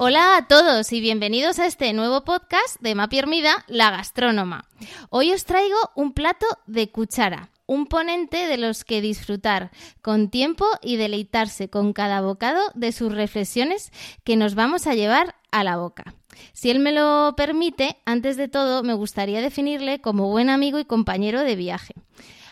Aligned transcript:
Hola 0.00 0.36
a 0.36 0.46
todos 0.46 0.92
y 0.92 1.00
bienvenidos 1.00 1.58
a 1.58 1.66
este 1.66 1.92
nuevo 1.92 2.22
podcast 2.22 2.80
de 2.80 2.94
Mapi 2.94 3.18
Hermida, 3.18 3.64
La 3.66 3.90
Gastrónoma. 3.90 4.68
Hoy 5.10 5.32
os 5.32 5.44
traigo 5.44 5.76
un 5.96 6.12
plato 6.12 6.46
de 6.68 6.88
cuchara, 6.88 7.50
un 7.66 7.86
ponente 7.86 8.46
de 8.46 8.58
los 8.58 8.84
que 8.84 9.00
disfrutar 9.00 9.72
con 10.00 10.30
tiempo 10.30 10.66
y 10.82 10.98
deleitarse 10.98 11.68
con 11.68 11.92
cada 11.92 12.20
bocado 12.20 12.60
de 12.76 12.92
sus 12.92 13.12
reflexiones 13.12 13.90
que 14.22 14.36
nos 14.36 14.54
vamos 14.54 14.86
a 14.86 14.94
llevar 14.94 15.34
a 15.50 15.64
la 15.64 15.78
boca. 15.78 16.14
Si 16.52 16.70
él 16.70 16.78
me 16.78 16.92
lo 16.92 17.34
permite, 17.36 17.96
antes 18.04 18.36
de 18.36 18.46
todo 18.46 18.84
me 18.84 18.94
gustaría 18.94 19.40
definirle 19.40 20.00
como 20.00 20.28
buen 20.28 20.48
amigo 20.48 20.78
y 20.78 20.84
compañero 20.84 21.42
de 21.42 21.56
viaje. 21.56 21.94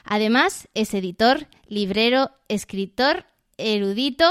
Además, 0.05 0.69
es 0.75 0.95
editor, 0.95 1.47
librero, 1.69 2.33
escritor 2.49 3.25
erudito, 3.59 4.25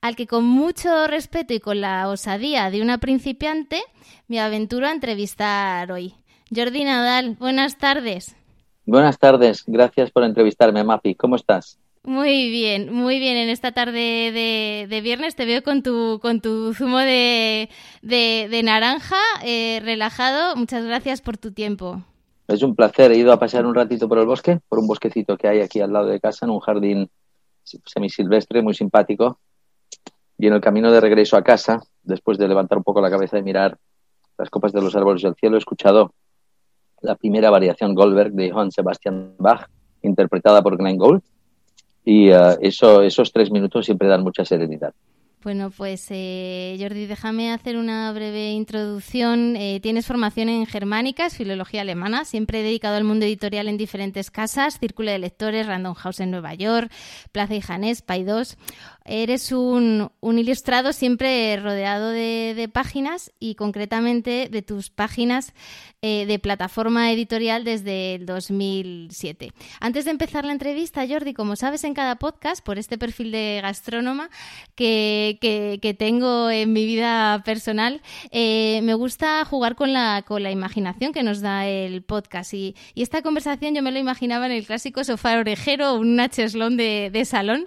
al 0.00 0.16
que 0.16 0.26
con 0.26 0.44
mucho 0.44 1.06
respeto 1.06 1.54
y 1.54 1.60
con 1.60 1.80
la 1.80 2.08
osadía 2.08 2.70
de 2.70 2.82
una 2.82 2.98
principiante 2.98 3.82
me 4.28 4.40
aventuro 4.40 4.86
a 4.86 4.92
entrevistar 4.92 5.90
hoy. 5.92 6.14
Jordi 6.54 6.84
Nadal, 6.84 7.36
buenas 7.38 7.78
tardes. 7.78 8.36
Buenas 8.84 9.18
tardes, 9.18 9.64
gracias 9.66 10.10
por 10.10 10.24
entrevistarme, 10.24 10.84
Mapi. 10.84 11.14
¿Cómo 11.14 11.36
estás? 11.36 11.78
Muy 12.04 12.50
bien, 12.50 12.92
muy 12.92 13.20
bien. 13.20 13.36
En 13.36 13.48
esta 13.48 13.70
tarde 13.70 14.32
de, 14.88 15.00
viernes 15.02 15.36
te 15.36 15.44
veo 15.44 15.62
con 15.62 15.84
tu, 15.84 16.18
con 16.20 16.40
tu 16.40 16.74
zumo 16.74 16.98
de, 16.98 17.68
naranja, 18.64 19.16
eh, 19.44 19.80
relajado. 19.84 20.56
Muchas 20.56 20.84
gracias 20.84 21.20
por 21.20 21.38
tu 21.38 21.52
tiempo. 21.52 22.02
Es 22.48 22.62
un 22.64 22.74
placer. 22.74 23.12
He 23.12 23.18
ido 23.18 23.32
a 23.32 23.38
pasear 23.38 23.66
un 23.66 23.74
ratito 23.74 24.08
por 24.08 24.18
el 24.18 24.26
bosque, 24.26 24.58
por 24.68 24.80
un 24.80 24.88
bosquecito 24.88 25.36
que 25.36 25.46
hay 25.46 25.60
aquí 25.60 25.80
al 25.80 25.92
lado 25.92 26.06
de 26.06 26.18
casa, 26.18 26.44
en 26.44 26.50
un 26.50 26.58
jardín 26.58 27.08
semisilvestre, 27.64 28.62
muy 28.62 28.74
simpático. 28.74 29.38
Y 30.38 30.46
en 30.46 30.54
el 30.54 30.60
camino 30.60 30.90
de 30.90 31.00
regreso 31.00 31.36
a 31.36 31.42
casa, 31.42 31.80
después 32.02 32.38
de 32.38 32.48
levantar 32.48 32.78
un 32.78 32.84
poco 32.84 33.00
la 33.00 33.10
cabeza 33.10 33.38
y 33.38 33.42
mirar 33.42 33.78
las 34.38 34.50
copas 34.50 34.72
de 34.72 34.82
los 34.82 34.96
árboles 34.96 35.22
del 35.22 35.34
cielo, 35.34 35.56
he 35.56 35.58
escuchado 35.58 36.14
la 37.00 37.16
primera 37.16 37.50
variación 37.50 37.94
Goldberg 37.94 38.32
de 38.32 38.50
Johann 38.50 38.72
Sebastian 38.72 39.34
Bach, 39.38 39.68
interpretada 40.02 40.62
por 40.62 40.76
Glenn 40.76 40.98
Gould. 40.98 41.22
Y 42.04 42.30
eh, 42.30 42.58
eso, 42.60 43.02
esos 43.02 43.32
tres 43.32 43.50
minutos 43.50 43.86
siempre 43.86 44.08
dan 44.08 44.22
mucha 44.22 44.44
serenidad. 44.44 44.94
Bueno, 45.42 45.70
pues 45.70 46.06
eh, 46.10 46.76
Jordi, 46.80 47.06
déjame 47.06 47.52
hacer 47.52 47.76
una 47.76 48.12
breve 48.12 48.52
introducción. 48.52 49.56
Eh, 49.56 49.80
tienes 49.82 50.06
formación 50.06 50.48
en 50.48 50.66
germánicas, 50.66 51.36
filología 51.36 51.80
alemana, 51.80 52.24
siempre 52.24 52.62
dedicado 52.62 52.96
al 52.96 53.02
mundo 53.02 53.26
editorial 53.26 53.66
en 53.66 53.76
diferentes 53.76 54.30
casas, 54.30 54.78
Círculo 54.78 55.10
de 55.10 55.18
Lectores, 55.18 55.66
Random 55.66 55.94
House 55.94 56.20
en 56.20 56.30
Nueva 56.30 56.54
York, 56.54 56.92
Plaza 57.32 57.56
y 57.56 57.60
Janés, 57.60 58.02
Paidós. 58.02 58.56
Eres 59.04 59.50
un, 59.50 60.10
ilustrado 60.22 60.92
siempre 60.92 61.56
rodeado 61.56 62.10
de, 62.10 62.70
páginas 62.72 63.32
y 63.40 63.56
concretamente 63.56 64.48
de 64.48 64.62
tus 64.62 64.90
páginas 64.90 65.54
eh, 66.02 66.24
de 66.26 66.38
plataforma 66.38 67.10
editorial 67.12 67.64
desde 67.64 68.14
el 68.14 68.26
2007. 68.26 69.52
Antes 69.80 70.04
de 70.04 70.12
empezar 70.12 70.44
la 70.44 70.52
entrevista, 70.52 71.06
Jordi, 71.08 71.34
como 71.34 71.56
sabes 71.56 71.82
en 71.82 71.94
cada 71.94 72.16
podcast, 72.16 72.64
por 72.64 72.78
este 72.78 72.96
perfil 72.96 73.32
de 73.32 73.58
gastrónoma 73.60 74.30
que, 74.76 75.31
que, 75.38 75.96
tengo 75.98 76.50
en 76.50 76.72
mi 76.72 76.84
vida 76.84 77.42
personal, 77.44 78.00
eh, 78.30 78.80
me 78.82 78.94
gusta 78.94 79.44
jugar 79.44 79.74
con 79.74 79.92
la, 79.92 80.22
con 80.26 80.42
la 80.42 80.50
imaginación 80.50 81.12
que 81.12 81.22
nos 81.22 81.40
da 81.40 81.66
el 81.66 82.02
podcast. 82.02 82.54
Y, 82.54 82.74
esta 82.94 83.22
conversación 83.22 83.74
yo 83.74 83.82
me 83.82 83.90
lo 83.92 83.98
imaginaba 83.98 84.46
en 84.46 84.52
el 84.52 84.64
clásico 84.64 85.02
sofá 85.04 85.38
orejero, 85.38 85.94
un 85.94 86.20
cheslón 86.30 86.76
de, 86.76 87.10
de 87.12 87.24
salón. 87.24 87.66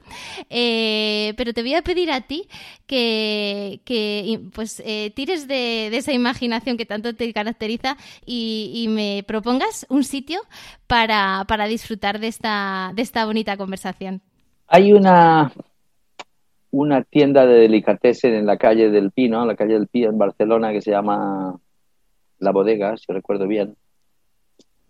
Eh, 0.49 1.33
pero 1.37 1.53
te 1.53 1.61
voy 1.61 1.75
a 1.75 1.81
pedir 1.81 2.11
a 2.11 2.21
ti 2.21 2.47
que, 2.87 4.49
pues 4.53 4.81
eh, 4.85 5.11
tires 5.15 5.47
de, 5.47 5.87
esa 5.95 6.13
imaginación 6.13 6.77
que 6.77 6.85
tanto 6.85 7.15
te 7.15 7.31
caracteriza 7.33 7.97
y, 8.25 8.85
me 8.89 9.23
propongas 9.27 9.85
un 9.89 10.03
sitio 10.03 10.39
para, 10.87 11.45
disfrutar 11.67 12.19
de 12.19 12.27
esta, 12.27 12.91
de 12.95 13.01
esta 13.01 13.25
bonita 13.25 13.57
conversación. 13.57 14.21
Hay 14.67 14.93
una, 14.93 15.51
una 16.77 17.03
tienda 17.03 17.45
de 17.45 17.61
delicatessen 17.61 18.33
en 18.33 18.45
la 18.45 18.57
calle 18.57 18.89
del 18.89 19.11
Pino, 19.11 19.41
en 19.41 19.47
la 19.47 19.55
calle 19.55 19.75
del 19.75 19.87
Pino 19.87 20.09
en 20.09 20.17
Barcelona, 20.17 20.73
que 20.73 20.81
se 20.81 20.91
llama 20.91 21.57
La 22.39 22.51
Bodega, 22.51 22.97
si 22.97 23.11
recuerdo 23.13 23.47
bien. 23.47 23.75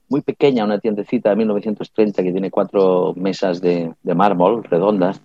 Muy 0.09 0.21
pequeña, 0.21 0.65
una 0.65 0.79
tiendecita 0.79 1.29
de 1.29 1.35
1930 1.35 2.23
que 2.23 2.31
tiene 2.31 2.49
cuatro 2.49 3.13
mesas 3.15 3.61
de, 3.61 3.93
de 4.01 4.15
mármol 4.15 4.63
redondas 4.63 5.21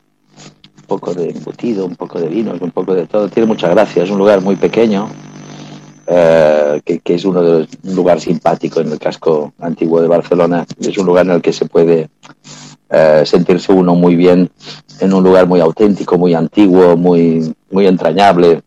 poco 0.87 1.15
de 1.15 1.31
embutido, 1.31 1.87
un 1.87 1.94
poco 1.94 2.21
de 2.21 2.28
vinos, 2.28 2.60
un 2.60 2.72
poco 2.72 2.94
de 2.94 3.06
todo. 3.06 3.28
Tiene 3.28 3.47
mucha 3.47 3.69
gracia, 3.69 4.03
es 4.03 4.10
un 4.10 4.19
lugar 4.19 4.41
muy 4.41 4.56
pequeño, 4.56 5.09
eh, 6.09 6.81
que, 6.84 7.15
es 7.15 7.25
uno 7.25 7.42
de 7.42 7.60
los, 7.60 7.69
un 7.84 7.94
lugar 7.94 8.21
simpático 8.21 8.81
en 8.81 8.91
el 8.91 8.98
casco 8.98 9.54
antiguo 9.60 10.03
de 10.03 10.09
Barcelona. 10.09 10.66
Es 10.81 10.98
un 10.98 11.06
lugar 11.06 11.27
en 11.27 11.32
el 11.32 11.42
que 11.42 11.53
se 11.53 11.66
puede 11.66 12.10
eh, 12.90 13.22
sentirse 13.24 13.72
uno 13.72 13.94
muy 13.94 14.16
bien, 14.16 14.50
en 15.00 15.12
un 15.12 15.22
lugar 15.22 15.46
muy 15.46 15.60
auténtico, 15.60 16.18
muy 16.18 16.34
antiguo, 16.34 16.96
muy, 16.96 17.54
muy 17.70 17.86
entrañable, 17.86 18.62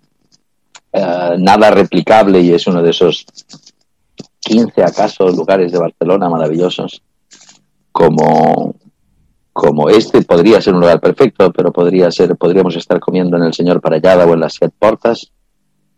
eh, 0.91 1.35
nada 1.37 1.71
replicable 1.71 2.39
y 2.39 2.53
es 2.53 2.65
uno 2.67 2.81
de 2.81 2.91
esos 2.91 3.25
15 4.39 4.83
acaso 4.83 5.29
lugares 5.29 5.71
de 5.71 5.79
Barcelona 5.79 6.29
maravillosos 6.29 7.01
como 7.91 8.75
como 9.53 9.87
este 9.87 10.23
podría 10.23 10.59
ser 10.59 10.73
un 10.73 10.81
lugar 10.81 10.99
perfecto, 10.99 11.51
pero 11.53 11.71
podría 11.71 12.09
ser, 12.11 12.35
podríamos 12.35 12.75
estar 12.75 12.99
comiendo 12.99 13.37
en 13.37 13.43
el 13.43 13.53
Señor 13.53 13.79
Parallada 13.79 14.25
o 14.25 14.33
en 14.33 14.39
las 14.39 14.53
Siete 14.53 14.73
Portas, 14.77 15.31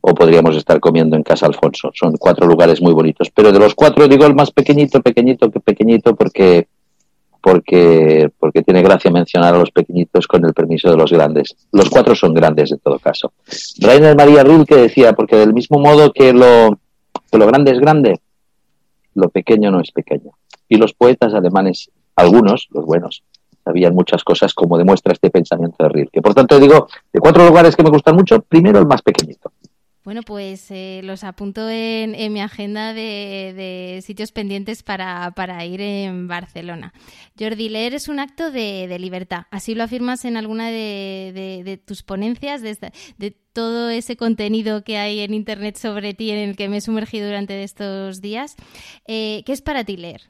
o 0.02 0.14
podríamos 0.14 0.56
estar 0.56 0.80
comiendo 0.80 1.16
en 1.16 1.24
Casa 1.24 1.48
Alfonso. 1.48 1.90
Son 1.96 2.16
cuatro 2.18 2.46
lugares 2.46 2.80
muy 2.80 2.94
bonitos. 2.94 3.32
Pero 3.34 3.52
de 3.52 3.58
los 3.58 3.74
cuatro 3.74 4.08
digo 4.08 4.26
el 4.26 4.36
más 4.36 4.52
pequeñito, 4.52 5.02
pequeñito, 5.02 5.50
que 5.50 5.60
pequeñito, 5.60 6.16
porque, 6.16 6.68
porque, 7.46 8.32
porque 8.40 8.64
tiene 8.64 8.82
gracia 8.82 9.12
mencionar 9.12 9.54
a 9.54 9.60
los 9.60 9.70
pequeñitos 9.70 10.26
con 10.26 10.44
el 10.46 10.54
permiso 10.56 10.90
de 10.90 10.98
los 10.98 11.12
grandes. 11.12 11.56
Los 11.72 11.92
cuatro 11.92 12.16
son 12.16 12.34
grandes 12.34 12.72
en 12.72 12.80
todo 12.80 12.98
caso. 12.98 13.34
Rainer 13.82 14.16
María 14.16 14.44
Rilke 14.44 14.76
decía, 14.76 15.14
porque 15.14 15.36
del 15.36 15.54
mismo 15.54 15.78
modo 15.78 16.12
que 16.12 16.34
lo, 16.34 16.80
que 17.32 17.38
lo 17.38 17.46
grande 17.46 17.74
es 17.74 17.80
grande, 17.80 18.20
lo 19.14 19.30
pequeño 19.30 19.70
no 19.70 19.80
es 19.80 19.92
pequeño. 19.92 20.32
Y 20.68 20.78
los 20.78 20.96
poetas 20.96 21.36
alemanes, 21.36 21.92
algunos, 22.16 22.68
los 22.72 22.84
buenos, 22.84 23.22
sabían 23.64 23.94
muchas 23.94 24.24
cosas 24.24 24.56
como 24.56 24.80
demuestra 24.80 25.14
este 25.14 25.30
pensamiento 25.30 25.84
de 25.84 25.90
Rilke. 25.90 26.24
Por 26.24 26.34
tanto, 26.34 26.60
digo, 26.60 26.88
de 27.14 27.20
cuatro 27.20 27.46
lugares 27.46 27.76
que 27.76 27.84
me 27.84 27.92
gustan 27.92 28.16
mucho, 28.16 28.42
primero 28.42 28.80
el 28.80 28.88
más 28.88 29.04
pequeñito. 29.04 29.52
Bueno, 30.06 30.22
pues 30.22 30.68
eh, 30.70 31.02
los 31.04 31.24
apunto 31.24 31.68
en, 31.68 32.12
mi 32.32 32.40
agenda 32.40 32.94
de, 32.94 34.04
sitios 34.06 34.32
pendientes 34.32 34.84
para, 34.84 35.66
ir 35.66 35.82
en 35.82 36.28
Barcelona. 36.28 36.94
Jordi, 37.40 37.70
leer 37.70 37.96
es 37.96 38.08
un 38.08 38.20
acto 38.20 38.52
de, 38.52 38.96
libertad. 39.00 39.46
Así 39.50 39.74
lo 39.74 39.84
afirmas 39.84 40.24
en 40.24 40.38
alguna 40.38 40.70
de, 40.70 41.82
tus 41.86 42.04
ponencias, 42.04 42.62
de, 42.62 43.36
todo 43.52 43.90
ese 43.90 44.16
contenido 44.16 44.84
que 44.84 45.00
hay 45.00 45.22
en 45.22 45.34
Internet 45.34 45.78
sobre 45.78 46.14
ti 46.14 46.30
en 46.30 46.50
el 46.50 46.56
que 46.56 46.70
me 46.70 46.78
he 46.78 46.82
sumergido 46.82 47.26
durante 47.26 47.64
estos 47.64 48.22
días. 48.22 48.58
Eh, 49.08 49.42
¿Qué 49.44 49.54
es 49.54 49.64
para 49.64 49.86
ti 49.86 49.98
leer? 49.98 50.22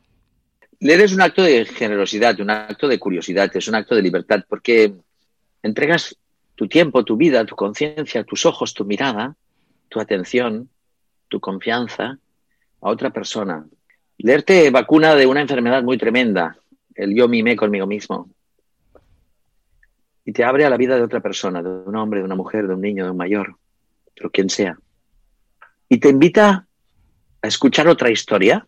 Leer 0.80 1.02
es 1.02 1.12
un 1.12 1.22
acto 1.22 1.44
de 1.44 1.66
generosidad, 1.66 2.40
un 2.40 2.50
acto 2.50 2.88
de 2.88 2.98
curiosidad, 2.98 3.52
es 3.54 3.68
un 3.68 3.76
acto 3.76 3.94
de 3.94 4.04
libertad, 4.04 4.46
porque 4.48 4.94
entregas 5.64 6.16
tu 6.56 6.70
tiempo, 6.70 7.04
tu 7.04 7.18
vida, 7.18 7.46
tu 7.46 7.58
conciencia, 7.58 8.24
tus 8.24 8.46
ojos, 8.46 8.74
tu 8.74 8.86
mirada, 8.86 9.36
tu 9.96 10.02
atención, 10.02 10.68
tu 11.30 11.40
confianza 11.40 12.20
a 12.82 12.90
otra 12.90 13.12
persona. 13.12 13.66
Leer 14.18 14.44
te 14.44 14.70
vacuna 14.70 15.16
de 15.16 15.26
una 15.26 15.40
enfermedad 15.40 15.84
muy 15.84 15.98
tremenda, 15.98 16.58
el 16.96 17.16
yo 17.16 17.30
mimé 17.30 17.56
conmigo 17.56 17.88
mismo. 17.88 18.30
Y 20.26 20.34
te 20.34 20.44
abre 20.44 20.66
a 20.66 20.70
la 20.70 20.76
vida 20.76 20.98
de 20.98 21.02
otra 21.02 21.22
persona, 21.22 21.64
de 21.64 21.70
un 21.70 21.96
hombre, 21.96 22.20
de 22.20 22.26
una 22.26 22.36
mujer, 22.36 22.68
de 22.68 22.74
un 22.74 22.82
niño, 22.82 23.06
de 23.06 23.12
un 23.12 23.16
mayor, 23.16 23.56
pero 24.14 24.30
quien 24.32 24.50
sea. 24.50 24.78
Y 25.88 25.98
te 26.00 26.10
invita 26.10 26.68
a 27.42 27.48
escuchar 27.48 27.88
otra 27.88 28.12
historia 28.12 28.68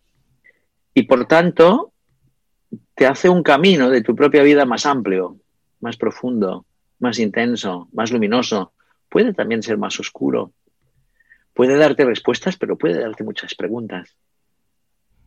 y 0.93 1.03
por 1.03 1.25
tanto 1.25 1.91
te 2.95 3.05
hace 3.05 3.27
un 3.27 3.43
camino 3.43 3.89
de 3.89 4.01
tu 4.01 4.15
propia 4.15 4.43
vida 4.43 4.63
más 4.63 4.85
amplio, 4.85 5.41
más 5.81 5.97
profundo, 5.97 6.65
más 6.99 7.19
intenso, 7.19 7.89
más 7.91 8.13
luminoso. 8.13 8.71
Puede 9.09 9.33
también 9.33 9.61
ser 9.61 9.77
más 9.77 9.99
oscuro. 9.99 10.53
Puede 11.57 11.75
darte 11.75 12.05
respuestas, 12.05 12.55
pero 12.55 12.77
puede 12.77 12.99
darte 12.99 13.23
muchas 13.23 13.55
preguntas. 13.55 14.15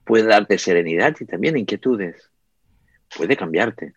puede 0.05 0.23
darte 0.29 0.59
serenidad 0.59 1.17
y 1.19 1.25
también 1.25 1.57
inquietudes. 1.57 2.31
Puede 3.17 3.37
cambiarte. 3.37 3.95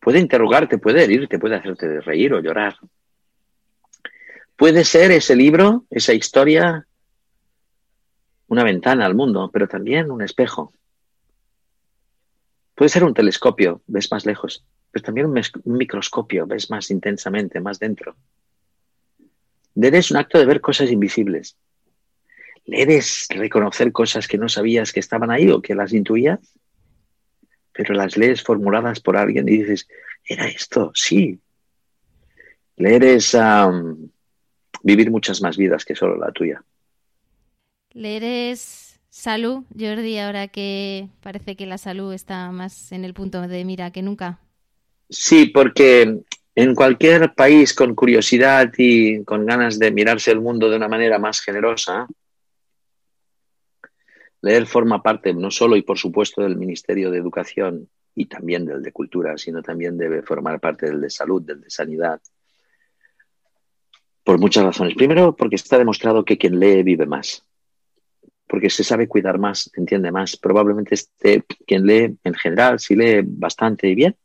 Puede 0.00 0.20
interrogarte, 0.20 0.78
puede 0.78 1.02
herirte, 1.02 1.40
puede 1.40 1.56
hacerte 1.56 2.00
reír 2.02 2.32
o 2.34 2.40
llorar. 2.40 2.76
Puede 4.54 4.84
ser 4.84 5.10
ese 5.10 5.34
libro, 5.34 5.86
esa 5.90 6.14
historia, 6.14 6.86
una 8.46 8.62
ventana 8.62 9.04
al 9.04 9.16
mundo, 9.16 9.50
pero 9.52 9.66
también 9.66 10.08
un 10.08 10.22
espejo. 10.22 10.72
Puede 12.76 12.90
ser 12.90 13.02
un 13.02 13.14
telescopio, 13.14 13.82
ves 13.88 14.08
más 14.12 14.24
lejos, 14.24 14.64
pero 14.92 15.02
también 15.04 15.26
un, 15.26 15.42
microscopio, 15.64 16.46
ves 16.46 16.70
más 16.70 16.92
intensamente, 16.92 17.58
más 17.60 17.80
dentro. 17.80 18.14
Leer 19.74 19.94
es 19.96 20.10
un 20.10 20.16
acto 20.16 20.38
de 20.38 20.46
ver 20.46 20.60
cosas 20.60 20.90
invisibles. 20.90 21.56
Leer 22.66 22.90
es 22.90 23.26
reconocer 23.30 23.90
cosas 23.92 24.28
que 24.28 24.38
no 24.38 24.48
sabías 24.48 24.92
que 24.92 25.00
estaban 25.00 25.30
ahí 25.30 25.50
o 25.50 25.60
que 25.60 25.74
las 25.74 25.92
intuías, 25.92 26.38
pero 27.72 27.94
las 27.94 28.16
lees 28.16 28.42
formuladas 28.42 29.00
por 29.00 29.16
alguien 29.16 29.48
y 29.48 29.58
dices, 29.58 29.88
era 30.24 30.46
esto, 30.46 30.92
sí. 30.94 31.40
Leer 32.76 33.04
es 33.04 33.36
vivir 34.82 35.10
muchas 35.10 35.40
más 35.42 35.56
vidas 35.56 35.84
que 35.84 35.94
solo 35.94 36.16
la 36.16 36.32
tuya. 36.32 36.62
Leer 37.92 38.24
es 38.24 39.00
salud, 39.10 39.64
Jordi, 39.78 40.18
ahora 40.18 40.48
que 40.48 41.08
parece 41.20 41.56
que 41.56 41.66
la 41.66 41.78
salud 41.78 42.12
está 42.12 42.50
más 42.50 42.92
en 42.92 43.04
el 43.04 43.12
punto 43.12 43.42
de 43.42 43.64
mira 43.64 43.90
que 43.90 44.02
nunca. 44.02 44.40
Sí, 45.10 45.46
porque 45.46 46.22
en 46.54 46.74
cualquier 46.74 47.34
país 47.34 47.74
con 47.74 47.94
curiosidad 47.94 48.70
y 48.76 49.24
con 49.24 49.46
ganas 49.46 49.78
de 49.78 49.90
mirarse 49.90 50.30
el 50.30 50.40
mundo 50.40 50.68
de 50.68 50.76
una 50.76 50.88
manera 50.88 51.18
más 51.18 51.40
generosa, 51.40 52.06
leer 54.42 54.66
forma 54.66 55.02
parte 55.02 55.32
no 55.32 55.50
solo 55.50 55.76
y 55.76 55.82
por 55.82 55.98
supuesto 55.98 56.42
del 56.42 56.56
Ministerio 56.56 57.10
de 57.10 57.18
Educación 57.18 57.88
y 58.14 58.26
también 58.26 58.66
del 58.66 58.82
de 58.82 58.92
Cultura, 58.92 59.38
sino 59.38 59.62
también 59.62 59.96
debe 59.96 60.22
formar 60.22 60.60
parte 60.60 60.86
del 60.86 61.00
de 61.00 61.08
Salud, 61.08 61.40
del 61.42 61.62
de 61.62 61.70
Sanidad, 61.70 62.20
por 64.22 64.38
muchas 64.38 64.64
razones. 64.64 64.94
Primero, 64.94 65.34
porque 65.34 65.56
está 65.56 65.78
demostrado 65.78 66.24
que 66.24 66.36
quien 66.36 66.58
lee 66.60 66.82
vive 66.82 67.06
más, 67.06 67.46
porque 68.46 68.68
se 68.68 68.84
sabe 68.84 69.08
cuidar 69.08 69.38
más, 69.38 69.70
entiende 69.74 70.12
más. 70.12 70.36
Probablemente 70.36 70.94
este, 70.94 71.42
quien 71.66 71.86
lee 71.86 72.18
en 72.22 72.34
general, 72.34 72.78
si 72.78 72.94
lee 72.94 73.22
bastante 73.24 73.88
y 73.88 73.94
bien, 73.94 74.16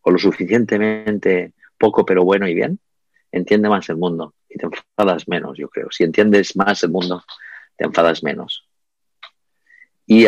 o 0.00 0.10
lo 0.10 0.18
suficientemente 0.18 1.52
poco 1.80 2.04
pero 2.04 2.22
bueno 2.22 2.46
y 2.46 2.54
bien, 2.54 2.78
entiende 3.32 3.68
más 3.68 3.88
el 3.88 3.96
mundo 3.96 4.34
y 4.48 4.58
te 4.58 4.66
enfadas 4.66 5.26
menos, 5.26 5.56
yo 5.58 5.68
creo. 5.68 5.90
Si 5.90 6.04
entiendes 6.04 6.54
más 6.54 6.82
el 6.84 6.90
mundo, 6.90 7.24
te 7.76 7.86
enfadas 7.86 8.22
menos. 8.22 8.68
Y, 10.06 10.26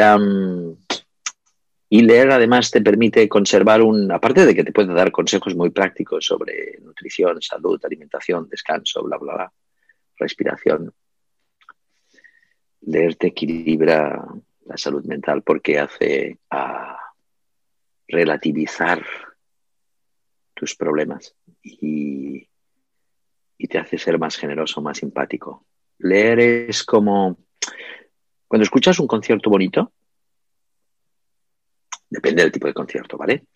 y 1.89 2.03
leer 2.03 2.31
además 2.31 2.71
te 2.71 2.81
permite 2.81 3.29
conservar 3.29 3.83
un, 3.83 4.11
aparte 4.11 4.47
de 4.47 4.55
que 4.55 4.65
te 4.65 4.73
puede 4.73 4.95
dar 4.95 5.11
consejos 5.11 5.55
muy 5.55 5.71
prácticos 5.71 6.25
sobre 6.25 6.79
nutrición, 6.81 7.43
salud, 7.43 7.81
alimentación, 7.85 8.49
descanso, 8.49 9.03
bla, 9.03 9.19
bla, 9.19 9.35
bla, 9.35 9.53
respiración. 10.17 10.93
Leer 12.83 13.17
te 13.17 13.29
equilibra 13.29 14.25
la 14.65 14.77
salud 14.77 15.05
mental 15.05 15.43
porque 15.43 15.79
hace 15.79 16.39
a 16.51 16.97
relativizar 18.07 19.05
tus 20.63 20.77
problemas 20.77 21.35
y, 21.61 22.49
te 23.69 23.79
hace 23.79 23.99
ser 23.99 24.17
más 24.17 24.37
generoso, 24.37 24.81
más 24.81 24.99
simpático. 24.99 25.67
Leer 25.99 26.39
es 26.69 26.85
como 26.85 27.37
cuando 28.47 28.63
escuchas 28.63 29.01
un 29.01 29.09
concierto 29.09 29.51
bonito, 29.51 29.93
Depende 32.09 32.43
del 32.43 32.53
tipo 32.53 32.67
de 32.67 32.75
concierto, 32.75 33.17
¿vale? 33.17 33.47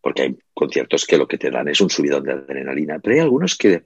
Porque 0.00 0.22
hay 0.22 0.38
conciertos 0.52 1.06
que 1.06 1.16
lo 1.16 1.28
que 1.28 1.38
te 1.38 1.52
dan 1.52 1.68
es 1.68 1.80
un 1.80 1.88
subidón 1.88 2.24
de 2.24 2.32
adrenalina, 2.32 2.98
pero 2.98 3.14
hay 3.14 3.20
algunos 3.20 3.56
que 3.56 3.84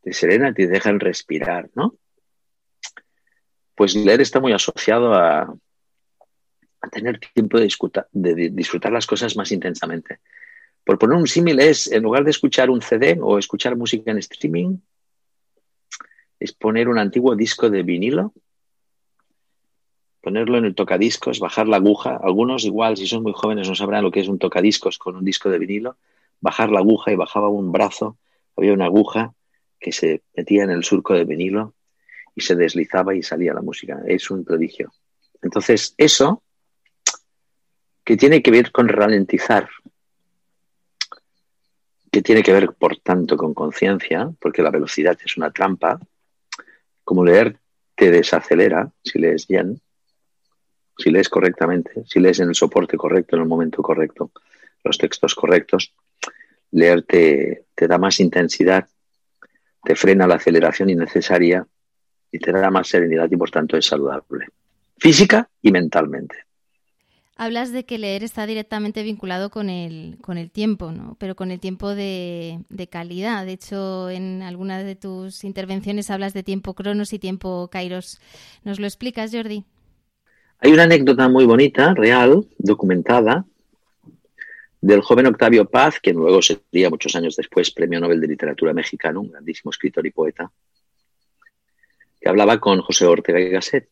te 0.00 0.12
serenan, 0.14 0.54
te 0.54 0.66
dejan 0.66 0.98
respirar, 0.98 1.68
¿no? 1.74 1.98
Pues 3.74 3.94
leer 3.94 4.22
está 4.22 4.40
muy 4.40 4.54
asociado 4.54 5.12
a, 5.12 5.54
tener 6.90 7.20
tiempo 7.20 7.60
de, 7.60 7.68
de, 8.12 8.50
disfrutar 8.50 8.90
las 8.90 9.06
cosas 9.06 9.36
más 9.36 9.52
intensamente. 9.52 10.20
Por 10.84 10.98
poner 10.98 11.16
un 11.16 11.26
símil 11.26 11.60
es, 11.60 11.90
en 11.90 12.02
lugar 12.02 12.24
de 12.24 12.30
escuchar 12.30 12.70
un 12.70 12.82
CD 12.82 13.18
o 13.20 13.38
escuchar 13.38 13.76
música 13.76 14.10
en 14.10 14.18
streaming, 14.18 14.78
es 16.38 16.52
poner 16.52 16.88
un 16.88 16.98
antiguo 16.98 17.34
disco 17.34 17.70
de 17.70 17.82
vinilo 17.82 18.34
ponerlo 20.24 20.56
en 20.56 20.64
el 20.64 20.74
tocadiscos, 20.74 21.38
bajar 21.38 21.68
la 21.68 21.76
aguja. 21.76 22.18
Algunos 22.20 22.64
igual, 22.64 22.96
si 22.96 23.06
son 23.06 23.22
muy 23.22 23.34
jóvenes, 23.34 23.68
no 23.68 23.74
sabrán 23.74 24.02
lo 24.02 24.10
que 24.10 24.20
es 24.20 24.28
un 24.28 24.38
tocadiscos 24.38 24.96
con 24.96 25.16
un 25.16 25.24
disco 25.24 25.50
de 25.50 25.58
vinilo. 25.58 25.98
Bajar 26.40 26.70
la 26.70 26.78
aguja 26.78 27.12
y 27.12 27.16
bajaba 27.16 27.50
un 27.50 27.70
brazo, 27.70 28.16
había 28.56 28.72
una 28.72 28.86
aguja 28.86 29.34
que 29.78 29.92
se 29.92 30.22
metía 30.34 30.64
en 30.64 30.70
el 30.70 30.82
surco 30.82 31.12
de 31.12 31.24
vinilo 31.24 31.74
y 32.34 32.40
se 32.40 32.56
deslizaba 32.56 33.14
y 33.14 33.22
salía 33.22 33.52
la 33.52 33.60
música. 33.60 34.00
Es 34.06 34.30
un 34.30 34.44
prodigio. 34.44 34.92
Entonces, 35.42 35.94
eso 35.98 36.42
que 38.02 38.16
tiene 38.16 38.42
que 38.42 38.50
ver 38.50 38.72
con 38.72 38.88
ralentizar, 38.88 39.68
que 42.14 42.22
tiene 42.22 42.44
que 42.44 42.52
ver, 42.52 42.68
por 42.78 42.96
tanto, 42.98 43.36
con 43.36 43.54
conciencia, 43.54 44.30
porque 44.38 44.62
la 44.62 44.70
velocidad 44.70 45.18
es 45.24 45.36
una 45.36 45.50
trampa, 45.50 45.98
como 47.02 47.24
leer 47.24 47.58
te 47.96 48.08
desacelera, 48.08 48.88
si 49.02 49.18
lees 49.18 49.48
bien, 49.48 49.80
si 50.96 51.10
lees 51.10 51.28
correctamente, 51.28 52.04
si 52.06 52.20
lees 52.20 52.38
en 52.38 52.50
el 52.50 52.54
soporte 52.54 52.96
correcto, 52.96 53.34
en 53.34 53.42
el 53.42 53.48
momento 53.48 53.82
correcto, 53.82 54.30
los 54.84 54.96
textos 54.96 55.34
correctos, 55.34 55.92
leer 56.70 57.02
te, 57.02 57.66
da 57.74 57.98
más 57.98 58.20
intensidad, 58.20 58.86
te 59.82 59.96
frena 59.96 60.28
la 60.28 60.36
aceleración 60.36 60.90
innecesaria 60.90 61.66
y 62.30 62.38
te 62.38 62.52
da 62.52 62.70
más 62.70 62.86
serenidad 62.86 63.28
y 63.28 63.36
por 63.36 63.50
tanto 63.50 63.76
es 63.76 63.86
saludable, 63.86 64.46
física 64.98 65.48
y 65.60 65.72
mentalmente. 65.72 66.44
Hablas 67.36 67.72
de 67.72 67.84
que 67.84 67.98
leer 67.98 68.22
está 68.22 68.46
directamente 68.46 69.02
vinculado 69.02 69.50
con 69.50 69.68
el, 69.68 70.18
con 70.20 70.38
el 70.38 70.50
tiempo, 70.52 70.92
¿no? 70.92 71.16
pero 71.18 71.34
con 71.34 71.50
el 71.50 71.58
tiempo 71.58 71.94
de, 71.94 72.60
de 72.68 72.86
calidad. 72.86 73.44
De 73.44 73.52
hecho, 73.52 74.08
en 74.08 74.42
alguna 74.42 74.82
de 74.84 74.94
tus 74.94 75.42
intervenciones 75.42 76.10
hablas 76.10 76.32
de 76.32 76.44
tiempo 76.44 76.74
cronos 76.74 77.12
y 77.12 77.18
tiempo 77.18 77.68
kairos. 77.72 78.20
¿Nos 78.62 78.78
lo 78.78 78.86
explicas, 78.86 79.32
Jordi? 79.32 79.64
Hay 80.60 80.72
una 80.72 80.84
anécdota 80.84 81.28
muy 81.28 81.44
bonita, 81.44 81.92
real, 81.92 82.46
documentada, 82.58 83.44
del 84.84 85.00
joven 85.00 85.26
Octavio 85.26 85.64
Paz, 85.64 85.98
quien 85.98 86.16
luego 86.16 86.42
sería 86.42 86.90
muchos 86.90 87.16
años 87.16 87.36
después 87.36 87.70
Premio 87.70 88.00
Nobel 88.00 88.20
de 88.20 88.28
Literatura 88.28 88.74
mexicano, 88.74 89.22
un 89.22 89.30
grandísimo 89.30 89.70
escritor 89.70 90.06
y 90.06 90.10
poeta, 90.10 90.52
que 92.20 92.28
hablaba 92.28 92.60
con 92.60 92.82
José 92.82 93.06
Ortega 93.06 93.40
y 93.40 93.48
Gasset. 93.48 93.88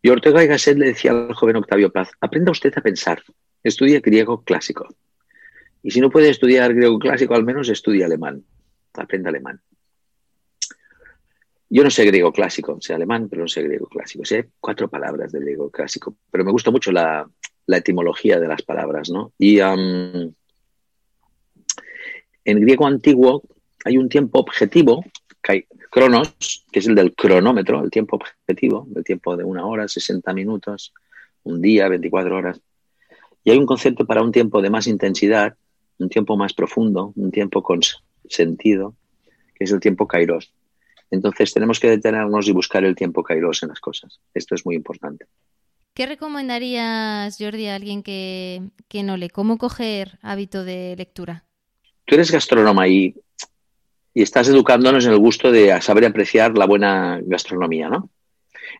Y 0.00 0.10
Ortega 0.10 0.44
y 0.44 0.46
Gasset 0.46 0.78
le 0.78 0.86
decía 0.86 1.10
al 1.10 1.34
joven 1.34 1.56
Octavio 1.56 1.90
Paz, 1.90 2.10
aprenda 2.20 2.52
usted 2.52 2.72
a 2.76 2.80
pensar, 2.80 3.22
estudie 3.62 4.00
griego 4.00 4.42
clásico. 4.44 4.86
Y 5.82 5.90
si 5.90 6.00
no 6.00 6.10
puede 6.10 6.30
estudiar 6.30 6.74
griego 6.74 6.98
clásico, 6.98 7.34
al 7.34 7.44
menos 7.44 7.68
estudie 7.68 8.04
alemán, 8.04 8.44
aprenda 8.94 9.30
alemán. 9.30 9.60
Yo 11.70 11.84
no 11.84 11.90
sé 11.90 12.04
griego 12.06 12.32
clásico, 12.32 12.78
sé 12.80 12.94
alemán, 12.94 13.28
pero 13.28 13.42
no 13.42 13.48
sé 13.48 13.62
griego 13.62 13.86
clásico. 13.86 14.24
Sé 14.24 14.48
cuatro 14.60 14.88
palabras 14.88 15.32
del 15.32 15.42
griego 15.42 15.70
clásico, 15.70 16.16
pero 16.30 16.44
me 16.44 16.52
gusta 16.52 16.70
mucho 16.70 16.90
la, 16.92 17.28
etimología 17.66 18.40
de 18.40 18.48
las 18.48 18.62
palabras, 18.62 19.10
¿no? 19.10 19.32
Y 19.38 19.60
en 19.60 20.34
griego 22.44 22.86
antiguo 22.86 23.42
hay 23.84 23.98
un 23.98 24.08
tiempo 24.08 24.38
objetivo, 24.38 25.04
cronos, 25.98 26.64
que 26.70 26.78
es 26.78 26.86
el 26.86 26.94
del 26.94 27.14
cronómetro, 27.14 27.82
el 27.82 27.90
tiempo 27.90 28.16
objetivo, 28.16 28.86
el 28.94 29.04
tiempo 29.04 29.36
de 29.36 29.44
una 29.44 29.66
hora, 29.66 29.88
60 29.88 30.32
minutos, 30.32 30.92
un 31.44 31.60
día, 31.60 31.88
24 31.88 32.36
horas. 32.36 32.60
Y 33.44 33.50
hay 33.50 33.58
un 33.58 33.66
concepto 33.66 34.06
para 34.06 34.22
un 34.22 34.32
tiempo 34.32 34.62
de 34.62 34.70
más 34.70 34.86
intensidad, 34.86 35.54
un 35.98 36.08
tiempo 36.08 36.36
más 36.36 36.54
profundo, 36.54 37.12
un 37.16 37.30
tiempo 37.30 37.62
con 37.62 37.80
sentido, 38.28 38.94
que 39.54 39.64
es 39.64 39.72
el 39.72 39.80
tiempo 39.80 40.06
kairos 40.06 40.52
entonces 41.10 41.52
tenemos 41.52 41.80
que 41.80 41.88
detenernos 41.88 42.48
y 42.48 42.52
buscar 42.52 42.84
el 42.84 42.94
tiempo 42.94 43.22
kairos 43.22 43.62
en 43.62 43.70
las 43.70 43.80
cosas. 43.80 44.20
Esto 44.34 44.54
es 44.54 44.66
muy 44.66 44.74
importante. 44.76 45.26
¿Qué 45.94 46.06
recomendarías, 46.06 47.36
Jordi, 47.38 47.66
a 47.66 47.74
alguien 47.74 48.02
que, 48.02 48.70
no 49.02 49.16
lee? 49.16 49.30
¿Cómo 49.30 49.58
coger 49.58 50.18
hábito 50.22 50.64
de 50.64 50.94
lectura? 50.96 51.44
Tú 52.04 52.14
eres 52.14 52.30
gastrónoma 52.30 52.86
y, 52.88 53.14
y 54.14 54.22
estás 54.22 54.48
educándonos 54.48 55.04
en 55.06 55.12
el 55.12 55.18
gusto 55.18 55.52
de 55.52 55.80
saber 55.80 56.06
apreciar 56.06 56.56
la 56.56 56.66
buena 56.66 57.20
gastronomía, 57.22 57.88
¿no? 57.88 58.10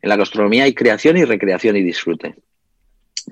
En 0.02 0.08
la 0.08 0.16
gastronomía 0.16 0.64
hay 0.64 0.74
creación 0.74 1.16
y 1.16 1.24
recreación 1.24 1.76
y 1.76 1.82
disfrute. 1.82 2.36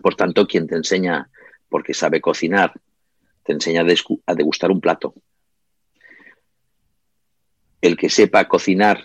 Por 0.03 0.15
tanto, 0.15 0.47
quien 0.47 0.67
te 0.67 0.75
enseña, 0.75 1.29
porque 1.69 1.95
sabe 1.95 2.21
cocinar, 2.21 2.73
te 3.43 3.53
enseña 3.53 3.85
a 4.27 4.35
degustar 4.35 4.71
un 4.71 4.81
plato, 4.81 5.15
el 7.81 7.97
que 7.97 8.11
sepa 8.11 8.49
cocinar 8.49 9.03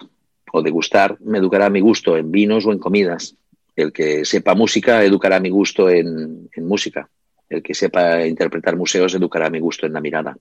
o 0.52 0.62
degustar 0.62 1.18
me 1.22 1.38
educará 1.38 1.68
a 1.68 1.70
mi 1.70 1.80
gusto 1.80 2.18
en 2.18 2.32
vinos 2.32 2.66
o 2.66 2.72
en 2.72 2.80
comidas. 2.80 3.36
El 3.76 3.94
que 3.94 4.26
sepa 4.26 4.56
música 4.56 5.04
educará 5.04 5.40
mi 5.40 5.50
gusto 5.50 5.90
en, 5.90 6.50
en 6.54 6.68
música. 6.68 7.10
El 7.48 7.62
que 7.62 7.74
sepa 7.74 8.26
interpretar 8.26 8.76
museos 8.76 9.14
educará 9.14 9.50
mi 9.50 9.60
gusto 9.60 9.86
en 9.86 9.94
la 9.94 10.02
mirada. 10.02 10.38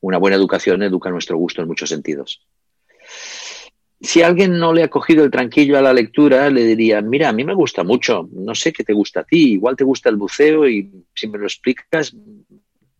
Una 0.00 0.18
buena 0.18 0.36
educación 0.36 0.82
educa 0.82 1.10
nuestro 1.10 1.36
gusto 1.36 1.62
en 1.62 1.68
muchos 1.68 1.88
sentidos. 1.88 2.46
Si 4.00 4.22
alguien 4.22 4.58
no 4.58 4.72
le 4.72 4.84
ha 4.84 4.88
cogido 4.88 5.24
el 5.24 5.30
tranquillo 5.30 5.76
a 5.76 5.82
la 5.82 5.92
lectura, 5.92 6.48
le 6.50 6.64
diría, 6.64 7.00
mira, 7.00 7.28
a 7.28 7.32
mí 7.32 7.42
me 7.42 7.54
gusta 7.54 7.82
mucho, 7.82 8.28
no 8.32 8.54
sé 8.54 8.72
qué 8.72 8.84
te 8.84 8.92
gusta 8.92 9.20
a 9.20 9.24
ti, 9.24 9.54
igual 9.54 9.74
te 9.74 9.82
gusta 9.82 10.08
el 10.08 10.16
buceo 10.16 10.68
y 10.68 11.04
si 11.14 11.26
me 11.26 11.38
lo 11.38 11.46
explicas, 11.46 12.14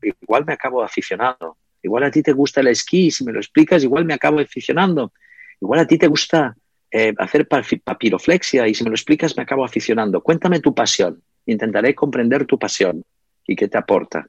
igual 0.02 0.44
me 0.44 0.54
acabo 0.54 0.82
aficionado. 0.82 1.56
Igual 1.82 2.02
a 2.02 2.10
ti 2.10 2.22
te 2.22 2.32
gusta 2.32 2.60
el 2.60 2.66
esquí, 2.68 3.12
si 3.12 3.24
me 3.24 3.32
lo 3.32 3.38
explicas, 3.38 3.84
igual 3.84 4.04
me 4.04 4.14
acabo 4.14 4.40
aficionando. 4.40 5.12
Igual 5.60 5.80
a 5.80 5.86
ti 5.86 5.98
te 5.98 6.08
gusta 6.08 6.56
eh, 6.90 7.14
hacer 7.18 7.46
papiroflexia 7.46 8.66
y 8.66 8.74
si 8.74 8.82
me 8.82 8.90
lo 8.90 8.96
explicas 8.96 9.36
me 9.36 9.44
acabo 9.44 9.64
aficionando. 9.64 10.20
Cuéntame 10.20 10.60
tu 10.60 10.74
pasión. 10.74 11.22
Intentaré 11.46 11.94
comprender 11.94 12.44
tu 12.44 12.58
pasión 12.58 13.04
y 13.46 13.54
qué 13.54 13.68
te 13.68 13.78
aporta. 13.78 14.28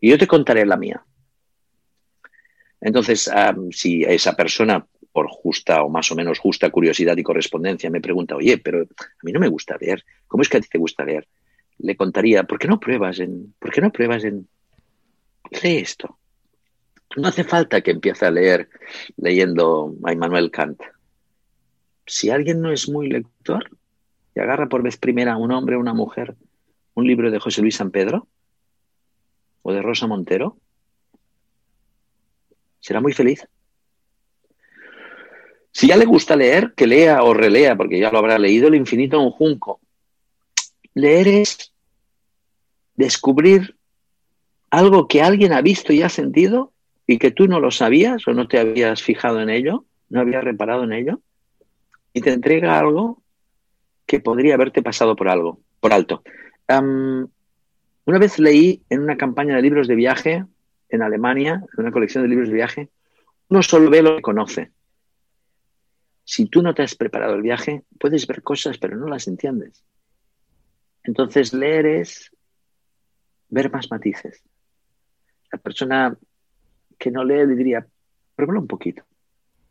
Y 0.00 0.10
yo 0.10 0.18
te 0.18 0.26
contaré 0.26 0.66
la 0.66 0.76
mía. 0.76 1.04
Entonces, 2.80 3.30
si 3.72 4.02
esa 4.04 4.34
persona, 4.34 4.86
por 5.12 5.28
justa 5.28 5.82
o 5.82 5.88
más 5.88 6.10
o 6.12 6.14
menos 6.14 6.38
justa 6.38 6.70
curiosidad 6.70 7.16
y 7.16 7.22
correspondencia, 7.22 7.90
me 7.90 8.00
pregunta, 8.00 8.36
oye, 8.36 8.58
pero 8.58 8.82
a 8.82 9.22
mí 9.22 9.32
no 9.32 9.40
me 9.40 9.48
gusta 9.48 9.76
leer, 9.78 10.04
¿cómo 10.26 10.42
es 10.42 10.48
que 10.48 10.58
a 10.58 10.60
ti 10.60 10.68
te 10.68 10.78
gusta 10.78 11.04
leer? 11.04 11.26
Le 11.78 11.96
contaría, 11.96 12.44
¿por 12.44 12.58
qué 12.58 12.68
no 12.68 12.78
pruebas 12.80 13.18
en, 13.18 13.54
¿por 13.58 13.72
qué 13.72 13.80
no 13.80 13.90
pruebas 13.90 14.24
en, 14.24 14.48
lee 15.62 15.78
esto? 15.78 16.18
No 17.16 17.28
hace 17.28 17.44
falta 17.44 17.80
que 17.80 17.90
empiece 17.90 18.24
a 18.24 18.30
leer 18.30 18.68
leyendo 19.16 19.94
a 20.04 20.12
Immanuel 20.12 20.50
Kant. 20.50 20.80
Si 22.06 22.30
alguien 22.30 22.60
no 22.60 22.70
es 22.70 22.88
muy 22.88 23.08
lector 23.08 23.68
y 24.34 24.40
agarra 24.40 24.68
por 24.68 24.82
vez 24.82 24.96
primera 24.96 25.36
un 25.36 25.50
hombre 25.50 25.76
o 25.76 25.80
una 25.80 25.94
mujer 25.94 26.36
un 26.94 27.06
libro 27.06 27.30
de 27.30 27.38
José 27.38 27.62
Luis 27.62 27.76
San 27.76 27.90
Pedro 27.90 28.28
o 29.62 29.72
de 29.72 29.82
Rosa 29.82 30.06
Montero, 30.06 30.56
será 32.80 33.00
muy 33.00 33.12
feliz. 33.12 33.46
Si 35.72 35.86
ya 35.86 35.96
le 35.96 36.04
gusta 36.04 36.34
leer, 36.34 36.74
que 36.74 36.86
lea 36.86 37.22
o 37.22 37.32
relea, 37.32 37.76
porque 37.76 38.00
ya 38.00 38.10
lo 38.10 38.18
habrá 38.18 38.38
leído, 38.38 38.68
El 38.68 38.74
infinito 38.74 39.16
en 39.16 39.24
un 39.24 39.30
junco. 39.30 39.80
Leer 40.94 41.28
es 41.28 41.72
descubrir 42.96 43.76
algo 44.70 45.08
que 45.08 45.22
alguien 45.22 45.52
ha 45.52 45.62
visto 45.62 45.92
y 45.92 46.02
ha 46.02 46.08
sentido 46.08 46.72
y 47.06 47.18
que 47.18 47.30
tú 47.30 47.46
no 47.46 47.60
lo 47.60 47.70
sabías 47.70 48.26
o 48.28 48.32
no 48.32 48.46
te 48.46 48.58
habías 48.58 49.02
fijado 49.02 49.40
en 49.40 49.50
ello, 49.50 49.84
no 50.08 50.20
habías 50.20 50.44
reparado 50.44 50.84
en 50.84 50.92
ello, 50.92 51.20
y 52.12 52.20
te 52.20 52.32
entrega 52.32 52.78
algo 52.78 53.22
que 54.06 54.20
podría 54.20 54.54
haberte 54.54 54.82
pasado 54.82 55.16
por 55.16 55.28
algo, 55.28 55.60
por 55.80 55.92
alto. 55.92 56.22
una 56.68 58.18
vez 58.18 58.38
leí 58.38 58.82
en 58.90 59.00
una 59.00 59.16
campaña 59.16 59.56
de 59.56 59.62
libros 59.62 59.88
de 59.88 59.94
viaje 59.94 60.44
en 60.90 61.02
Alemania, 61.02 61.54
en 61.54 61.80
una 61.84 61.92
colección 61.92 62.22
de 62.22 62.28
libros 62.28 62.48
de 62.48 62.54
viaje, 62.54 62.90
uno 63.48 63.62
solo 63.62 63.90
ve 63.90 64.02
lo 64.02 64.16
que 64.16 64.22
conoce. 64.22 64.72
Si 66.24 66.46
tú 66.46 66.62
no 66.62 66.74
te 66.74 66.82
has 66.82 66.94
preparado 66.94 67.34
el 67.34 67.42
viaje, 67.42 67.84
puedes 67.98 68.26
ver 68.26 68.42
cosas, 68.42 68.78
pero 68.78 68.96
no 68.96 69.08
las 69.08 69.26
entiendes. 69.26 69.84
Entonces, 71.02 71.52
leer 71.52 71.86
es 71.86 72.30
ver 73.48 73.70
más 73.70 73.90
matices. 73.90 74.42
La 75.50 75.58
persona 75.58 76.16
que 76.98 77.10
no 77.10 77.24
lee 77.24 77.46
le 77.46 77.56
diría, 77.56 77.86
pruébalo 78.36 78.60
un 78.60 78.68
poquito. 78.68 79.04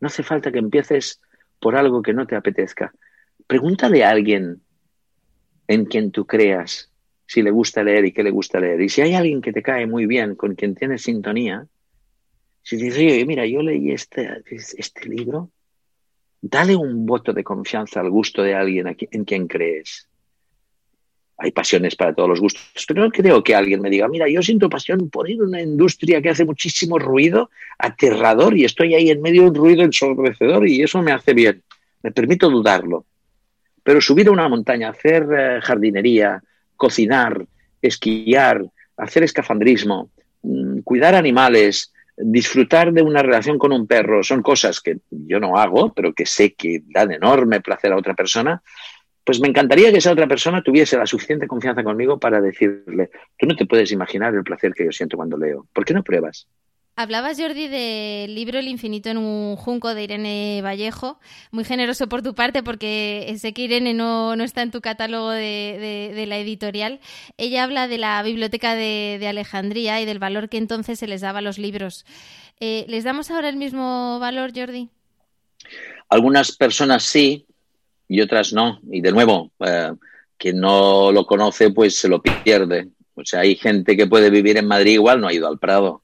No 0.00 0.08
hace 0.08 0.22
falta 0.22 0.52
que 0.52 0.58
empieces 0.58 1.20
por 1.58 1.76
algo 1.76 2.02
que 2.02 2.12
no 2.12 2.26
te 2.26 2.36
apetezca. 2.36 2.92
Pregúntale 3.46 4.04
a 4.04 4.10
alguien 4.10 4.60
en 5.68 5.84
quien 5.86 6.10
tú 6.10 6.26
creas 6.26 6.89
si 7.30 7.42
le 7.42 7.52
gusta 7.52 7.84
leer 7.84 8.06
y 8.06 8.12
qué 8.12 8.24
le 8.24 8.32
gusta 8.32 8.58
leer. 8.58 8.80
Y 8.80 8.88
si 8.88 9.02
hay 9.02 9.14
alguien 9.14 9.40
que 9.40 9.52
te 9.52 9.62
cae 9.62 9.86
muy 9.86 10.04
bien, 10.06 10.34
con 10.34 10.56
quien 10.56 10.74
tienes 10.74 11.02
sintonía, 11.02 11.64
si 12.60 12.74
dices, 12.74 12.98
oye, 12.98 13.24
mira, 13.24 13.46
yo 13.46 13.62
leí 13.62 13.92
este, 13.92 14.42
este 14.50 15.08
libro, 15.08 15.48
dale 16.42 16.74
un 16.74 17.06
voto 17.06 17.32
de 17.32 17.44
confianza 17.44 18.00
al 18.00 18.10
gusto 18.10 18.42
de 18.42 18.56
alguien 18.56 18.96
en 18.98 19.24
quien 19.24 19.46
crees. 19.46 20.08
Hay 21.38 21.52
pasiones 21.52 21.94
para 21.94 22.12
todos 22.16 22.28
los 22.28 22.40
gustos, 22.40 22.84
pero 22.88 23.04
no 23.04 23.12
creo 23.12 23.44
que 23.44 23.54
alguien 23.54 23.80
me 23.80 23.90
diga, 23.90 24.08
mira, 24.08 24.28
yo 24.28 24.42
siento 24.42 24.68
pasión 24.68 25.08
por 25.08 25.30
ir 25.30 25.40
a 25.40 25.44
una 25.44 25.62
industria 25.62 26.20
que 26.20 26.30
hace 26.30 26.44
muchísimo 26.44 26.98
ruido, 26.98 27.48
aterrador, 27.78 28.58
y 28.58 28.64
estoy 28.64 28.96
ahí 28.96 29.08
en 29.08 29.22
medio 29.22 29.42
de 29.42 29.48
un 29.50 29.54
ruido 29.54 29.84
ensordecedor 29.84 30.66
y 30.66 30.82
eso 30.82 31.00
me 31.00 31.12
hace 31.12 31.32
bien. 31.32 31.62
Me 32.02 32.10
permito 32.10 32.50
dudarlo. 32.50 33.06
Pero 33.84 34.00
subir 34.00 34.26
a 34.26 34.32
una 34.32 34.48
montaña, 34.48 34.88
hacer 34.88 35.28
eh, 35.32 35.60
jardinería, 35.62 36.42
cocinar, 36.80 37.46
esquiar, 37.82 38.64
hacer 38.96 39.22
escafandrismo, 39.22 40.10
mm, 40.42 40.78
cuidar 40.80 41.14
animales, 41.14 41.92
disfrutar 42.16 42.90
de 42.92 43.02
una 43.02 43.22
relación 43.22 43.58
con 43.58 43.70
un 43.72 43.86
perro, 43.86 44.22
son 44.22 44.42
cosas 44.42 44.80
que 44.80 44.96
yo 45.10 45.38
no 45.40 45.58
hago, 45.58 45.92
pero 45.92 46.14
que 46.14 46.24
sé 46.24 46.54
que 46.54 46.82
dan 46.86 47.12
enorme 47.12 47.60
placer 47.60 47.92
a 47.92 47.98
otra 47.98 48.14
persona, 48.14 48.62
pues 49.24 49.40
me 49.40 49.48
encantaría 49.48 49.92
que 49.92 49.98
esa 49.98 50.12
otra 50.12 50.26
persona 50.26 50.62
tuviese 50.62 50.96
la 50.96 51.06
suficiente 51.06 51.46
confianza 51.46 51.84
conmigo 51.84 52.18
para 52.18 52.40
decirle, 52.40 53.10
tú 53.38 53.46
no 53.46 53.54
te 53.54 53.66
puedes 53.66 53.92
imaginar 53.92 54.34
el 54.34 54.42
placer 54.42 54.72
que 54.72 54.86
yo 54.86 54.92
siento 54.92 55.18
cuando 55.18 55.36
leo, 55.36 55.66
¿por 55.74 55.84
qué 55.84 55.92
no 55.92 56.02
pruebas? 56.02 56.48
Hablabas, 56.96 57.40
Jordi, 57.40 57.68
del 57.68 58.34
libro 58.34 58.58
El 58.58 58.68
infinito 58.68 59.08
en 59.08 59.16
un 59.16 59.56
junco 59.56 59.94
de 59.94 60.02
Irene 60.04 60.60
Vallejo. 60.62 61.18
Muy 61.50 61.64
generoso 61.64 62.08
por 62.08 62.22
tu 62.22 62.34
parte 62.34 62.62
porque 62.62 63.34
sé 63.38 63.54
que 63.54 63.62
Irene 63.62 63.94
no, 63.94 64.34
está 64.34 64.62
en 64.62 64.70
tu 64.70 64.80
catálogo 64.80 65.30
de, 65.30 66.24
la 66.28 66.38
editorial. 66.38 67.00
Ella 67.38 67.64
habla 67.64 67.88
de 67.88 67.96
la 67.96 68.22
biblioteca 68.22 68.74
de, 68.74 69.24
Alejandría 69.26 70.00
y 70.00 70.04
del 70.04 70.18
valor 70.18 70.48
que 70.48 70.58
entonces 70.58 70.98
se 70.98 71.06
les 71.06 71.22
daba 71.22 71.38
a 71.38 71.42
los 71.42 71.58
libros. 71.58 72.04
Eh, 72.58 72.84
¿Les 72.88 73.04
damos 73.04 73.30
ahora 73.30 73.48
el 73.48 73.56
mismo 73.56 74.18
valor, 74.20 74.52
Jordi? 74.54 74.90
Algunas 76.10 76.52
personas 76.52 77.04
sí 77.04 77.46
y 78.08 78.20
otras 78.20 78.52
no. 78.52 78.78
Y 78.90 79.00
de 79.00 79.12
nuevo, 79.12 79.52
eh, 79.60 79.92
quien 80.36 80.60
no 80.60 81.12
lo 81.12 81.24
conoce 81.24 81.70
pues 81.70 81.96
se 81.96 82.08
lo 82.08 82.20
pierde. 82.20 82.88
O 83.14 83.24
sea, 83.24 83.40
hay 83.40 83.56
gente 83.56 83.96
que 83.96 84.06
puede 84.06 84.28
vivir 84.28 84.58
en 84.58 84.66
Madrid 84.66 84.92
igual 84.92 85.20
no 85.20 85.28
ha 85.28 85.32
ido 85.32 85.48
al 85.48 85.58
Prado 85.58 86.02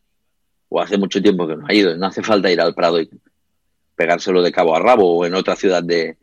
o 0.69 0.81
hace 0.81 0.99
mucho 0.99 1.23
tiempo 1.23 1.47
que 1.47 1.57
no 1.57 1.67
ha 1.67 1.75
ido. 1.75 1.97
No 1.97 2.07
hace 2.07 2.23
falta 2.23 2.51
ir 2.51 2.61
al 2.61 2.75
Prado 2.75 3.01
y 3.01 3.09
pegárselo 3.95 4.43
de 4.43 4.53
cabo 4.53 4.77
a 4.77 4.81
rabo 4.81 5.17
o 5.17 5.27
en 5.27 5.35
otra 5.35 5.57
ciudad 5.57 5.83
de, 5.83 6.17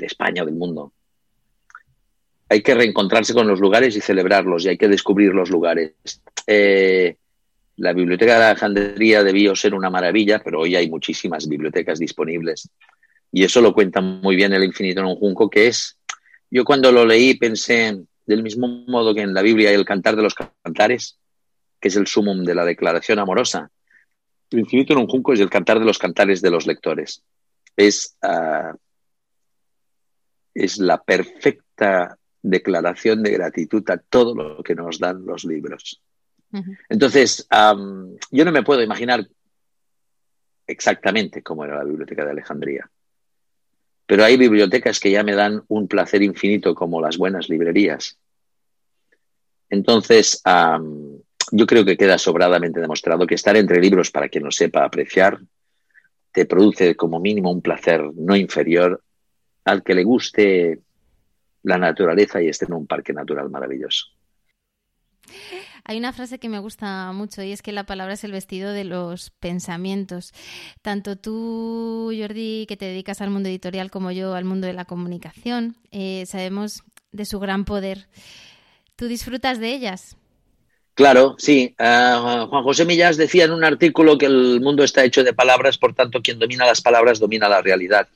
España 0.00 0.42
o 0.42 0.46
del 0.46 0.54
mundo. 0.54 0.92
Hay 2.48 2.62
que 2.62 2.74
reencontrarse 2.74 3.32
con 3.32 3.46
los 3.46 3.60
lugares 3.60 3.96
y 3.96 4.00
celebrarlos 4.00 4.64
y 4.64 4.70
hay 4.70 4.78
que 4.78 4.88
descubrir 4.88 5.32
los 5.32 5.50
lugares. 5.50 5.92
Eh, 6.46 7.16
la 7.76 7.92
biblioteca 7.92 8.38
de 8.38 8.44
Alejandría 8.44 9.22
debió 9.22 9.56
ser 9.56 9.74
una 9.74 9.88
maravilla, 9.88 10.40
pero 10.44 10.60
hoy 10.60 10.76
hay 10.76 10.90
muchísimas 10.90 11.48
bibliotecas 11.48 11.98
disponibles. 11.98 12.68
Y 13.32 13.44
eso 13.44 13.62
lo 13.62 13.72
cuenta 13.72 14.02
muy 14.02 14.36
bien 14.36 14.52
el 14.52 14.64
Infinito 14.64 15.00
en 15.00 15.06
un 15.06 15.16
Junco, 15.16 15.48
que 15.48 15.68
es, 15.68 15.96
yo 16.50 16.64
cuando 16.64 16.92
lo 16.92 17.06
leí 17.06 17.34
pensé, 17.34 18.02
del 18.26 18.42
mismo 18.42 18.68
modo 18.86 19.14
que 19.14 19.22
en 19.22 19.32
la 19.32 19.40
Biblia 19.40 19.70
hay 19.70 19.76
el 19.76 19.86
cantar 19.86 20.16
de 20.16 20.22
los 20.22 20.34
cantares, 20.34 21.18
que 21.82 21.88
es 21.88 21.96
el 21.96 22.06
sumum 22.06 22.44
de 22.44 22.54
la 22.54 22.64
declaración 22.64 23.18
amorosa. 23.18 23.68
El 24.50 24.60
infinito 24.60 24.92
en 24.92 25.00
un 25.00 25.08
junco 25.08 25.32
es 25.32 25.40
el 25.40 25.50
cantar 25.50 25.80
de 25.80 25.84
los 25.84 25.98
cantares 25.98 26.40
de 26.40 26.50
los 26.50 26.64
lectores. 26.64 27.24
Es, 27.76 28.16
ah, 28.22 28.72
es 30.54 30.78
la 30.78 31.02
perfecta 31.02 32.16
declaración 32.40 33.22
de 33.24 33.32
gratitud 33.32 33.82
a 33.90 33.96
todo 33.98 34.34
lo 34.34 34.62
que 34.62 34.76
nos 34.76 35.00
dan 35.00 35.26
los 35.26 35.44
libros. 35.44 36.00
Entonces, 36.88 37.48
yo 37.50 38.44
no 38.44 38.52
me 38.52 38.62
puedo 38.62 38.82
imaginar 38.82 39.26
exactamente 40.66 41.42
cómo 41.42 41.64
era 41.64 41.78
la 41.78 41.84
biblioteca 41.84 42.24
de 42.24 42.30
Alejandría. 42.30 42.90
Pero 44.06 44.24
hay 44.24 44.36
bibliotecas 44.36 45.00
que 45.00 45.10
ya 45.10 45.24
me 45.24 45.34
dan 45.34 45.64
un 45.68 45.88
placer 45.88 46.22
infinito, 46.22 46.74
como 46.74 47.00
las 47.00 47.16
buenas 47.16 47.48
librerías. 47.48 48.18
Entonces, 49.70 50.42
yo 51.52 51.66
creo 51.66 51.84
que 51.84 51.98
queda 51.98 52.16
sobradamente 52.16 52.80
demostrado 52.80 53.26
que 53.26 53.34
estar 53.34 53.56
entre 53.56 53.80
libros, 53.80 54.10
para 54.10 54.28
quien 54.28 54.44
lo 54.44 54.50
sepa 54.50 54.84
apreciar, 54.84 55.38
te 56.32 56.46
produce 56.46 56.96
como 56.96 57.20
mínimo 57.20 57.52
un 57.52 57.60
placer 57.60 58.02
no 58.16 58.34
inferior 58.34 59.04
al 59.64 59.82
que 59.82 59.94
le 59.94 60.02
guste 60.02 60.80
la 61.62 61.76
naturaleza 61.76 62.42
y 62.42 62.48
esté 62.48 62.64
en 62.64 62.72
un 62.72 62.86
parque 62.86 63.12
natural 63.12 63.50
maravilloso. 63.50 64.06
Hay 65.84 65.98
una 65.98 66.12
frase 66.14 66.38
que 66.38 66.48
me 66.48 66.58
gusta 66.58 67.12
mucho 67.12 67.42
y 67.42 67.52
es 67.52 67.60
que 67.60 67.72
la 67.72 67.84
palabra 67.84 68.14
es 68.14 68.24
el 68.24 68.32
vestido 68.32 68.72
de 68.72 68.84
los 68.84 69.30
pensamientos. 69.30 70.32
Tanto 70.80 71.16
tú, 71.16 72.12
Jordi, 72.18 72.64
que 72.66 72.78
te 72.78 72.86
dedicas 72.86 73.20
al 73.20 73.30
mundo 73.30 73.50
editorial, 73.50 73.90
como 73.90 74.10
yo 74.10 74.34
al 74.34 74.46
mundo 74.46 74.66
de 74.66 74.72
la 74.72 74.86
comunicación, 74.86 75.76
eh, 75.90 76.24
sabemos 76.26 76.82
de 77.10 77.26
su 77.26 77.38
gran 77.40 77.66
poder. 77.66 78.08
¿Tú 78.96 79.06
disfrutas 79.06 79.58
de 79.58 79.74
ellas? 79.74 80.16
Claro, 80.94 81.36
sí. 81.38 81.74
Ah, 81.78 82.46
Juan 82.48 82.64
José 82.64 82.84
Millás 82.84 83.16
decía 83.16 83.44
en 83.44 83.52
un 83.52 83.64
artículo 83.64 84.18
que 84.18 84.26
el 84.26 84.60
mundo 84.60 84.84
está 84.84 85.04
hecho 85.04 85.24
de 85.24 85.32
palabras, 85.32 85.78
por 85.78 85.94
tanto, 85.94 86.20
quien 86.20 86.38
domina 86.38 86.66
las 86.66 86.82
palabras 86.82 87.18
domina 87.18 87.48
la 87.48 87.62
realidad. 87.62 88.08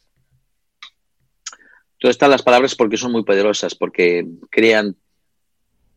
Todas 1.98 2.14
están 2.14 2.30
las 2.30 2.42
palabras 2.42 2.74
porque 2.74 2.98
son 2.98 3.12
muy 3.12 3.24
poderosas, 3.24 3.74
porque 3.74 4.26
crean, 4.50 4.96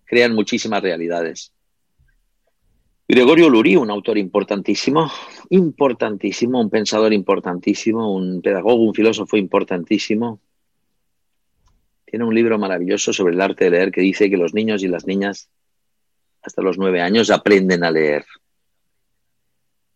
crean 0.06 0.34
muchísimas 0.34 0.82
realidades. 0.82 1.52
Gregorio 3.08 3.50
Lurí, 3.50 3.76
un 3.76 3.90
autor 3.90 4.18
importantísimo, 4.18 5.12
importantísimo, 5.50 6.62
un 6.62 6.70
pensador 6.70 7.12
importantísimo, 7.12 8.14
un 8.14 8.42
pedagogo, 8.42 8.84
un 8.84 8.94
filósofo 8.94 9.36
importantísimo, 9.36 10.40
tiene 12.06 12.24
un 12.24 12.34
libro 12.34 12.58
maravilloso 12.58 13.12
sobre 13.12 13.34
el 13.34 13.42
arte 13.42 13.66
de 13.66 13.72
leer 13.72 13.92
que 13.92 14.02
dice 14.02 14.30
que 14.30 14.38
los 14.38 14.54
niños 14.54 14.84
y 14.84 14.88
las 14.88 15.06
niñas 15.06 15.50
hasta 16.42 16.62
los 16.62 16.78
nueve 16.78 17.02
años 17.02 17.30
aprenden 17.30 17.84
a 17.84 17.92
leer. 17.92 18.26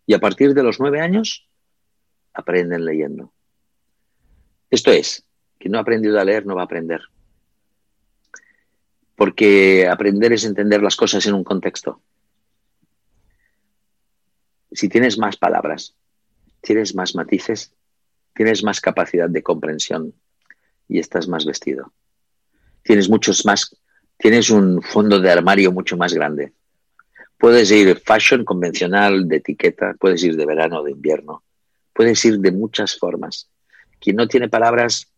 Y 0.05 0.13
a 0.13 0.19
partir 0.19 0.53
de 0.53 0.63
los 0.63 0.79
nueve 0.79 0.99
años 0.99 1.47
aprenden 2.33 2.85
leyendo. 2.85 3.33
Esto 4.69 4.91
es, 4.91 5.25
quien 5.59 5.71
no 5.71 5.77
ha 5.77 5.81
aprendido 5.81 6.19
a 6.19 6.25
leer 6.25 6.45
no 6.45 6.55
va 6.55 6.61
a 6.61 6.65
aprender. 6.65 7.01
Porque 9.15 9.87
aprender 9.87 10.33
es 10.33 10.43
entender 10.43 10.81
las 10.81 10.95
cosas 10.95 11.25
en 11.27 11.35
un 11.35 11.43
contexto. 11.43 12.01
Si 14.71 14.89
tienes 14.89 15.17
más 15.19 15.37
palabras, 15.37 15.95
tienes 16.61 16.95
más 16.95 17.13
matices, 17.13 17.73
tienes 18.33 18.63
más 18.63 18.81
capacidad 18.81 19.29
de 19.29 19.43
comprensión 19.43 20.13
y 20.87 20.99
estás 20.99 21.27
más 21.27 21.45
vestido. 21.45 21.93
Tienes 22.81 23.07
muchos 23.09 23.45
más, 23.45 23.77
tienes 24.23 24.49
un 24.49 24.81
fondo 24.81 25.19
de 25.19 25.29
armario 25.29 25.73
mucho 25.73 25.97
más 25.97 26.13
grande. 26.13 26.53
Puedes 27.37 27.69
ir 27.71 27.99
fashion 27.99 28.45
convencional, 28.45 29.27
de 29.27 29.35
etiqueta, 29.35 29.97
puedes 29.99 30.23
ir 30.23 30.37
de 30.37 30.45
verano 30.45 30.79
o 30.79 30.83
de 30.83 30.91
invierno, 30.91 31.43
puedes 31.91 32.23
ir 32.23 32.39
de 32.39 32.53
muchas 32.53 32.97
formas. 32.97 33.49
Quien 33.99 34.15
no 34.15 34.25
tiene 34.29 34.47
palabras, 34.47 35.11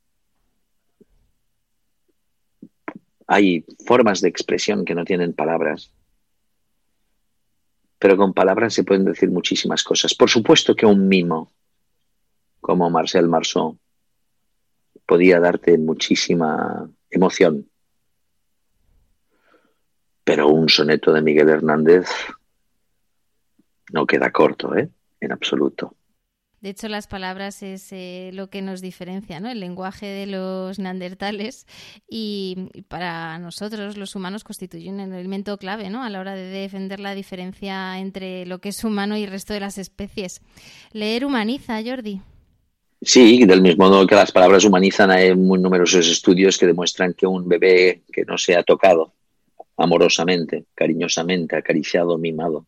hay 3.27 3.63
formas 3.85 4.21
de 4.21 4.29
expresión 4.29 4.85
que 4.85 4.95
no 4.95 5.05
tienen 5.05 5.33
palabras, 5.33 5.91
pero 7.99 8.17
con 8.17 8.33
palabras 8.33 8.73
se 8.73 8.83
pueden 8.83 9.05
decir 9.05 9.29
muchísimas 9.29 9.83
cosas. 9.83 10.15
Por 10.15 10.31
supuesto 10.31 10.75
que 10.75 10.87
un 10.87 11.07
mimo 11.07 11.51
como 12.59 12.89
Marcel 12.89 13.27
Marceau 13.27 13.77
podía 15.05 15.39
darte 15.39 15.77
muchísima 15.77 16.89
emoción, 17.11 17.69
pero 20.25 20.49
un 20.49 20.67
soneto 20.67 21.13
de 21.13 21.21
Miguel 21.21 21.47
Hernández 21.47 22.09
no 23.93 24.05
queda 24.05 24.31
corto, 24.31 24.75
¿eh? 24.75 24.89
En 25.21 25.31
absoluto. 25.31 25.95
De 26.61 26.71
hecho, 26.71 26.87
las 26.87 27.05
palabras 27.05 27.61
es 27.61 27.89
eh, 27.91 28.31
lo 28.33 28.49
que 28.49 28.63
nos 28.63 28.81
diferencia, 28.81 29.39
¿no? 29.39 29.51
El 29.51 29.59
lenguaje 29.59 30.07
de 30.07 30.25
los 30.25 30.79
neandertales 30.79 31.67
y, 32.09 32.71
para 32.87 33.37
nosotros, 33.37 33.97
los 33.97 34.15
humanos, 34.15 34.43
constituye 34.43 34.89
un 34.89 34.99
elemento 34.99 35.59
clave, 35.59 35.91
¿no? 35.91 36.03
A 36.03 36.09
la 36.09 36.19
hora 36.19 36.33
de 36.33 36.45
defender 36.45 36.99
la 36.99 37.13
diferencia 37.13 37.99
entre 37.99 38.47
lo 38.47 38.59
que 38.59 38.69
es 38.69 38.83
humano 38.83 39.15
y 39.15 39.23
el 39.23 39.29
resto 39.29 39.53
de 39.53 39.59
las 39.59 39.77
especies. 39.77 40.41
Leer 40.91 41.23
humaniza, 41.23 41.79
Jordi. 41.85 42.19
Sí, 42.99 43.45
del 43.45 43.61
mismo 43.61 43.87
modo 43.87 44.07
que 44.07 44.15
las 44.15 44.31
palabras 44.31 44.65
humanizan, 44.65 45.11
hay 45.11 45.35
muy 45.35 45.59
numerosos 45.59 46.07
estudios 46.07 46.57
que 46.57 46.65
demuestran 46.65 47.13
que 47.13 47.27
un 47.27 47.47
bebé 47.47 48.01
que 48.11 48.25
no 48.25 48.39
se 48.39 48.55
ha 48.55 48.63
tocado 48.63 49.13
amorosamente, 49.77 50.65
cariñosamente, 50.73 51.55
acariciado, 51.55 52.17
mimado 52.17 52.65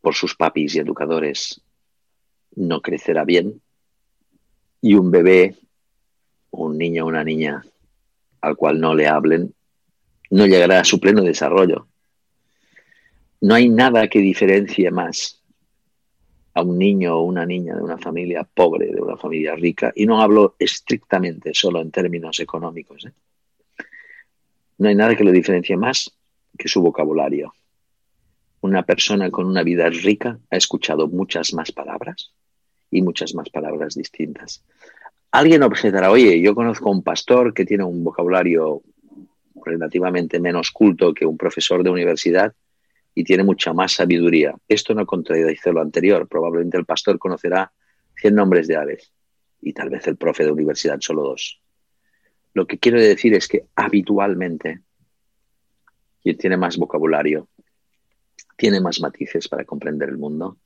por 0.00 0.14
sus 0.14 0.34
papis 0.34 0.74
y 0.74 0.80
educadores, 0.80 1.60
no 2.56 2.80
crecerá 2.82 3.24
bien. 3.24 3.60
Y 4.80 4.94
un 4.94 5.10
bebé, 5.10 5.56
un 6.50 6.76
niño 6.76 7.04
o 7.04 7.08
una 7.08 7.22
niña 7.22 7.62
al 8.40 8.56
cual 8.56 8.80
no 8.80 8.94
le 8.94 9.06
hablen, 9.06 9.54
no 10.30 10.46
llegará 10.46 10.80
a 10.80 10.84
su 10.84 10.98
pleno 10.98 11.22
desarrollo. 11.22 11.86
No 13.40 13.54
hay 13.54 13.68
nada 13.68 14.08
que 14.08 14.18
diferencie 14.18 14.90
más 14.90 15.40
a 16.54 16.62
un 16.62 16.78
niño 16.78 17.16
o 17.16 17.22
una 17.22 17.46
niña 17.46 17.76
de 17.76 17.82
una 17.82 17.98
familia 17.98 18.42
pobre, 18.42 18.86
de 18.88 19.00
una 19.00 19.16
familia 19.16 19.54
rica, 19.54 19.92
y 19.94 20.04
no 20.04 20.20
hablo 20.20 20.56
estrictamente 20.58 21.54
solo 21.54 21.80
en 21.80 21.90
términos 21.90 22.40
económicos. 22.40 23.06
¿eh? 23.06 23.12
No 24.78 24.88
hay 24.88 24.94
nada 24.94 25.16
que 25.16 25.24
lo 25.24 25.32
diferencie 25.32 25.76
más 25.76 26.10
que 26.58 26.68
su 26.68 26.82
vocabulario. 26.82 27.52
Una 28.60 28.84
persona 28.84 29.30
con 29.30 29.46
una 29.46 29.62
vida 29.62 29.88
rica 29.88 30.38
ha 30.50 30.56
escuchado 30.56 31.08
muchas 31.08 31.52
más 31.54 31.72
palabras 31.72 32.32
y 32.90 33.02
muchas 33.02 33.34
más 33.34 33.48
palabras 33.48 33.94
distintas. 33.94 34.64
Alguien 35.30 35.62
objetará, 35.62 36.10
oye, 36.10 36.40
yo 36.40 36.54
conozco 36.54 36.88
a 36.88 36.92
un 36.92 37.02
pastor 37.02 37.54
que 37.54 37.64
tiene 37.64 37.84
un 37.84 38.04
vocabulario 38.04 38.82
relativamente 39.64 40.40
menos 40.40 40.70
culto 40.70 41.14
que 41.14 41.24
un 41.24 41.36
profesor 41.38 41.82
de 41.82 41.90
universidad 41.90 42.52
y 43.14 43.24
tiene 43.24 43.44
mucha 43.44 43.72
más 43.72 43.92
sabiduría. 43.92 44.54
Esto 44.68 44.94
no 44.94 45.06
contradice 45.06 45.72
lo 45.72 45.80
anterior. 45.80 46.28
Probablemente 46.28 46.76
el 46.76 46.84
pastor 46.84 47.18
conocerá 47.18 47.72
100 48.16 48.34
nombres 48.34 48.68
de 48.68 48.76
aves 48.76 49.12
y 49.60 49.72
tal 49.72 49.90
vez 49.90 50.06
el 50.06 50.16
profe 50.16 50.44
de 50.44 50.52
universidad 50.52 51.00
solo 51.00 51.22
dos. 51.22 51.61
Lo 52.54 52.66
que 52.66 52.78
quiero 52.78 53.00
decir 53.00 53.34
es 53.34 53.48
que 53.48 53.66
habitualmente 53.74 54.80
quien 56.22 56.36
tiene 56.36 56.56
más 56.56 56.76
vocabulario 56.76 57.48
tiene 58.56 58.80
más 58.80 59.00
matices 59.00 59.48
para 59.48 59.64
comprender 59.64 60.08
el 60.08 60.18
mundo 60.18 60.58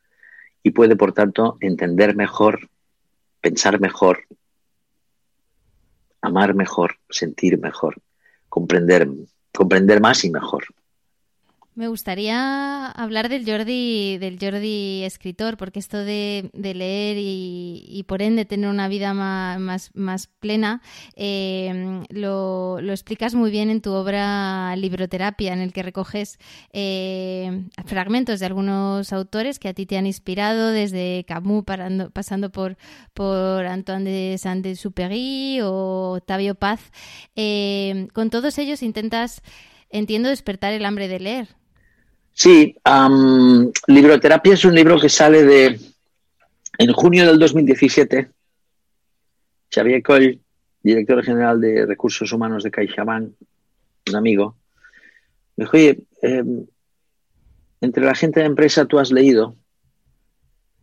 y 0.63 0.71
puede, 0.71 0.97
por 0.97 1.13
tanto, 1.13 1.57
entender 1.61 2.17
mejor, 2.17 2.69
pensar 3.41 3.81
mejor, 3.81 4.25
amar 6.21 6.55
mejor, 6.55 6.99
sentir 7.09 7.59
mejor, 7.59 8.03
comprender, 8.49 9.09
comprender 9.53 10.01
más 10.01 10.25
y 10.25 10.31
mejor. 10.31 10.65
Me 11.77 11.89
gustaría 11.89 12.87
hablar 12.87 13.29
del 13.29 13.45
Jordi, 13.45 14.17
del 14.17 14.39
Jordi 14.41 15.05
escritor, 15.05 15.59
porque 15.59 15.79
esto 15.79 15.99
de, 15.99 16.51
leer 16.55 17.19
y, 17.21 18.03
por 18.09 18.23
ende 18.23 18.47
tener 18.47 18.71
una 18.71 18.89
vida 18.89 19.13
más, 19.13 19.91
plena, 20.41 20.81
eh, 21.17 22.03
lo, 22.09 22.79
explicas 22.79 23.35
muy 23.35 23.51
bien 23.51 23.69
en 23.69 23.83
tu 23.83 23.93
obra 23.93 24.75
Libroterapia, 24.77 25.53
en 25.53 25.61
el 25.61 25.75
que 25.75 25.83
recoges 25.83 26.39
eh, 26.73 27.67
fragmentos 27.85 28.41
de 28.41 28.47
algunos 28.47 29.13
autores 29.13 29.59
que 29.59 29.69
a 29.69 29.75
ti 29.75 29.85
te 29.85 29.99
han 29.99 30.07
inspirado, 30.07 30.71
desde 30.71 31.27
Camus 31.29 31.65
pasando 32.15 32.51
por, 32.51 32.79
por 33.13 33.67
Antoine 33.67 34.11
de 34.11 34.39
Saint-Exupéry 34.39 35.61
o 35.61 36.15
Octavio 36.17 36.55
Paz. 36.55 36.81
Eh, 37.35 38.09
con 38.15 38.31
todos 38.31 38.57
ellos 38.57 38.83
intentas, 38.83 39.43
entiendo, 39.91 40.31
despertar 40.31 40.73
el 40.73 40.87
hambre 40.87 41.09
de 41.09 41.21
leer. 41.21 41.66
Sí, 42.39 42.77
Libroterapia 43.87 44.53
es 44.53 44.65
un 44.67 44.75
libro 44.75 45.01
que 45.01 45.09
sale 45.09 45.43
de. 45.43 45.81
En 46.77 46.93
junio 46.93 47.27
del 47.27 47.39
2017, 47.39 48.31
Xavier 49.71 50.03
Coll, 50.03 50.39
director 50.83 51.25
general 51.25 51.59
de 51.63 51.87
Recursos 51.87 52.31
Humanos 52.31 52.63
de 52.63 52.71
CaixaBank, 52.71 53.31
un 54.11 54.17
amigo, 54.17 54.55
me 55.57 55.65
dijo: 55.65 55.77
Oye, 55.79 55.99
em, 56.21 56.67
entre 57.81 58.05
la 58.05 58.15
gente 58.15 58.41
de 58.41 58.47
empresa 58.47 58.85
tú 58.85 58.99
has 58.99 59.11
leído, 59.11 59.57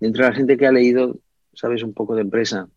entre 0.02 0.24
la 0.24 0.34
gente 0.34 0.58
que 0.58 0.66
ha 0.66 0.72
leído, 0.72 1.20
sabes 1.54 1.84
un 1.84 1.94
poco 1.94 2.16
de 2.16 2.22
empresa. 2.22 2.68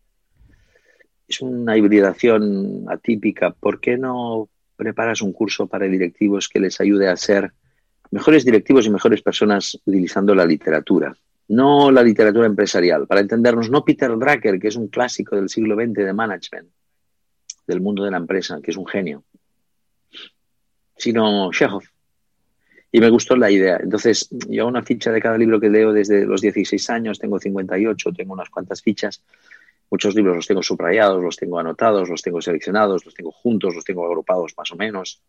Es 1.27 1.41
una 1.41 1.75
hibridación 1.75 2.85
atípica. 2.87 3.49
¿Por 3.49 3.79
qué 3.79 3.97
no 3.97 4.49
preparas 4.75 5.23
un 5.23 5.33
curso 5.33 5.65
para 5.65 5.87
directivos 5.87 6.47
que 6.47 6.59
les 6.59 6.79
ayude 6.79 7.09
a 7.09 7.17
ser 7.17 7.53
mejores 8.11 8.45
directivos 8.45 8.85
y 8.85 8.89
mejores 8.89 9.21
personas 9.21 9.79
utilizando 9.85 10.33
la 10.35 10.45
literatura, 10.45 11.15
no 11.49 11.91
la 11.91 12.03
literatura 12.03 12.45
empresarial. 12.45 13.07
Para 13.07 13.21
entendernos, 13.21 13.69
no 13.69 13.83
Peter 13.83 14.11
Drucker, 14.17 14.59
que 14.59 14.67
es 14.67 14.75
un 14.75 14.87
clásico 14.87 15.35
del 15.35 15.49
siglo 15.49 15.75
XX 15.75 15.93
de 15.93 16.13
management, 16.13 16.69
del 17.65 17.81
mundo 17.81 18.03
de 18.03 18.11
la 18.11 18.17
empresa, 18.17 18.59
que 18.61 18.71
es 18.71 18.77
un 18.77 18.87
genio, 18.87 19.23
sino 20.95 21.51
Chekhov. 21.51 21.83
Y 22.89 23.01
me 23.01 23.09
gustó 23.09 23.35
la 23.35 23.51
idea. 23.51 23.77
Entonces, 23.81 24.29
yo 24.47 24.65
una 24.65 24.81
ficha 24.81 25.11
de 25.11 25.21
cada 25.21 25.37
libro 25.37 25.59
que 25.59 25.69
leo 25.69 25.91
desde 25.91 26.25
los 26.25 26.41
16 26.41 26.89
años, 26.89 27.19
tengo 27.19 27.37
58, 27.37 28.13
tengo 28.13 28.33
unas 28.33 28.49
cuantas 28.49 28.81
fichas. 28.81 29.21
Muchos 29.91 30.15
libros 30.15 30.37
los 30.37 30.47
tengo 30.47 30.63
subrayados, 30.63 31.21
los 31.21 31.35
tengo 31.35 31.59
anotados, 31.59 32.09
los 32.09 32.21
tengo 32.21 32.41
seleccionados, 32.41 33.05
los 33.05 33.13
tengo 33.13 33.31
juntos, 33.31 33.75
los 33.75 33.83
tengo 33.83 34.05
agrupados 34.05 34.53
más 34.57 34.71
o 34.71 34.75
menos 34.77 35.21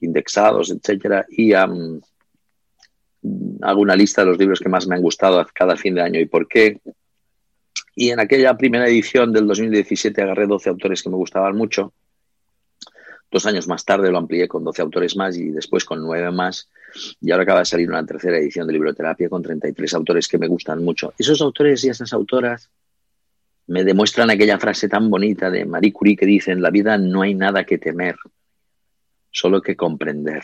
indexados, 0.00 0.70
etcétera, 0.70 1.26
y 1.28 1.52
hago 1.54 2.00
una 3.80 3.96
lista 3.96 4.22
de 4.22 4.28
los 4.28 4.38
libros 4.38 4.60
que 4.60 4.68
más 4.68 4.86
me 4.86 4.94
han 4.96 5.02
gustado 5.02 5.44
cada 5.52 5.76
fin 5.76 5.94
de 5.94 6.02
año 6.02 6.20
y 6.20 6.26
por 6.26 6.46
qué. 6.46 6.80
Y 7.96 8.10
en 8.10 8.20
aquella 8.20 8.56
primera 8.56 8.86
edición 8.86 9.32
del 9.32 9.46
2017 9.46 10.20
agarré 10.22 10.46
12 10.46 10.68
autores 10.68 11.02
que 11.02 11.10
me 11.10 11.16
gustaban 11.16 11.56
mucho. 11.56 11.92
Dos 13.30 13.46
años 13.46 13.66
más 13.66 13.84
tarde 13.84 14.10
lo 14.10 14.18
amplié 14.18 14.46
con 14.46 14.62
12 14.62 14.82
autores 14.82 15.16
más 15.16 15.36
y 15.36 15.50
después 15.50 15.84
con 15.84 16.02
9 16.02 16.30
más. 16.32 16.68
Y 17.20 17.30
ahora 17.30 17.44
acaba 17.44 17.60
de 17.60 17.64
salir 17.66 17.88
una 17.88 18.04
tercera 18.04 18.38
edición 18.38 18.66
de 18.66 18.74
Libroterapia 18.74 19.28
con 19.28 19.42
33 19.42 19.94
autores 19.94 20.28
que 20.28 20.38
me 20.38 20.46
gustan 20.46 20.84
mucho. 20.84 21.14
Esos 21.18 21.40
autores 21.40 21.82
y 21.84 21.88
esas 21.88 22.12
autoras 22.12 22.70
me 23.66 23.84
demuestran 23.84 24.30
aquella 24.30 24.58
frase 24.58 24.88
tan 24.88 25.08
bonita 25.10 25.50
de 25.50 25.64
Marie 25.64 25.92
Curie 25.92 26.16
que 26.16 26.26
dice, 26.26 26.52
en 26.52 26.62
la 26.62 26.70
vida 26.70 26.98
no 26.98 27.22
hay 27.22 27.34
nada 27.34 27.64
que 27.64 27.78
temer, 27.78 28.16
solo 29.34 29.60
que 29.60 29.76
comprender. 29.76 30.42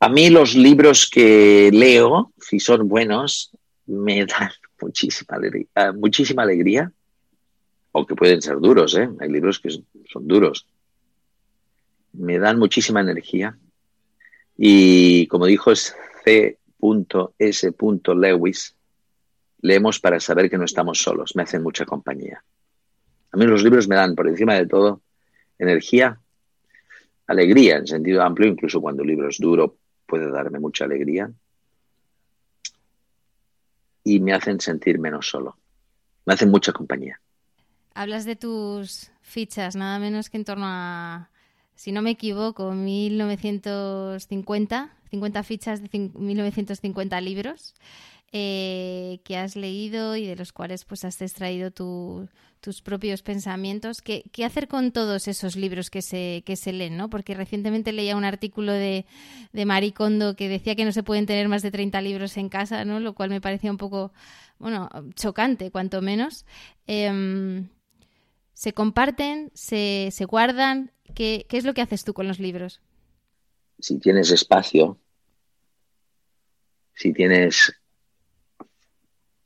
A 0.00 0.08
mí 0.08 0.30
los 0.30 0.56
libros 0.56 1.08
que 1.08 1.70
leo, 1.72 2.32
si 2.40 2.58
son 2.58 2.88
buenos, 2.88 3.52
me 3.86 4.26
dan 4.26 4.50
muchísima 4.80 5.36
alegría, 5.36 5.66
ah, 5.76 5.92
muchísima 5.92 6.42
alegría 6.42 6.92
aunque 7.92 8.14
pueden 8.14 8.40
ser 8.40 8.58
duros, 8.58 8.96
¿eh? 8.96 9.08
hay 9.18 9.28
libros 9.28 9.58
que 9.58 9.70
son 9.70 10.28
duros. 10.28 10.66
Me 12.12 12.38
dan 12.38 12.58
muchísima 12.58 13.00
energía 13.00 13.56
y 14.56 15.26
como 15.26 15.46
dijo 15.46 15.74
C.S. 15.74 17.74
Lewis, 18.14 18.76
leemos 19.60 20.00
para 20.00 20.20
saber 20.20 20.50
que 20.50 20.58
no 20.58 20.64
estamos 20.64 21.02
solos, 21.02 21.34
me 21.34 21.42
hacen 21.42 21.62
mucha 21.62 21.84
compañía. 21.84 22.44
A 23.32 23.36
mí 23.36 23.46
los 23.46 23.62
libros 23.62 23.88
me 23.88 23.96
dan, 23.96 24.14
por 24.14 24.28
encima 24.28 24.54
de 24.54 24.66
todo, 24.66 25.02
energía, 25.58 26.20
alegría 27.30 27.76
en 27.76 27.86
sentido 27.86 28.22
amplio, 28.22 28.48
incluso 28.48 28.80
cuando 28.80 29.02
el 29.02 29.08
libro 29.08 29.28
es 29.28 29.36
duro 29.38 29.76
puede 30.06 30.30
darme 30.30 30.58
mucha 30.58 30.84
alegría. 30.84 31.30
Y 34.02 34.20
me 34.20 34.32
hacen 34.32 34.60
sentir 34.60 34.98
menos 34.98 35.28
solo, 35.28 35.58
me 36.24 36.32
hacen 36.34 36.50
mucha 36.50 36.72
compañía. 36.72 37.20
Hablas 37.94 38.24
de 38.24 38.36
tus 38.36 39.10
fichas, 39.22 39.76
nada 39.76 39.98
menos 39.98 40.30
que 40.30 40.38
en 40.38 40.44
torno 40.44 40.64
a, 40.66 41.28
si 41.74 41.92
no 41.92 42.00
me 42.02 42.10
equivoco, 42.10 42.72
1950, 42.72 44.90
50 45.10 45.42
fichas 45.42 45.82
de 45.82 46.10
1950 46.14 47.20
libros 47.20 47.74
eh, 48.32 49.18
que 49.24 49.36
has 49.36 49.56
leído 49.56 50.14
y 50.14 50.24
de 50.24 50.36
los 50.36 50.52
cuales 50.52 50.84
pues 50.84 51.04
has 51.04 51.20
extraído 51.20 51.72
tus 51.72 52.82
propios 52.82 53.22
pensamientos. 53.22 54.02
¿Qué, 54.02 54.22
hacer 54.44 54.68
con 54.68 54.92
todos 54.92 55.26
esos 55.26 55.56
libros 55.56 55.90
que 55.90 56.00
se, 56.00 56.44
que 56.46 56.54
se 56.54 56.72
leen? 56.72 56.96
¿no? 56.96 57.10
Porque 57.10 57.34
recientemente 57.34 57.92
leía 57.92 58.16
un 58.16 58.24
artículo 58.24 58.72
de, 58.72 59.04
de 59.52 59.66
Marie 59.66 59.92
Kondo 59.92 60.36
que 60.36 60.48
decía 60.48 60.76
que 60.76 60.84
no 60.84 60.92
se 60.92 61.02
pueden 61.02 61.26
tener 61.26 61.48
más 61.48 61.62
de 61.62 61.72
30 61.72 62.00
libros 62.02 62.36
en 62.36 62.48
casa, 62.48 62.84
¿no? 62.84 63.00
lo 63.00 63.14
cual 63.14 63.30
me 63.30 63.40
parecía 63.40 63.70
un 63.70 63.78
poco, 63.78 64.12
bueno, 64.58 64.88
chocante, 65.16 65.72
cuanto 65.72 66.00
menos. 66.00 66.46
Em, 66.86 67.68
se 68.54 68.72
comparten, 68.72 69.50
se, 69.54 70.10
se 70.12 70.24
guardan. 70.24 70.92
¿Qué, 71.16 71.46
¿Qué, 71.48 71.56
es 71.56 71.64
lo 71.64 71.74
que 71.74 71.82
haces 71.82 72.04
tú 72.04 72.14
con 72.14 72.28
los 72.28 72.38
libros? 72.38 72.80
Si 73.80 73.98
tienes 73.98 74.30
espacio, 74.30 75.00
si 76.94 77.12
tienes 77.12 77.79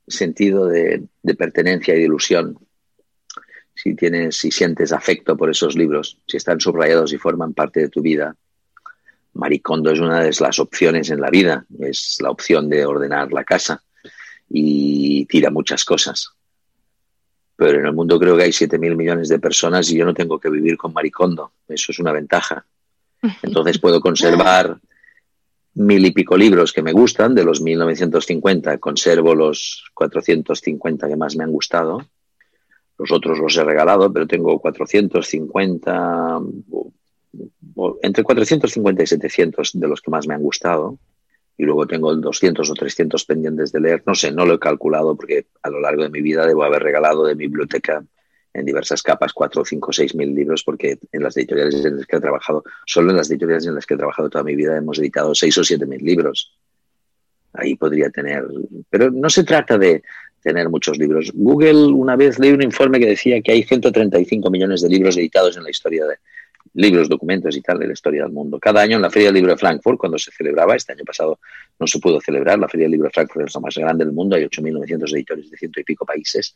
sentido 0.07 0.67
de, 0.67 1.07
pertenencia 1.37 1.93
y 1.93 1.99
de 1.99 2.03
ilusión, 2.05 2.57
si 3.73 3.95
tienes, 3.95 4.37
si 4.37 4.51
sientes 4.51 4.91
afecto 4.91 5.35
por 5.35 5.49
esos 5.49 5.75
libros, 5.75 6.19
si 6.27 6.37
están 6.37 6.59
subrayados 6.59 7.11
y 7.13 7.17
forman 7.17 7.53
parte 7.53 7.81
de 7.81 7.89
tu 7.89 8.01
vida, 8.01 8.35
Maricondo 9.33 9.91
es 9.91 9.99
una 9.99 10.21
de 10.21 10.31
las 10.39 10.59
opciones 10.59 11.09
en 11.09 11.19
la 11.19 11.29
vida, 11.29 11.65
es 11.79 12.17
la 12.21 12.29
opción 12.29 12.69
de 12.69 12.85
ordenar 12.85 13.33
la 13.33 13.43
casa 13.43 13.83
y 14.49 15.25
tira 15.25 15.49
muchas 15.49 15.83
cosas 15.83 16.35
pero 17.55 17.79
en 17.79 17.85
el 17.85 17.93
mundo 17.93 18.19
creo 18.19 18.35
que 18.35 18.43
hay 18.43 18.51
7.000 18.51 18.95
millones 18.95 19.29
de 19.29 19.39
personas 19.39 19.89
y 19.89 19.97
yo 19.97 20.05
no 20.05 20.13
tengo 20.13 20.39
que 20.39 20.49
vivir 20.49 20.77
con 20.77 20.93
maricondo. 20.93 21.53
Eso 21.67 21.91
es 21.91 21.99
una 21.99 22.11
ventaja. 22.11 22.65
Entonces 23.43 23.79
puedo 23.79 24.01
conservar 24.01 24.77
mil 25.75 26.05
y 26.05 26.11
pico 26.11 26.37
libros 26.37 26.73
que 26.73 26.81
me 26.81 26.91
gustan, 26.91 27.35
de 27.35 27.43
los 27.43 27.61
1950 27.61 28.77
conservo 28.77 29.35
los 29.35 29.85
450 29.93 31.07
que 31.07 31.15
más 31.15 31.35
me 31.35 31.43
han 31.43 31.51
gustado. 31.51 32.05
Los 32.97 33.11
otros 33.11 33.37
los 33.39 33.55
he 33.57 33.63
regalado, 33.63 34.11
pero 34.11 34.25
tengo 34.25 34.57
450, 34.59 36.41
entre 38.01 38.23
450 38.23 39.03
y 39.03 39.07
700 39.07 39.71
de 39.73 39.87
los 39.87 40.01
que 40.01 40.11
más 40.11 40.27
me 40.27 40.33
han 40.33 40.41
gustado 40.41 40.97
y 41.57 41.63
luego 41.63 41.87
tengo 41.87 42.15
200 42.15 42.69
o 42.69 42.73
300 42.73 43.25
pendientes 43.25 43.71
de 43.71 43.81
leer. 43.81 44.03
No 44.05 44.15
sé, 44.15 44.31
no 44.31 44.45
lo 44.45 44.55
he 44.55 44.59
calculado 44.59 45.15
porque 45.15 45.47
a 45.61 45.69
lo 45.69 45.79
largo 45.79 46.03
de 46.03 46.09
mi 46.09 46.21
vida 46.21 46.45
debo 46.45 46.63
haber 46.63 46.83
regalado 46.83 47.25
de 47.25 47.35
mi 47.35 47.47
biblioteca 47.47 48.05
en 48.55 48.65
diversas 48.65 49.03
capas 49.03 49.33
4, 49.33 49.65
5, 49.65 49.93
6 49.93 50.15
mil 50.15 50.33
libros 50.33 50.63
porque 50.63 50.97
en 51.11 51.23
las 51.23 51.35
editoriales 51.35 51.83
en 51.83 51.97
las 51.97 52.05
que 52.05 52.15
he 52.15 52.21
trabajado, 52.21 52.63
solo 52.85 53.11
en 53.11 53.17
las 53.17 53.29
editoriales 53.29 53.67
en 53.67 53.75
las 53.75 53.85
que 53.85 53.95
he 53.95 53.97
trabajado 53.97 54.29
toda 54.29 54.43
mi 54.43 54.55
vida 54.55 54.77
hemos 54.77 54.97
editado 54.99 55.35
6 55.35 55.57
o 55.57 55.63
7 55.63 55.85
mil 55.85 56.03
libros. 56.03 56.57
Ahí 57.53 57.75
podría 57.75 58.09
tener, 58.09 58.45
pero 58.89 59.11
no 59.11 59.29
se 59.29 59.43
trata 59.43 59.77
de 59.77 60.03
tener 60.41 60.69
muchos 60.69 60.97
libros. 60.97 61.31
Google 61.33 61.87
una 61.87 62.15
vez 62.15 62.39
leí 62.39 62.51
un 62.51 62.61
informe 62.61 62.99
que 62.99 63.07
decía 63.07 63.41
que 63.41 63.51
hay 63.51 63.63
135 63.63 64.49
millones 64.49 64.81
de 64.81 64.89
libros 64.89 65.17
editados 65.17 65.57
en 65.57 65.63
la 65.63 65.69
historia 65.69 66.05
de, 66.05 66.15
libros, 66.75 67.07
documentos 67.07 67.55
y 67.55 67.61
tal 67.61 67.79
de 67.79 67.87
la 67.87 67.93
historia 67.93 68.23
del 68.23 68.31
mundo. 68.31 68.59
Cada 68.59 68.81
año 68.81 68.97
en 68.97 69.01
la 69.01 69.09
Feria 69.09 69.29
del 69.29 69.35
Libro 69.35 69.51
de 69.51 69.57
Frankfurt, 69.57 69.97
cuando 69.97 70.17
se 70.19 70.31
celebraba, 70.31 70.75
este 70.75 70.91
año 70.91 71.03
pasado 71.05 71.39
no 71.79 71.87
se 71.87 71.99
pudo 71.99 72.19
celebrar, 72.19 72.59
la 72.59 72.67
Feria 72.67 72.85
del 72.85 72.91
Libro 72.91 73.07
de 73.07 73.13
Frankfurt 73.13 73.47
es 73.47 73.55
la 73.55 73.61
más 73.61 73.75
grande 73.75 74.05
del 74.05 74.13
mundo, 74.13 74.35
hay 74.35 74.43
8.900 74.43 75.15
editores 75.15 75.49
de 75.49 75.57
ciento 75.57 75.79
y 75.79 75.83
pico 75.83 76.05
países, 76.05 76.55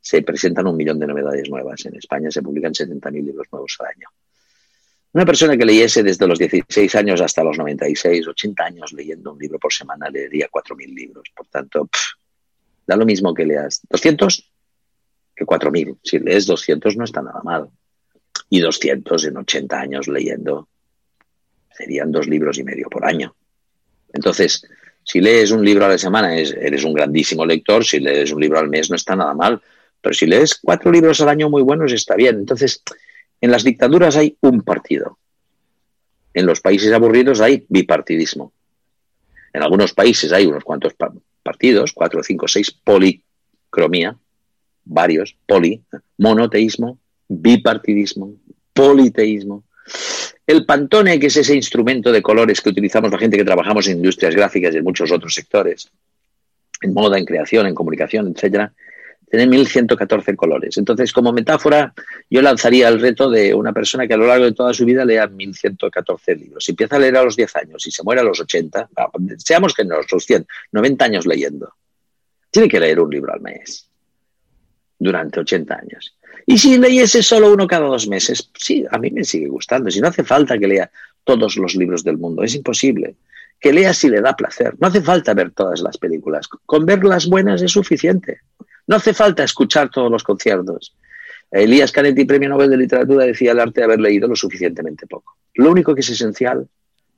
se 0.00 0.22
presentan 0.22 0.66
un 0.66 0.76
millón 0.76 0.98
de 0.98 1.06
novedades 1.06 1.48
nuevas. 1.48 1.84
En 1.86 1.94
España 1.94 2.30
se 2.30 2.42
publican 2.42 2.72
70.000 2.72 3.24
libros 3.24 3.46
nuevos 3.52 3.76
al 3.78 3.86
año. 3.86 4.08
Una 5.12 5.24
persona 5.24 5.56
que 5.56 5.64
leyese 5.64 6.02
desde 6.02 6.26
los 6.26 6.38
16 6.38 6.94
años 6.96 7.20
hasta 7.20 7.44
los 7.44 7.56
96, 7.56 8.26
80 8.26 8.64
años 8.64 8.92
leyendo 8.92 9.32
un 9.32 9.38
libro 9.38 9.58
por 9.60 9.72
semana 9.72 10.08
leería 10.08 10.48
4.000 10.50 10.94
libros. 10.94 11.30
Por 11.36 11.46
tanto, 11.46 11.88
da 12.84 12.96
lo 12.96 13.04
mismo 13.04 13.32
que 13.32 13.44
leas 13.44 13.82
200 13.88 14.50
que 15.36 15.44
4.000. 15.44 15.98
Si 16.02 16.18
lees 16.18 16.46
200 16.46 16.96
no 16.96 17.04
está 17.04 17.22
nada 17.22 17.42
mal 17.44 17.70
y 18.52 18.60
200 18.60 19.24
en 19.24 19.38
80 19.38 19.80
años 19.80 20.08
leyendo. 20.08 20.68
Serían 21.70 22.12
dos 22.12 22.28
libros 22.28 22.58
y 22.58 22.62
medio 22.62 22.90
por 22.90 23.06
año. 23.06 23.34
Entonces, 24.12 24.62
si 25.02 25.22
lees 25.22 25.52
un 25.52 25.64
libro 25.64 25.86
a 25.86 25.88
la 25.88 25.96
semana, 25.96 26.36
eres 26.36 26.84
un 26.84 26.92
grandísimo 26.92 27.46
lector. 27.46 27.82
Si 27.82 27.98
lees 27.98 28.30
un 28.30 28.42
libro 28.42 28.58
al 28.58 28.68
mes, 28.68 28.90
no 28.90 28.96
está 28.96 29.16
nada 29.16 29.32
mal. 29.32 29.62
Pero 30.02 30.12
si 30.12 30.26
lees 30.26 30.56
cuatro 30.62 30.92
libros 30.92 31.18
al 31.22 31.30
año 31.30 31.48
muy 31.48 31.62
buenos, 31.62 31.92
está 31.92 32.14
bien. 32.14 32.40
Entonces, 32.40 32.82
en 33.40 33.50
las 33.50 33.64
dictaduras 33.64 34.16
hay 34.16 34.36
un 34.42 34.60
partido. 34.60 35.18
En 36.34 36.44
los 36.44 36.60
países 36.60 36.92
aburridos 36.92 37.40
hay 37.40 37.64
bipartidismo. 37.70 38.52
En 39.54 39.62
algunos 39.62 39.94
países 39.94 40.30
hay 40.30 40.44
unos 40.44 40.62
cuantos 40.62 40.92
partidos, 41.42 41.94
cuatro, 41.94 42.22
cinco, 42.22 42.48
seis, 42.48 42.70
policromía, 42.70 44.14
varios, 44.84 45.38
poli, 45.46 45.82
monoteísmo, 46.18 46.98
bipartidismo, 47.40 48.34
politeísmo. 48.72 49.64
El 50.46 50.66
pantone, 50.66 51.18
que 51.18 51.26
es 51.26 51.36
ese 51.36 51.54
instrumento 51.54 52.10
de 52.10 52.22
colores 52.22 52.60
que 52.60 52.70
utilizamos 52.70 53.10
la 53.10 53.18
gente 53.18 53.36
que 53.36 53.44
trabajamos 53.44 53.86
en 53.88 53.98
industrias 53.98 54.34
gráficas 54.34 54.74
y 54.74 54.78
en 54.78 54.84
muchos 54.84 55.10
otros 55.12 55.34
sectores, 55.34 55.90
en 56.80 56.92
moda, 56.92 57.18
en 57.18 57.24
creación, 57.24 57.66
en 57.66 57.74
comunicación, 57.74 58.32
etcétera, 58.34 58.72
tiene 59.32 59.46
1114 59.46 60.36
colores. 60.36 60.76
Entonces, 60.76 61.10
como 61.10 61.32
metáfora, 61.32 61.94
yo 62.28 62.42
lanzaría 62.42 62.88
el 62.88 63.00
reto 63.00 63.30
de 63.30 63.54
una 63.54 63.72
persona 63.72 64.06
que 64.06 64.12
a 64.12 64.18
lo 64.18 64.26
largo 64.26 64.44
de 64.44 64.52
toda 64.52 64.74
su 64.74 64.84
vida 64.84 65.06
lea 65.06 65.26
1114 65.26 66.36
libros. 66.36 66.64
Si 66.64 66.72
empieza 66.72 66.96
a 66.96 66.98
leer 66.98 67.16
a 67.16 67.22
los 67.22 67.34
10 67.34 67.56
años 67.56 67.86
y 67.86 67.90
se 67.90 68.02
muere 68.02 68.20
a 68.20 68.24
los 68.24 68.38
80, 68.40 68.90
seamos 69.38 69.72
que 69.72 69.84
los 69.84 70.26
100, 70.26 70.46
90 70.72 71.04
años 71.06 71.26
leyendo, 71.26 71.72
tiene 72.50 72.68
que 72.68 72.78
leer 72.78 73.00
un 73.00 73.08
libro 73.08 73.32
al 73.32 73.40
mes 73.40 73.88
durante 74.98 75.40
80 75.40 75.74
años. 75.74 76.14
Y 76.46 76.58
si 76.58 76.78
leyese 76.78 77.22
solo 77.22 77.52
uno 77.52 77.66
cada 77.66 77.86
dos 77.86 78.08
meses, 78.08 78.50
sí, 78.58 78.84
a 78.90 78.98
mí 78.98 79.10
me 79.10 79.24
sigue 79.24 79.48
gustando. 79.48 79.90
Si 79.90 80.00
no 80.00 80.08
hace 80.08 80.24
falta 80.24 80.58
que 80.58 80.66
lea 80.66 80.90
todos 81.24 81.56
los 81.56 81.74
libros 81.74 82.02
del 82.02 82.18
mundo, 82.18 82.42
es 82.42 82.54
imposible. 82.54 83.14
Que 83.60 83.72
lea 83.72 83.94
si 83.94 84.08
le 84.08 84.20
da 84.20 84.34
placer. 84.34 84.74
No 84.80 84.88
hace 84.88 85.00
falta 85.02 85.34
ver 85.34 85.52
todas 85.52 85.80
las 85.80 85.98
películas. 85.98 86.48
Con 86.66 86.84
ver 86.84 87.04
las 87.04 87.26
buenas 87.26 87.62
es 87.62 87.70
suficiente. 87.70 88.40
No 88.86 88.96
hace 88.96 89.14
falta 89.14 89.44
escuchar 89.44 89.90
todos 89.90 90.10
los 90.10 90.24
conciertos. 90.24 90.96
Elías 91.50 91.92
Canetti, 91.92 92.24
premio 92.24 92.48
Nobel 92.48 92.70
de 92.70 92.78
Literatura, 92.78 93.24
decía 93.24 93.52
el 93.52 93.60
arte 93.60 93.82
de 93.82 93.84
haber 93.84 94.00
leído 94.00 94.26
lo 94.26 94.34
suficientemente 94.34 95.06
poco. 95.06 95.36
Lo 95.54 95.70
único 95.70 95.94
que 95.94 96.00
es 96.00 96.10
esencial 96.10 96.66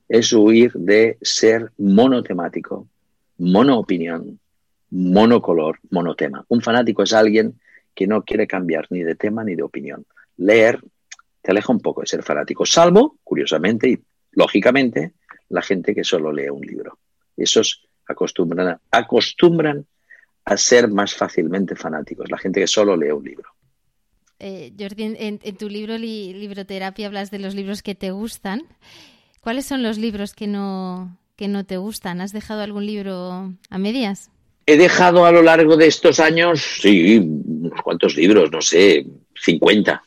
es 0.07 0.31
huir 0.33 0.73
de 0.73 1.17
ser 1.21 1.71
monotemático, 1.77 2.87
monoopinión, 3.37 4.39
monocolor, 4.91 5.79
monotema. 5.89 6.45
Un 6.49 6.61
fanático 6.61 7.03
es 7.03 7.13
alguien 7.13 7.55
que 7.95 8.05
no 8.05 8.23
quiere 8.23 8.45
cambiar 8.45 8.87
ni 8.89 9.01
de 9.01 9.15
tema 9.15 9.43
ni 9.43 9.55
de 9.55 9.63
opinión. 9.63 10.05
Leer 10.37 10.81
te 11.41 11.51
aleja 11.51 11.71
un 11.71 11.79
poco 11.79 12.01
de 12.01 12.07
ser 12.07 12.23
fanático, 12.23 12.65
salvo, 12.65 13.17
curiosamente 13.23 13.89
y 13.89 13.99
lógicamente, 14.31 15.13
la 15.49 15.61
gente 15.61 15.95
que 15.95 16.03
solo 16.03 16.31
lee 16.31 16.49
un 16.49 16.61
libro. 16.61 16.97
Esos 17.37 17.87
acostumbran 18.07 18.79
acostumbran 18.91 19.85
a 20.43 20.57
ser 20.57 20.87
más 20.89 21.13
fácilmente 21.15 21.75
fanáticos, 21.75 22.29
la 22.29 22.37
gente 22.37 22.59
que 22.59 22.67
solo 22.67 22.97
lee 22.97 23.11
un 23.11 23.23
libro. 23.23 23.49
Eh, 24.39 24.73
Jordi, 24.77 25.15
en, 25.17 25.39
tu 25.57 25.69
libro 25.69 25.97
Libroterapia 25.97 27.07
hablas 27.07 27.31
de 27.31 27.39
los 27.39 27.55
libros 27.55 27.81
que 27.81 27.95
te 27.95 28.11
gustan. 28.11 28.63
¿Cuáles 29.39 29.65
son 29.65 29.81
los 29.81 29.97
libros 29.97 30.33
que 30.33 30.47
no, 30.47 31.17
que 31.35 31.47
no 31.47 31.65
te 31.65 31.77
gustan? 31.77 32.21
¿Has 32.21 32.33
dejado 32.33 32.61
algún 32.61 32.85
libro 32.85 33.53
a 33.69 33.77
medias? 33.77 34.31
He 34.67 34.77
dejado 34.77 35.25
a 35.25 35.31
lo 35.31 35.43
largo 35.43 35.77
de 35.77 35.87
estos 35.87 36.19
años, 36.19 36.79
sí, 36.81 37.17
unos 37.19 37.81
cuantos 37.83 38.15
libros, 38.15 38.51
no 38.51 38.61
sé, 38.61 39.05
50, 39.35 40.03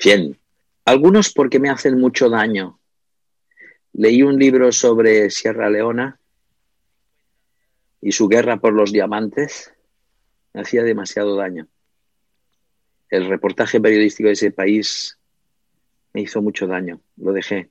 100. 0.00 0.38
Algunos 0.84 1.32
porque 1.32 1.60
me 1.60 1.70
hacen 1.70 2.00
mucho 2.00 2.28
daño. 2.28 2.80
Leí 3.92 4.22
un 4.22 4.38
libro 4.38 4.72
sobre 4.72 5.30
Sierra 5.30 5.70
Leona 5.70 6.18
y 8.00 8.12
su 8.12 8.28
guerra 8.28 8.56
por 8.56 8.72
los 8.72 8.92
diamantes. 8.92 9.72
Me 10.52 10.62
hacía 10.62 10.82
demasiado 10.82 11.36
daño. 11.36 11.68
El 13.10 13.28
reportaje 13.28 13.80
periodístico 13.80 14.26
de 14.26 14.32
ese 14.34 14.50
país 14.50 15.18
me 16.12 16.22
hizo 16.22 16.42
mucho 16.42 16.66
daño. 16.66 17.00
Lo 17.16 17.32
dejé 17.32 17.70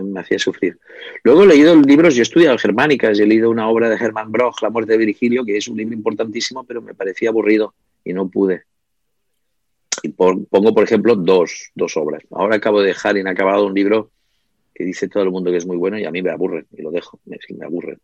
me, 0.00 0.20
hacía 0.20 0.38
sufrir. 0.38 0.78
Luego 1.22 1.44
he 1.44 1.48
leído 1.48 1.74
libros, 1.74 2.14
yo 2.14 2.20
he 2.20 2.22
estudiado 2.22 2.58
germánicas, 2.58 3.18
he 3.18 3.26
leído 3.26 3.50
una 3.50 3.68
obra 3.68 3.88
de 3.88 3.96
Hermann 3.96 4.32
Broch, 4.32 4.62
La 4.62 4.70
muerte 4.70 4.92
de 4.92 4.98
Virgilio, 4.98 5.44
que 5.44 5.56
es 5.56 5.68
un 5.68 5.76
libro 5.76 5.94
importantísimo, 5.94 6.64
pero 6.64 6.80
me 6.82 6.94
parecía 6.94 7.30
aburrido 7.30 7.74
y 8.04 8.12
no 8.12 8.28
pude. 8.28 8.64
Y 10.02 10.08
pongo, 10.08 10.74
por 10.74 10.84
ejemplo, 10.84 11.14
dos, 11.14 11.70
dos 11.74 11.96
obras. 11.96 12.22
Ahora 12.30 12.56
acabo 12.56 12.80
de 12.80 12.88
dejar 12.88 13.16
inacabado 13.16 13.66
un 13.66 13.74
libro 13.74 14.10
que 14.74 14.84
dice 14.84 15.08
todo 15.08 15.22
el 15.22 15.30
mundo 15.30 15.50
que 15.50 15.58
es 15.58 15.66
muy 15.66 15.76
bueno 15.76 15.98
y 15.98 16.04
a 16.04 16.10
mí 16.10 16.22
me 16.22 16.30
aburre, 16.30 16.66
y 16.76 16.82
lo 16.82 16.90
dejo, 16.90 17.20
me, 17.26 17.38
me 17.56 17.66
aburre. 17.66 17.98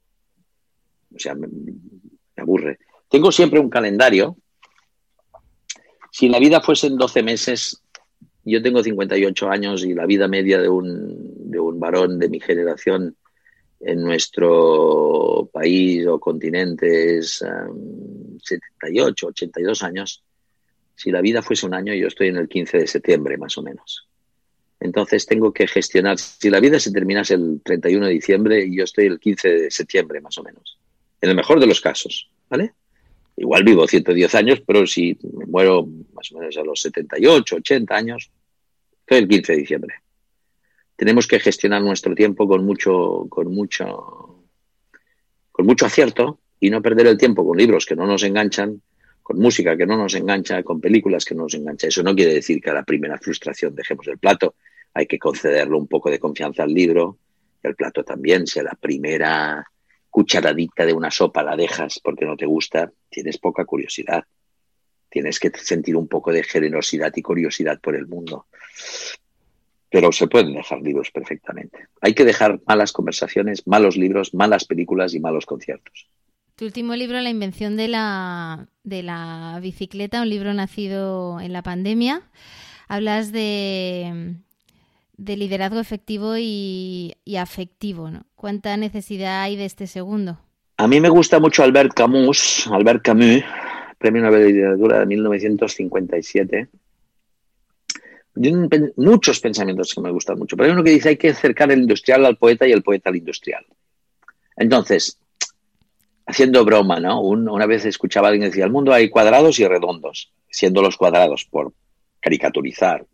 O 1.14 1.18
sea, 1.18 1.34
me, 1.34 1.48
me 1.48 2.42
aburre. 2.42 2.78
Tengo 3.08 3.32
siempre 3.32 3.58
un 3.58 3.70
calendario. 3.70 4.36
Si 6.10 6.28
la 6.28 6.38
vida 6.38 6.60
fuesen 6.60 6.96
12 6.96 7.22
meses, 7.22 7.82
yo 8.50 8.62
tengo 8.62 8.82
58 8.82 9.50
años 9.50 9.84
y 9.84 9.94
la 9.94 10.06
vida 10.06 10.28
media 10.28 10.60
de 10.60 10.68
un, 10.68 11.50
de 11.50 11.58
un 11.58 11.78
varón 11.80 12.18
de 12.18 12.28
mi 12.28 12.40
generación 12.40 13.16
en 13.80 14.02
nuestro 14.02 15.48
país 15.52 16.06
o 16.06 16.18
continente 16.18 17.18
es 17.18 17.44
78, 18.42 19.26
82 19.26 19.82
años. 19.82 20.24
Si 20.94 21.10
la 21.10 21.20
vida 21.20 21.42
fuese 21.42 21.66
un 21.66 21.74
año, 21.74 21.94
yo 21.94 22.08
estoy 22.08 22.28
en 22.28 22.36
el 22.36 22.48
15 22.48 22.78
de 22.78 22.86
septiembre, 22.86 23.38
más 23.38 23.56
o 23.56 23.62
menos. 23.62 24.08
Entonces 24.80 25.26
tengo 25.26 25.52
que 25.52 25.66
gestionar, 25.66 26.18
si 26.18 26.50
la 26.50 26.60
vida 26.60 26.78
se 26.78 26.92
terminase 26.92 27.34
el 27.34 27.60
31 27.64 28.06
de 28.06 28.12
diciembre, 28.12 28.68
yo 28.70 28.84
estoy 28.84 29.06
el 29.06 29.18
15 29.18 29.48
de 29.48 29.70
septiembre, 29.70 30.20
más 30.20 30.38
o 30.38 30.42
menos. 30.42 30.78
En 31.20 31.30
el 31.30 31.36
mejor 31.36 31.60
de 31.60 31.66
los 31.66 31.80
casos, 31.80 32.30
¿vale? 32.48 32.72
Igual 33.36 33.64
vivo 33.64 33.86
110 33.86 34.34
años, 34.34 34.62
pero 34.66 34.86
si 34.86 35.16
me 35.36 35.46
muero 35.46 35.86
más 36.12 36.30
o 36.32 36.38
menos 36.38 36.56
a 36.56 36.62
los 36.62 36.80
78, 36.80 37.56
80 37.56 37.94
años, 37.94 38.30
el 39.16 39.28
15 39.28 39.52
de 39.52 39.58
diciembre. 39.58 39.94
Tenemos 40.96 41.26
que 41.26 41.38
gestionar 41.38 41.80
nuestro 41.80 42.14
tiempo 42.14 42.46
con 42.48 42.64
mucho, 42.64 43.26
con 43.28 43.52
mucho, 43.54 44.44
con 45.52 45.66
mucho 45.66 45.86
acierto 45.86 46.40
y 46.60 46.70
no 46.70 46.82
perder 46.82 47.06
el 47.06 47.16
tiempo 47.16 47.46
con 47.46 47.56
libros 47.56 47.86
que 47.86 47.94
no 47.94 48.06
nos 48.06 48.22
enganchan, 48.24 48.82
con 49.22 49.38
música 49.38 49.76
que 49.76 49.86
no 49.86 49.96
nos 49.96 50.14
engancha, 50.14 50.62
con 50.62 50.80
películas 50.80 51.24
que 51.24 51.34
no 51.34 51.44
nos 51.44 51.54
engancha. 51.54 51.86
Eso 51.86 52.02
no 52.02 52.14
quiere 52.14 52.34
decir 52.34 52.60
que 52.60 52.70
a 52.70 52.74
la 52.74 52.82
primera 52.82 53.18
frustración 53.18 53.74
dejemos 53.74 54.06
el 54.08 54.18
plato. 54.18 54.56
Hay 54.94 55.06
que 55.06 55.18
concederle 55.18 55.76
un 55.76 55.86
poco 55.86 56.10
de 56.10 56.18
confianza 56.18 56.64
al 56.64 56.74
libro. 56.74 57.18
El 57.62 57.76
plato 57.76 58.02
también, 58.02 58.46
si 58.46 58.58
a 58.58 58.64
la 58.64 58.76
primera 58.80 59.64
cucharadita 60.10 60.84
de 60.84 60.94
una 60.94 61.10
sopa 61.10 61.42
la 61.42 61.56
dejas 61.56 62.00
porque 62.02 62.24
no 62.24 62.36
te 62.36 62.46
gusta, 62.46 62.90
tienes 63.08 63.38
poca 63.38 63.64
curiosidad. 63.64 64.24
Tienes 65.10 65.38
que 65.38 65.50
sentir 65.50 65.96
un 65.96 66.08
poco 66.08 66.32
de 66.32 66.42
generosidad 66.42 67.12
y 67.16 67.22
curiosidad 67.22 67.80
por 67.80 67.96
el 67.96 68.06
mundo. 68.06 68.46
Pero 69.90 70.12
se 70.12 70.26
pueden 70.26 70.52
dejar 70.52 70.82
libros 70.82 71.10
perfectamente. 71.10 71.88
Hay 72.00 72.14
que 72.14 72.24
dejar 72.24 72.60
malas 72.66 72.92
conversaciones, 72.92 73.66
malos 73.66 73.96
libros, 73.96 74.34
malas 74.34 74.64
películas 74.64 75.14
y 75.14 75.20
malos 75.20 75.46
conciertos. 75.46 76.08
Tu 76.56 76.64
último 76.66 76.94
libro, 76.96 77.20
La 77.20 77.30
invención 77.30 77.76
de 77.76 77.88
la, 77.88 78.68
de 78.82 79.02
la 79.02 79.58
bicicleta, 79.62 80.20
un 80.22 80.28
libro 80.28 80.52
nacido 80.52 81.40
en 81.40 81.52
la 81.52 81.62
pandemia. 81.62 82.22
Hablas 82.88 83.32
de, 83.32 84.34
de 85.16 85.36
liderazgo 85.36 85.78
efectivo 85.78 86.36
y, 86.36 87.14
y 87.24 87.36
afectivo. 87.36 88.10
¿no? 88.10 88.26
¿Cuánta 88.34 88.76
necesidad 88.76 89.42
hay 89.42 89.56
de 89.56 89.66
este 89.66 89.86
segundo? 89.86 90.40
A 90.78 90.86
mí 90.86 91.00
me 91.00 91.08
gusta 91.08 91.40
mucho 91.40 91.62
Albert 91.64 91.94
Camus, 91.94 92.68
Albert 92.72 93.02
Camus, 93.02 93.42
Premio 93.98 94.22
Nobel 94.22 94.42
de 94.42 94.52
Literatura 94.52 95.00
de 95.00 95.06
1957. 95.06 96.68
muchos 98.96 99.40
pensamientos 99.40 99.92
que 99.92 100.00
me 100.00 100.12
gustan 100.12 100.38
mucho, 100.38 100.56
pero 100.56 100.68
hay 100.68 100.72
uno 100.72 100.84
que 100.84 100.90
dice 100.90 101.10
hay 101.10 101.16
que 101.16 101.30
acercar 101.30 101.72
el 101.72 101.80
industrial 101.80 102.24
al 102.24 102.36
poeta 102.36 102.66
y 102.66 102.72
el 102.72 102.82
poeta 102.82 103.10
al 103.10 103.16
industrial. 103.16 103.66
Entonces, 104.56 105.18
haciendo 106.26 106.64
broma, 106.64 107.00
¿no? 107.00 107.20
una 107.20 107.66
vez 107.66 107.84
escuchaba 107.84 108.28
a 108.28 108.30
alguien 108.30 108.42
que 108.42 108.50
decía, 108.50 108.64
el 108.64 108.70
mundo 108.70 108.92
hay 108.92 109.10
cuadrados 109.10 109.58
y 109.58 109.66
redondos, 109.66 110.32
siendo 110.48 110.80
los 110.80 110.96
cuadrados 110.96 111.44
por 111.44 111.72
caricaturizar, 112.20 113.04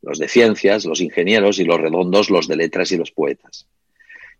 los 0.00 0.18
de 0.18 0.28
ciencias, 0.28 0.86
los 0.86 1.02
ingenieros 1.02 1.58
y 1.58 1.64
los 1.64 1.78
redondos, 1.78 2.30
los 2.30 2.48
de 2.48 2.56
letras 2.56 2.90
y 2.92 2.96
los 2.96 3.10
poetas. 3.10 3.66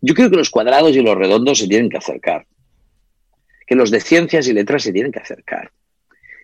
Yo 0.01 0.15
creo 0.15 0.31
que 0.31 0.37
los 0.37 0.49
cuadrados 0.49 0.95
y 0.95 1.01
los 1.03 1.15
redondos 1.15 1.59
se 1.59 1.67
tienen 1.67 1.89
que 1.89 1.97
acercar, 1.97 2.47
que 3.67 3.75
los 3.75 3.91
de 3.91 3.99
ciencias 3.99 4.47
y 4.47 4.53
letras 4.53 4.81
se 4.81 4.91
tienen 4.91 5.11
que 5.11 5.19
acercar 5.19 5.71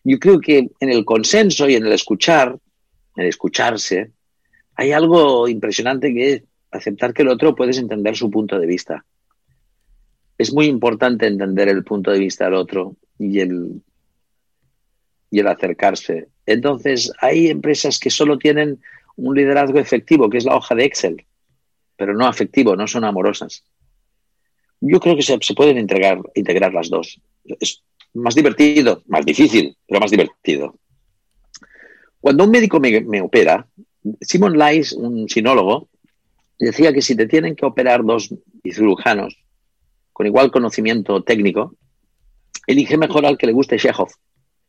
yo 0.04 0.20
creo 0.20 0.40
que 0.40 0.70
en 0.80 0.90
el 0.90 1.06
consenso 1.06 1.68
y 1.68 1.76
en 1.76 1.86
el 1.86 1.94
escuchar, 1.94 2.58
en 3.16 3.24
el 3.24 3.30
escucharse, 3.30 4.12
hay 4.76 4.92
algo 4.92 5.48
impresionante 5.48 6.14
que 6.14 6.34
es 6.34 6.44
aceptar 6.72 7.14
que 7.14 7.24
el 7.24 7.30
otro 7.30 7.56
puedes 7.56 7.78
entender 7.78 8.16
su 8.16 8.30
punto 8.30 8.60
de 8.60 8.68
vista. 8.68 9.06
Es 10.38 10.54
muy 10.54 10.68
importante 10.68 11.26
entender 11.26 11.68
el 11.68 11.84
punto 11.84 12.12
de 12.12 12.20
vista 12.20 12.46
del 12.46 12.54
otro 12.54 12.96
y 13.18 13.40
el, 13.40 13.82
y 15.32 15.40
el 15.40 15.48
acercarse. 15.48 16.28
Entonces, 16.46 17.12
hay 17.20 17.48
empresas 17.48 18.00
que 18.00 18.10
solo 18.10 18.38
tienen 18.38 18.80
un 19.16 19.36
liderazgo 19.36 19.80
efectivo, 19.80 20.30
que 20.30 20.38
es 20.38 20.46
la 20.46 20.56
hoja 20.56 20.76
de 20.76 20.86
Excel, 20.86 21.26
pero 21.96 22.14
no 22.14 22.28
afectivo, 22.28 22.76
no 22.76 22.88
son 22.88 23.04
amorosas. 23.04 23.64
Yo 24.80 25.00
creo 25.00 25.16
que 25.16 25.24
se, 25.24 25.38
pueden 25.56 25.80
integrar, 25.80 26.22
integrar 26.36 26.72
las 26.74 26.90
dos 26.90 27.20
más 28.14 28.36
divertido, 28.36 29.04
más 29.08 29.26
difícil, 29.26 29.76
pero 29.88 30.00
más 30.00 30.12
divertido. 30.12 30.76
Cuando 32.20 32.44
un 32.44 32.52
médico 32.52 32.80
me, 32.80 33.22
opera, 33.22 33.68
Simon 34.22 34.58
Lais, 34.58 34.94
un 34.94 35.30
sinólogo, 35.30 35.90
decía 36.60 36.92
que 36.92 37.02
si 37.02 37.16
te 37.16 37.28
tienen 37.28 37.56
que 37.56 37.66
operar 37.66 38.04
dos 38.04 38.34
cirujanos 38.64 39.38
con 40.12 40.26
igual 40.26 40.52
conocimiento 40.52 41.24
técnico, 41.24 41.76
elige 42.66 42.98
mejor 42.98 43.26
al 43.26 43.38
que 43.38 43.46
le 43.46 43.54
guste 43.54 43.78
Chekhov, 43.78 44.10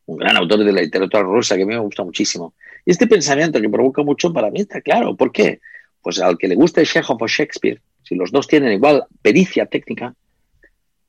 un 0.06 0.18
gran 0.18 0.36
autor 0.36 0.62
de 0.62 0.72
la 0.72 0.82
literatura 0.82 1.22
rusa 1.22 1.56
que 1.56 1.62
a 1.62 1.66
mí 1.66 1.74
me 1.74 1.80
gusta 1.80 2.04
muchísimo. 2.04 2.54
Y 2.84 2.90
este 2.90 3.06
pensamiento 3.06 3.60
que 3.60 3.68
provoca 3.68 4.02
mucho 4.02 4.32
para 4.32 4.50
mí 4.50 4.60
está 4.60 4.80
claro. 4.80 5.16
¿Por 5.16 5.32
qué? 5.32 5.60
Pues 6.02 6.20
al 6.20 6.36
que 6.38 6.48
le 6.48 6.54
guste 6.54 6.84
Chekhov 6.84 7.22
o 7.22 7.26
Shakespeare, 7.26 7.80
si 8.02 8.14
los 8.14 8.30
dos 8.30 8.46
tienen 8.46 8.72
igual 8.72 9.04
pericia 9.22 9.66
técnica, 9.66 10.14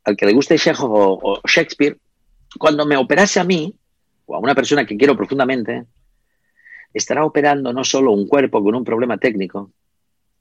al 0.05 0.15
que 0.15 0.25
le 0.25 0.33
guste 0.33 0.57
Chekhov 0.57 0.91
o 0.91 1.41
Shakespeare, 1.45 1.97
cuando 2.57 2.85
me 2.85 2.97
operase 2.97 3.39
a 3.39 3.43
mí, 3.43 3.75
o 4.25 4.35
a 4.35 4.39
una 4.39 4.55
persona 4.55 4.85
que 4.85 4.97
quiero 4.97 5.15
profundamente, 5.15 5.85
estará 6.93 7.25
operando 7.25 7.73
no 7.73 7.83
solo 7.83 8.11
un 8.11 8.27
cuerpo 8.27 8.63
con 8.63 8.75
un 8.75 8.83
problema 8.83 9.17
técnico, 9.17 9.71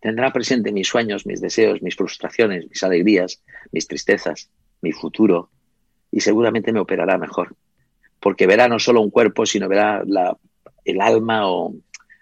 tendrá 0.01 0.33
presente 0.33 0.73
mis 0.73 0.89
sueños, 0.89 1.27
mis 1.27 1.41
deseos, 1.41 1.83
mis 1.83 1.97
frustraciones, 1.97 2.69
mis 2.69 2.83
alegrías, 2.83 3.43
mis 3.73 3.87
tristezas, 3.87 4.51
mi 4.81 4.93
futuro, 4.93 5.51
y 6.11 6.21
seguramente 6.21 6.73
me 6.73 6.81
operará 6.81 7.19
mejor, 7.19 7.55
porque 8.21 8.47
verá 8.47 8.69
no 8.69 8.79
solo 8.79 9.01
un 9.01 9.11
cuerpo, 9.11 9.45
sino 9.45 9.69
verá 9.69 10.03
el 10.85 11.01
alma 11.01 11.51
o 11.51 11.75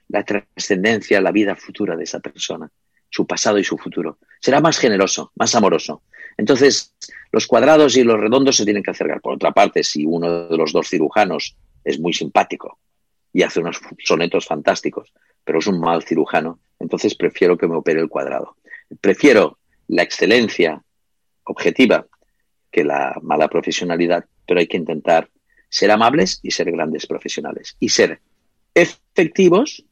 la 0.08 0.24
trascendencia, 0.24 1.20
la 1.20 1.32
vida 1.32 1.54
futura 1.54 1.96
de 1.96 2.04
esa 2.04 2.20
persona, 2.20 2.70
su 3.10 3.26
pasado 3.26 3.58
y 3.58 3.64
su 3.64 3.76
futuro. 3.76 4.18
Será 4.40 4.60
más 4.60 4.78
generoso, 4.78 5.32
más 5.36 5.54
amoroso. 5.54 6.02
Entonces, 6.36 6.94
los 7.32 7.46
cuadrados 7.46 7.96
y 7.96 8.04
los 8.04 8.20
redondos 8.20 8.56
se 8.56 8.64
tienen 8.64 8.82
que 8.82 8.90
acercar. 8.90 9.20
Por 9.20 9.34
otra 9.34 9.52
parte, 9.52 9.82
si 9.82 10.04
uno 10.04 10.48
de 10.48 10.56
los 10.56 10.72
dos 10.72 10.88
cirujanos 10.88 11.56
es 11.84 11.98
muy 11.98 12.12
simpático 12.12 12.78
y 13.32 13.42
hace 13.42 13.60
unos 13.60 13.80
sonetos 14.04 14.46
fantásticos, 14.46 15.12
pero 15.44 15.58
es 15.58 15.66
un 15.66 15.80
mal 15.80 16.02
cirujano, 16.02 16.58
entonces 16.78 17.14
prefiero 17.14 17.56
que 17.56 17.68
me 17.68 17.76
opere 17.76 18.00
el 18.00 18.08
cuadrado. 18.08 18.56
Prefiero 19.00 19.58
la 19.88 20.02
excelencia 20.02 20.82
objetiva 21.44 22.06
que 22.70 22.84
la 22.84 23.16
mala 23.22 23.48
profesionalidad, 23.48 24.26
pero 24.46 24.60
hay 24.60 24.66
que 24.66 24.76
intentar 24.76 25.30
ser 25.68 25.90
amables 25.90 26.40
y 26.42 26.50
ser 26.50 26.70
grandes 26.70 27.06
profesionales. 27.06 27.76
Y 27.80 27.88
ser 27.88 28.20
efectivos, 28.74 29.84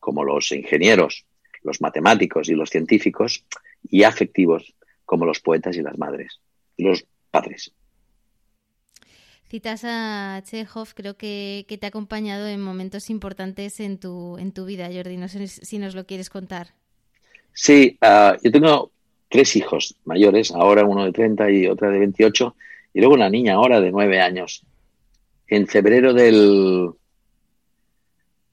como 0.00 0.24
los 0.24 0.50
ingenieros, 0.52 1.24
los 1.62 1.80
matemáticos 1.80 2.48
y 2.48 2.54
los 2.54 2.70
científicos, 2.70 3.44
y 3.88 4.02
afectivos, 4.02 4.74
como 5.12 5.26
los 5.26 5.40
poetas 5.40 5.76
y 5.76 5.82
las 5.82 5.98
madres, 5.98 6.40
los 6.78 7.04
padres. 7.30 7.70
Citas 9.46 9.84
a 9.84 10.40
Chekhov, 10.42 10.94
creo 10.94 11.18
que, 11.18 11.66
te 11.68 11.84
ha 11.84 11.90
acompañado 11.90 12.48
en 12.48 12.62
momentos 12.62 13.10
importantes 13.10 13.78
en 13.80 13.98
tu, 13.98 14.38
en 14.38 14.52
tu 14.52 14.64
vida, 14.64 14.88
Jordi. 14.90 15.18
No 15.18 15.28
sé 15.28 15.48
si 15.48 15.78
nos 15.78 15.94
lo 15.94 16.06
quieres 16.06 16.30
contar. 16.30 16.68
Sí, 17.52 17.98
ah, 18.00 18.38
yo 18.42 18.50
tengo 18.50 18.90
tres 19.28 19.54
hijos 19.56 19.96
mayores, 20.06 20.50
ahora 20.50 20.86
uno 20.86 21.04
de 21.04 21.12
30 21.12 21.50
y 21.50 21.66
otra 21.66 21.90
de 21.90 21.98
28, 21.98 22.56
Y 22.94 23.00
luego 23.00 23.12
una 23.14 23.28
niña 23.28 23.56
ahora 23.56 23.82
de 23.82 23.92
nueve 23.92 24.18
años. 24.18 24.64
En 25.46 25.66
febrero 25.66 26.14
del... 26.14 26.88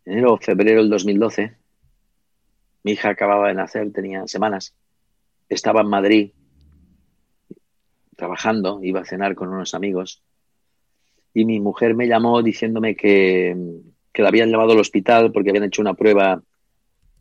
Enero 0.03 0.33
o 0.33 0.37
febrero 0.37 0.81
del 0.81 0.89
2012, 0.89 1.53
mi 2.83 2.91
hija 2.91 3.07
acababa 3.07 3.47
de 3.47 3.53
nacer, 3.53 3.93
tenía 3.93 4.27
semanas. 4.27 4.73
Estaba 5.47 5.79
en 5.79 5.87
Madrid 5.87 6.31
trabajando, 8.19 8.79
iba 8.83 8.99
a 8.99 9.05
cenar 9.05 9.33
con 9.33 9.49
unos 9.49 9.73
amigos 9.73 10.21
y 11.33 11.45
mi 11.45 11.59
mujer 11.59 11.95
me 11.95 12.07
llamó 12.07 12.43
diciéndome 12.43 12.95
que, 12.95 13.55
que 14.13 14.21
la 14.21 14.27
habían 14.29 14.49
llevado 14.49 14.73
al 14.73 14.79
hospital 14.79 15.31
porque 15.31 15.49
habían 15.49 15.63
hecho 15.63 15.81
una 15.81 15.93
prueba 15.93 16.43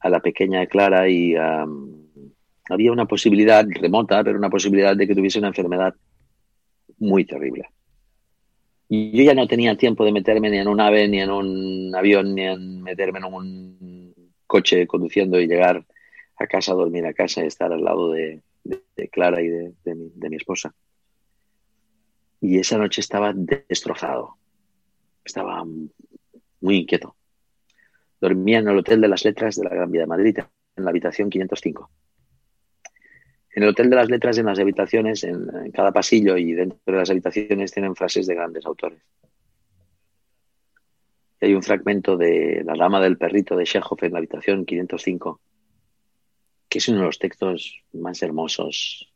a 0.01 0.09
la 0.09 0.21
pequeña 0.21 0.67
Clara 0.67 1.09
y 1.09 1.35
había 1.37 2.93
una 2.93 3.07
posibilidad 3.07 3.67
remota, 3.69 4.23
pero 4.23 4.39
una 4.39 4.51
posibilidad 4.51 4.97
de 4.97 5.07
que 5.07 5.15
tuviese 5.15 5.39
una 5.39 5.49
enfermedad 5.49 5.95
muy 6.99 7.25
terrible. 7.25 7.69
Y 8.89 9.17
yo 9.17 9.23
ya 9.23 9.35
no 9.35 9.47
tenía 9.47 9.77
tiempo 9.77 10.05
de 10.05 10.13
meterme 10.13 10.51
ni 10.51 10.59
en 10.59 10.69
un 10.69 10.81
ave, 10.81 11.09
ni 11.09 11.21
en 11.21 11.31
un 11.31 11.95
avión, 11.95 12.35
ni 12.35 12.43
en 12.43 12.83
meterme 12.83 13.19
en 13.19 13.25
un 13.25 14.15
coche 14.47 14.87
conduciendo 14.87 15.39
y 15.39 15.47
llegar 15.47 15.85
a 16.37 16.47
casa, 16.47 16.73
dormir 16.73 17.05
a 17.05 17.13
casa 17.13 17.43
y 17.43 17.47
estar 17.47 17.73
al 17.73 17.85
lado 17.85 18.13
de, 18.13 18.41
Clara 19.13 19.43
y 19.43 19.49
de, 19.49 19.75
mi, 19.95 20.37
esposa. 20.37 20.75
Y 22.41 22.59
esa 22.59 22.79
noche 22.79 23.01
estaba 23.01 23.33
destrozado. 23.35 24.37
Estaba 25.25 25.65
muy 26.61 26.77
inquieto. 26.77 27.17
Dormía 28.21 28.59
en 28.59 28.69
el 28.69 28.79
Hotel 28.79 29.01
de 29.01 29.09
las 29.09 29.25
Letras 29.25 29.57
de 29.57 29.65
la 29.65 29.71
Gran 29.71 29.91
Vía 29.91 30.03
de 30.03 30.07
Madrid, 30.07 30.39
en 30.77 30.85
la 30.85 30.91
habitación 30.91 31.31
505. 31.31 31.91
En 33.55 33.63
el 33.63 33.69
Hotel 33.71 33.91
de 33.91 33.97
las 33.97 34.09
Letras, 34.09 34.39
en 34.39 34.47
las 34.47 34.59
habitaciones, 34.59 35.25
en, 35.25 35.71
cada 35.73 35.93
pasillo 35.93 36.37
y 36.37 36.53
dentro 36.53 36.79
de 36.87 36.93
las 36.93 37.11
habitaciones 37.11 37.73
tienen 37.73 37.97
frases 37.97 38.27
de 38.27 38.35
grandes 38.35 38.67
autores. 38.67 39.01
Y 41.41 41.47
hay 41.47 41.55
un 41.55 41.63
fragmento 41.63 42.17
de 42.17 42.63
La 42.65 42.75
Dama 42.77 43.01
del 43.01 43.19
Perrito 43.19 43.57
de 43.57 43.65
Chekhov 43.65 43.99
en 44.03 44.13
la 44.13 44.19
habitación 44.19 44.65
505, 44.65 45.41
que 46.69 46.79
es 46.79 46.89
uno 46.89 46.99
de 46.99 47.05
los 47.05 47.19
textos 47.19 47.83
más 47.93 48.23
hermosos 48.23 49.13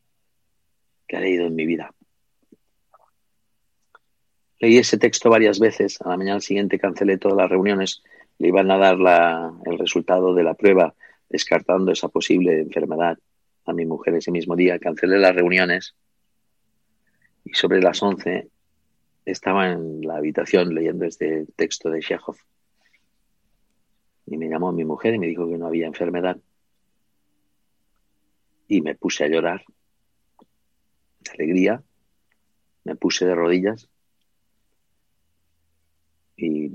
que 1.07 1.17
he 1.17 1.21
leído 1.21 1.47
en 1.47 1.55
mi 1.55 1.65
vida. 1.65 1.93
Leí 4.63 4.77
ese 4.77 4.97
texto 4.97 5.29
varias 5.29 5.59
veces. 5.59 5.99
A 5.99 6.07
la 6.07 6.15
mañana 6.15 6.39
siguiente 6.39 6.79
cancelé 6.79 7.17
todas 7.17 7.35
las 7.35 7.49
reuniones. 7.49 8.01
Le 8.37 8.47
iban 8.47 8.71
a 8.71 8.77
dar 8.77 8.95
el 9.65 9.77
resultado 9.77 10.33
de 10.33 10.41
la 10.41 10.53
prueba, 10.53 10.95
descartando 11.29 11.91
esa 11.91 12.07
posible 12.07 12.61
enfermedad 12.61 13.17
a 13.65 13.73
mi 13.73 13.85
mujer 13.85 14.15
ese 14.15 14.31
mismo 14.31 14.55
día. 14.55 14.79
Cancelé 14.79 15.19
las 15.19 15.35
reuniones 15.35 15.95
y 17.43 17.53
sobre 17.53 17.81
las 17.81 18.01
11 18.01 18.47
estaba 19.25 19.69
en 19.69 19.99
la 19.99 20.15
habitación 20.15 20.73
leyendo 20.73 21.03
este 21.03 21.45
texto 21.57 21.89
de 21.89 21.99
Chekhov. 21.99 22.37
Y 24.27 24.37
me 24.37 24.47
llamó 24.47 24.71
mi 24.71 24.85
mujer 24.85 25.13
y 25.15 25.19
me 25.19 25.27
dijo 25.27 25.45
que 25.45 25.57
no 25.57 25.67
había 25.67 25.87
enfermedad. 25.87 26.37
Y 28.69 28.79
me 28.79 28.95
puse 28.95 29.25
a 29.25 29.27
llorar 29.27 29.65
de 31.19 31.31
alegría. 31.31 31.83
Me 32.85 32.95
puse 32.95 33.25
de 33.25 33.35
rodillas 33.35 33.89
y 36.35 36.71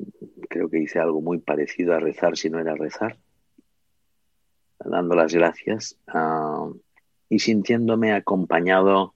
creo 0.49 0.68
que 0.79 0.85
hice 0.85 1.01
algo 1.01 1.21
muy 1.21 1.39
parecido 1.39 1.95
a 1.95 2.01
rezar 2.01 2.37
si 2.37 2.51
no 2.51 2.61
era 2.61 2.75
rezar, 2.77 3.19
dando 4.79 5.17
las 5.17 5.35
gracias 5.35 5.99
ah, 6.07 6.71
y 7.29 7.41
sintiéndome 7.41 8.13
acompañado 8.13 9.15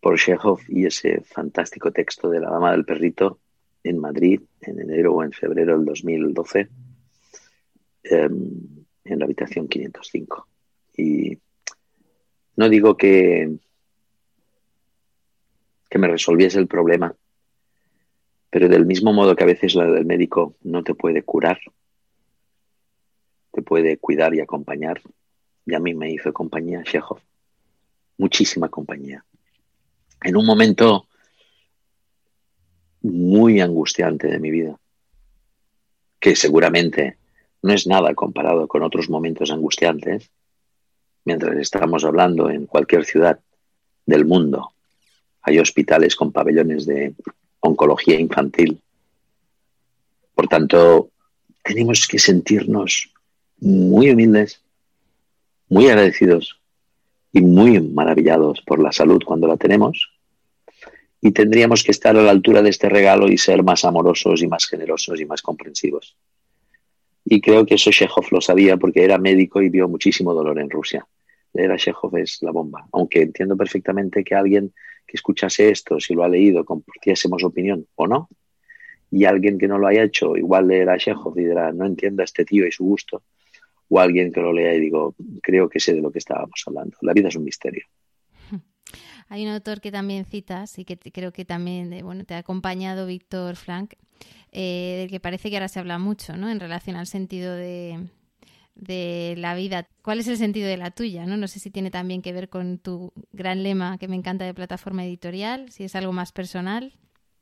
por 0.00 0.18
Chekhov 0.18 0.60
y 0.68 0.86
ese 0.86 1.20
fantástico 1.20 1.92
texto 1.92 2.30
de 2.30 2.40
La 2.40 2.50
Dama 2.50 2.72
del 2.72 2.86
Perrito 2.86 3.38
en 3.84 3.98
Madrid 3.98 4.40
en 4.62 4.80
enero 4.80 5.14
o 5.14 5.22
en 5.22 5.32
febrero 5.32 5.76
del 5.76 5.84
2012 5.84 6.68
em, 8.04 8.86
en 9.04 9.18
la 9.18 9.24
habitación 9.26 9.68
505. 9.68 10.48
Y 10.96 11.38
no 12.56 12.68
digo 12.70 12.96
que, 12.96 13.58
que 15.90 15.98
me 15.98 16.08
resolviese 16.08 16.58
el 16.58 16.66
problema, 16.66 17.14
pero 18.56 18.70
del 18.70 18.86
mismo 18.86 19.12
modo 19.12 19.36
que 19.36 19.44
a 19.44 19.48
veces 19.48 19.74
la 19.74 19.84
del 19.84 20.06
médico 20.06 20.54
no 20.62 20.82
te 20.82 20.94
puede 20.94 21.22
curar, 21.22 21.60
te 23.52 23.60
puede 23.60 23.98
cuidar 23.98 24.34
y 24.34 24.40
acompañar, 24.40 25.02
y 25.66 25.74
a 25.74 25.78
mí 25.78 25.92
me 25.92 26.10
hizo 26.10 26.32
compañía 26.32 26.82
Chekhov, 26.82 27.20
muchísima 28.16 28.70
compañía. 28.70 29.22
En 30.22 30.38
un 30.38 30.46
momento 30.46 31.06
muy 33.02 33.60
angustiante 33.60 34.26
de 34.26 34.38
mi 34.38 34.50
vida, 34.50 34.78
que 36.18 36.34
seguramente 36.34 37.18
no 37.60 37.74
es 37.74 37.86
nada 37.86 38.14
comparado 38.14 38.68
con 38.68 38.82
otros 38.82 39.10
momentos 39.10 39.50
angustiantes, 39.50 40.30
mientras 41.26 41.58
estamos 41.58 42.06
hablando 42.06 42.48
en 42.48 42.64
cualquier 42.64 43.04
ciudad 43.04 43.38
del 44.06 44.24
mundo, 44.24 44.72
hay 45.42 45.58
hospitales 45.58 46.16
con 46.16 46.32
pabellones 46.32 46.86
de 46.86 47.12
oncología 47.66 48.18
infantil. 48.18 48.80
Por 50.34 50.48
tanto, 50.48 51.10
tenemos 51.62 52.06
que 52.06 52.18
sentirnos 52.18 53.10
muy 53.58 54.10
humildes, 54.10 54.62
muy 55.68 55.88
agradecidos 55.88 56.60
y 57.32 57.40
muy 57.40 57.80
maravillados 57.80 58.62
por 58.62 58.80
la 58.80 58.92
salud 58.92 59.22
cuando 59.24 59.46
la 59.46 59.56
tenemos. 59.56 60.12
Y 61.20 61.32
tendríamos 61.32 61.82
que 61.82 61.90
estar 61.90 62.16
a 62.16 62.22
la 62.22 62.30
altura 62.30 62.62
de 62.62 62.70
este 62.70 62.88
regalo 62.88 63.28
y 63.28 63.38
ser 63.38 63.62
más 63.62 63.84
amorosos 63.84 64.42
y 64.42 64.46
más 64.46 64.66
generosos 64.66 65.20
y 65.20 65.24
más 65.24 65.42
comprensivos. 65.42 66.16
Y 67.24 67.40
creo 67.40 67.66
que 67.66 67.74
eso 67.74 67.90
Chekhov 67.90 68.26
lo 68.30 68.40
sabía 68.40 68.76
porque 68.76 69.02
era 69.02 69.18
médico 69.18 69.60
y 69.60 69.68
vio 69.68 69.88
muchísimo 69.88 70.32
dolor 70.32 70.60
en 70.60 70.70
Rusia. 70.70 71.06
Era 71.52 71.76
Chekhov 71.76 72.16
es 72.18 72.38
la 72.42 72.52
bomba. 72.52 72.86
Aunque 72.92 73.22
entiendo 73.22 73.56
perfectamente 73.56 74.22
que 74.22 74.34
alguien 74.34 74.72
que 75.06 75.16
escuchase 75.16 75.70
esto, 75.70 76.00
si 76.00 76.14
lo 76.14 76.24
ha 76.24 76.28
leído, 76.28 76.64
compartiésemos 76.64 77.42
opinión 77.44 77.86
o 77.94 78.06
no, 78.06 78.28
y 79.10 79.24
alguien 79.24 79.58
que 79.58 79.68
no 79.68 79.78
lo 79.78 79.86
haya 79.86 80.02
hecho, 80.02 80.36
igual 80.36 80.68
leerá 80.68 80.98
Chekhov 80.98 81.38
y 81.38 81.44
dirá, 81.44 81.72
no 81.72 81.86
entiendo 81.86 82.22
a 82.22 82.24
este 82.24 82.44
tío 82.44 82.66
y 82.66 82.72
su 82.72 82.84
gusto, 82.84 83.22
o 83.88 84.00
alguien 84.00 84.32
que 84.32 84.40
lo 84.40 84.52
lea 84.52 84.74
y 84.74 84.80
digo, 84.80 85.14
creo 85.42 85.68
que 85.68 85.80
sé 85.80 85.94
de 85.94 86.02
lo 86.02 86.10
que 86.10 86.18
estábamos 86.18 86.62
hablando. 86.66 86.96
La 87.02 87.12
vida 87.12 87.28
es 87.28 87.36
un 87.36 87.44
misterio. 87.44 87.86
Hay 89.28 89.44
un 89.44 89.52
autor 89.52 89.80
que 89.80 89.92
también 89.92 90.24
citas 90.24 90.78
y 90.78 90.84
que 90.84 90.96
creo 90.98 91.32
que 91.32 91.44
también 91.44 91.96
bueno, 92.02 92.24
te 92.24 92.34
ha 92.34 92.38
acompañado, 92.38 93.06
Víctor 93.06 93.54
Frank, 93.54 93.94
eh, 94.50 94.96
del 94.98 95.10
que 95.10 95.20
parece 95.20 95.50
que 95.50 95.56
ahora 95.56 95.68
se 95.68 95.78
habla 95.78 95.98
mucho 95.98 96.36
¿no? 96.36 96.50
en 96.50 96.58
relación 96.58 96.96
al 96.96 97.06
sentido 97.06 97.54
de, 97.54 98.08
de 98.76 99.34
la 99.38 99.54
vida. 99.54 99.88
¿Cuál 100.02 100.20
es 100.20 100.28
el 100.28 100.36
sentido 100.36 100.68
de 100.68 100.76
la 100.76 100.90
tuya? 100.90 101.26
¿no? 101.26 101.36
no 101.36 101.48
sé 101.48 101.58
si 101.58 101.70
tiene 101.70 101.90
también 101.90 102.22
que 102.22 102.32
ver 102.32 102.48
con 102.48 102.78
tu 102.78 103.12
gran 103.32 103.62
lema 103.62 103.98
que 103.98 104.06
me 104.06 104.16
encanta 104.16 104.44
de 104.44 104.54
plataforma 104.54 105.04
editorial, 105.04 105.70
si 105.70 105.84
es 105.84 105.96
algo 105.96 106.12
más 106.12 106.32
personal. 106.32 106.92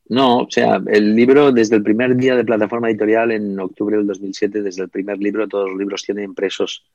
No, 0.07 0.39
o 0.39 0.47
sea, 0.49 0.81
el 0.87 1.15
libro 1.15 1.51
desde 1.51 1.75
el 1.75 1.83
primer 1.83 2.15
día 2.15 2.35
de 2.35 2.45
plataforma 2.45 2.89
editorial 2.89 3.31
en 3.31 3.59
octubre 3.59 3.97
del 3.97 4.07
2007, 4.07 4.61
desde 4.61 4.83
el 4.83 4.89
primer 4.89 5.17
libro, 5.17 5.47
todos 5.47 5.69
los 5.69 5.77
libros 5.77 6.03
tienen 6.03 6.25
impresos 6.25 6.85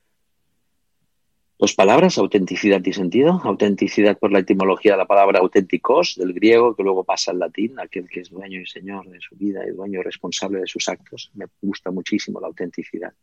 dos 1.59 1.75
palabras, 1.75 2.17
autenticidad 2.17 2.81
y 2.83 2.93
sentido. 2.93 3.41
Autenticidad 3.43 4.17
por 4.17 4.31
la 4.31 4.39
etimología 4.39 4.93
de 4.93 4.97
la 4.97 5.05
palabra 5.05 5.39
auténticos, 5.39 6.15
del 6.15 6.33
griego, 6.33 6.73
que 6.73 6.83
luego 6.83 7.03
pasa 7.03 7.31
al 7.31 7.39
latín, 7.39 7.79
aquel 7.79 8.09
que 8.09 8.21
es 8.21 8.29
dueño 8.29 8.61
y 8.61 8.65
señor 8.65 9.07
de 9.09 9.19
su 9.19 9.35
vida 9.35 9.61
y 9.67 9.71
dueño 9.71 10.01
responsable 10.01 10.59
de 10.59 10.67
sus 10.67 10.87
actos. 10.87 11.31
Me 11.35 11.45
gusta 11.61 11.91
muchísimo 11.91 12.39
la 12.39 12.47
autenticidad 12.47 13.13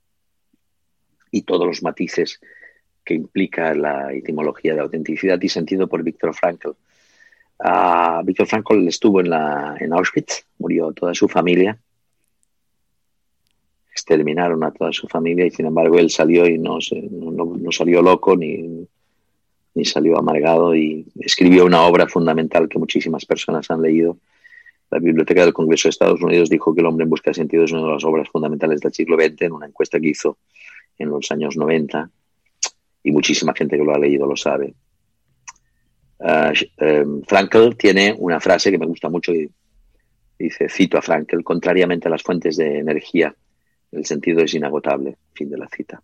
y 1.30 1.42
todos 1.42 1.66
los 1.66 1.82
matices 1.82 2.40
que 3.04 3.14
implica 3.14 3.74
la 3.74 4.12
etimología 4.12 4.74
de 4.74 4.80
autenticidad 4.80 5.40
y 5.40 5.48
sentido 5.48 5.88
por 5.88 6.02
Víctor 6.02 6.34
Frankl. 6.34 6.70
Uh, 7.58 8.22
Víctor 8.24 8.46
Frankl 8.46 8.86
estuvo 8.86 9.20
en, 9.20 9.30
la, 9.30 9.76
en 9.80 9.92
Auschwitz, 9.92 10.44
murió 10.58 10.92
toda 10.92 11.14
su 11.14 11.26
familia, 11.28 11.78
exterminaron 13.90 14.62
a 14.62 14.70
toda 14.70 14.92
su 14.92 15.08
familia 15.08 15.46
y 15.46 15.50
sin 15.50 15.66
embargo 15.66 15.98
él 15.98 16.10
salió 16.10 16.46
y 16.46 16.58
no, 16.58 16.78
no, 17.10 17.56
no 17.56 17.72
salió 17.72 18.00
loco 18.00 18.36
ni, 18.36 18.86
ni 19.74 19.84
salió 19.84 20.18
amargado 20.18 20.74
y 20.74 21.06
escribió 21.20 21.64
una 21.64 21.82
obra 21.86 22.08
fundamental 22.08 22.68
que 22.68 22.78
muchísimas 22.78 23.24
personas 23.24 23.70
han 23.70 23.80
leído. 23.80 24.18
La 24.90 24.98
Biblioteca 24.98 25.44
del 25.44 25.52
Congreso 25.52 25.88
de 25.88 25.90
Estados 25.90 26.20
Unidos 26.20 26.50
dijo 26.50 26.74
que 26.74 26.80
El 26.80 26.86
hombre 26.86 27.04
en 27.04 27.10
busca 27.10 27.30
de 27.30 27.34
sentido 27.34 27.64
es 27.64 27.72
una 27.72 27.82
de 27.86 27.92
las 27.92 28.04
obras 28.04 28.28
fundamentales 28.28 28.80
del 28.80 28.92
siglo 28.92 29.16
XX 29.16 29.42
en 29.42 29.52
una 29.52 29.66
encuesta 29.66 30.00
que 30.00 30.08
hizo 30.08 30.38
en 30.98 31.10
los 31.10 31.30
años 31.30 31.56
90 31.56 32.10
y 33.04 33.12
muchísima 33.12 33.54
gente 33.54 33.76
que 33.76 33.84
lo 33.84 33.94
ha 33.94 33.98
leído 33.98 34.26
lo 34.26 34.36
sabe. 34.36 34.74
Uh, 36.18 37.22
Frankel 37.26 37.76
tiene 37.76 38.14
una 38.18 38.40
frase 38.40 38.70
que 38.70 38.78
me 38.78 38.86
gusta 38.86 39.08
mucho 39.08 39.32
y 39.32 39.48
dice, 40.38 40.68
cito 40.68 40.98
a 40.98 41.02
Frankel, 41.02 41.44
contrariamente 41.44 42.08
a 42.08 42.10
las 42.10 42.22
fuentes 42.22 42.56
de 42.56 42.78
energía, 42.78 43.34
el 43.92 44.04
sentido 44.04 44.40
es 44.40 44.54
inagotable. 44.54 45.16
Fin 45.32 45.50
de 45.50 45.58
la 45.58 45.68
cita. 45.68 46.02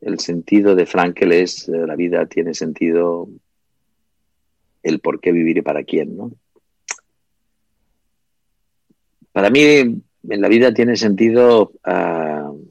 El 0.00 0.20
sentido 0.20 0.74
de 0.74 0.86
Frankel 0.86 1.32
es, 1.32 1.68
eh, 1.68 1.86
la 1.86 1.96
vida 1.96 2.26
tiene 2.26 2.54
sentido 2.54 3.28
el 4.82 5.00
por 5.00 5.20
qué 5.20 5.32
vivir 5.32 5.58
y 5.58 5.62
para 5.62 5.82
quién, 5.82 6.16
¿no? 6.16 6.30
Para 9.32 9.50
mí, 9.50 9.62
en 9.64 10.02
la 10.22 10.48
vida 10.48 10.72
tiene 10.72 10.96
sentido, 10.96 11.72
uh, 11.86 12.63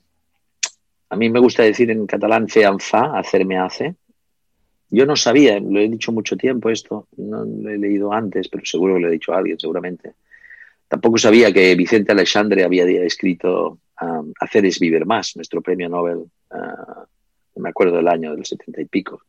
a 1.13 1.15
mí 1.15 1.29
me 1.29 1.39
gusta 1.39 1.61
decir 1.61 1.91
en 1.91 2.07
catalán, 2.07 2.49
fe 2.49 2.63
en 2.63 2.79
fa, 2.79 3.19
hacerme 3.19 3.59
hace. 3.59 3.93
Yo 4.89 5.05
no 5.05 5.15
sabía, 5.15 5.59
lo 5.59 5.79
he 5.79 5.87
dicho 5.87 6.11
mucho 6.11 6.35
tiempo 6.35 6.71
esto, 6.71 7.07
no 7.17 7.45
lo 7.45 7.69
he 7.69 7.77
leído 7.77 8.11
antes, 8.11 8.49
pero 8.49 8.65
seguro 8.65 8.95
que 8.95 9.01
lo 9.01 9.07
he 9.09 9.11
dicho 9.11 9.31
a 9.31 9.37
alguien, 9.37 9.59
seguramente. 9.59 10.13
Tampoco 10.87 11.19
sabía 11.19 11.53
que 11.53 11.75
Vicente 11.75 12.13
Alexandre 12.13 12.63
había 12.63 12.85
escrito 13.03 13.77
um, 14.01 14.33
Hacer 14.39 14.65
es 14.65 14.79
vivir 14.79 15.05
más, 15.05 15.35
nuestro 15.35 15.61
premio 15.61 15.87
Nobel, 15.87 16.17
uh, 16.17 17.03
no 17.55 17.61
me 17.61 17.69
acuerdo 17.69 17.97
del 17.97 18.07
año, 18.07 18.35
del 18.35 18.43
setenta 18.43 18.81
y 18.81 18.85
pico. 18.85 19.21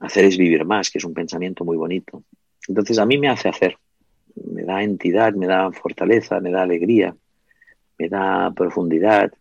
Hacer 0.00 0.26
es 0.26 0.36
vivir 0.36 0.66
más, 0.66 0.90
que 0.90 0.98
es 0.98 1.04
un 1.04 1.14
pensamiento 1.14 1.64
muy 1.64 1.78
bonito. 1.78 2.24
Entonces 2.68 2.98
a 2.98 3.06
mí 3.06 3.16
me 3.16 3.28
hace 3.28 3.48
hacer, 3.48 3.78
me 4.52 4.64
da 4.64 4.82
entidad, 4.82 5.32
me 5.32 5.46
da 5.46 5.72
fortaleza, 5.72 6.40
me 6.40 6.50
da 6.50 6.60
alegría, 6.60 7.16
me 7.98 8.10
da 8.10 8.52
profundidad, 8.54 9.32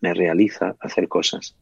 me 0.00 0.14
realiza 0.14 0.76
hacer 0.80 1.08
cosas 1.08 1.56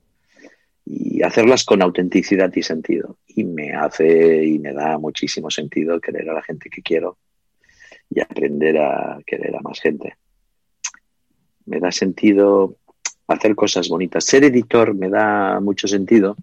y 0.85 1.23
hacerlas 1.23 1.65
con 1.65 1.83
autenticidad 1.83 2.53
y 2.55 2.63
sentido. 2.63 3.19
Y 3.27 3.45
me 3.45 3.73
hace 3.73 4.45
y 4.45 4.59
me 4.59 4.73
da 4.73 4.99
muchísimo 4.99 5.51
sentido 5.51 6.01
querer 6.01 6.29
a 6.31 6.35
la 6.35 6.43
gente 6.43 6.69
que 6.69 6.83
quiero 6.83 7.19
y 8.11 8.21
aprender 8.21 8.79
a 8.79 9.19
querer 9.27 9.57
a 9.57 9.61
más 9.61 9.81
gente. 9.81 10.17
Me 11.67 11.81
da 11.81 11.91
sentido 11.91 12.77
hacer 13.27 13.55
cosas 13.55 13.89
bonitas. 13.89 14.25
Ser 14.25 14.45
editor 14.45 14.95
me 14.95 15.09
da 15.09 15.61
mucho 15.61 15.89
sentido 15.89 16.37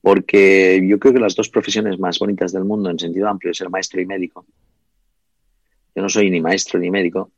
porque 0.00 0.84
yo 0.84 0.98
creo 0.98 1.14
que 1.14 1.20
las 1.20 1.36
dos 1.36 1.48
profesiones 1.48 1.98
más 1.98 2.18
bonitas 2.18 2.52
del 2.52 2.64
mundo 2.64 2.90
en 2.90 2.98
sentido 2.98 3.28
amplio 3.28 3.52
es 3.52 3.58
ser 3.58 3.70
maestro 3.70 4.00
y 4.00 4.06
médico. 4.06 4.44
Yo 5.94 6.02
no 6.02 6.08
soy 6.08 6.28
ni 6.28 6.40
maestro 6.40 6.80
ni 6.80 6.90
médico, 6.90 7.30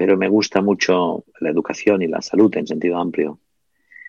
pero 0.00 0.16
me 0.16 0.30
gusta 0.30 0.62
mucho 0.62 1.26
la 1.40 1.50
educación 1.50 2.00
y 2.00 2.06
la 2.06 2.22
salud 2.22 2.50
en 2.56 2.66
sentido 2.66 2.96
amplio. 2.96 3.38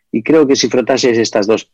Y 0.09 0.23
creo 0.23 0.47
que 0.47 0.55
si 0.55 0.69
frotases 0.69 1.17
estas 1.17 1.47
dos 1.47 1.69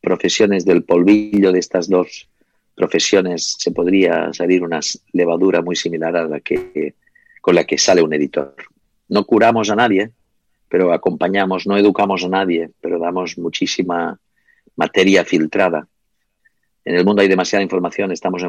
profesiones 0.00 0.64
del 0.64 0.84
polvillo 0.84 1.50
de 1.50 1.58
estas 1.58 1.88
dos 1.88 2.28
profesiones, 2.76 3.56
se 3.58 3.72
podría 3.72 4.32
salir 4.32 4.62
una 4.62 4.78
levadura 5.12 5.60
muy 5.60 5.74
similar 5.74 6.16
a 6.16 6.28
la 6.28 6.38
que 6.38 6.94
con 7.40 7.56
la 7.56 7.64
que 7.64 7.78
sale 7.78 8.00
un 8.00 8.14
editor. 8.14 8.54
No 9.08 9.24
curamos 9.24 9.70
a 9.70 9.74
nadie, 9.74 10.12
pero 10.68 10.92
acompañamos, 10.92 11.66
no 11.66 11.76
educamos 11.76 12.22
a 12.22 12.28
nadie, 12.28 12.70
pero 12.80 13.00
damos 13.00 13.38
muchísima 13.38 14.20
materia 14.76 15.24
filtrada. 15.24 15.88
En 16.84 16.94
el 16.94 17.04
mundo 17.04 17.22
hay 17.22 17.28
demasiada 17.28 17.64
información, 17.64 18.12
estamos 18.12 18.44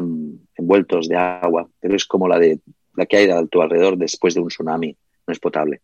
envueltos 0.56 1.08
de 1.08 1.16
agua, 1.16 1.68
pero 1.80 1.96
es 1.96 2.04
como 2.04 2.28
la, 2.28 2.38
de, 2.38 2.60
la 2.94 3.06
que 3.06 3.16
hay 3.16 3.30
a 3.30 3.44
tu 3.46 3.62
alrededor 3.62 3.96
después 3.96 4.34
de 4.34 4.40
un 4.40 4.48
tsunami, 4.48 4.96
no 5.26 5.32
es 5.32 5.38
potable. 5.38 5.80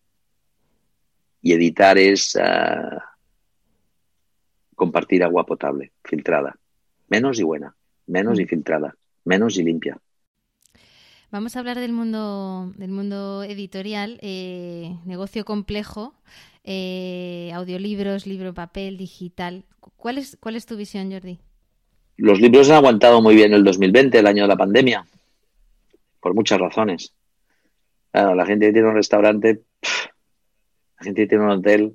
Y 1.43 1.53
editar 1.53 1.99
es 1.99 2.37
ah, 2.37 3.17
compartir 4.75 5.23
agua 5.25 5.47
potable, 5.47 5.93
filtrada, 6.05 6.57
menos 7.09 7.39
y 7.39 7.43
buena, 7.43 7.75
menos 8.07 8.39
y 8.39 8.45
mm. 8.45 8.49
filtrada, 8.49 8.97
menos 9.25 9.57
y 9.59 9.63
limpia. 9.63 9.99
Vamos 11.31 11.55
a 11.55 11.61
hablar 11.61 11.79
del 11.79 11.93
mundo, 11.93 12.73
del 12.77 12.91
mundo 12.91 13.45
editorial, 13.45 14.19
eh, 14.21 14.97
negocio 15.07 15.45
complejo, 15.45 16.13
eh, 16.65 17.53
audiolibros, 17.55 18.27
libro 18.27 18.53
papel, 18.53 18.97
digital. 18.97 19.65
¿Cuál 19.97 20.19
es, 20.19 20.37
¿Cuál 20.41 20.57
es 20.57 20.67
tu 20.67 20.77
visión, 20.77 21.11
Jordi? 21.13 21.39
Los 22.17 22.41
libros 22.41 22.69
han 22.69 22.77
aguantado 22.77 23.23
muy 23.23 23.35
bien 23.35 23.55
el 23.55 23.63
2020, 23.63 24.19
el 24.19 24.27
año 24.27 24.43
de 24.43 24.49
la 24.49 24.57
pandemia, 24.57 25.07
por 26.21 26.35
muchas 26.35 26.59
razones. 26.59 27.15
la 28.13 28.47
gente 28.47 28.67
que 28.67 28.73
tiene 28.73 28.89
un 28.89 28.95
restaurante, 28.95 29.61
la 30.99 31.05
gente 31.05 31.23
que 31.23 31.29
tiene 31.29 31.45
un 31.45 31.51
hotel, 31.51 31.93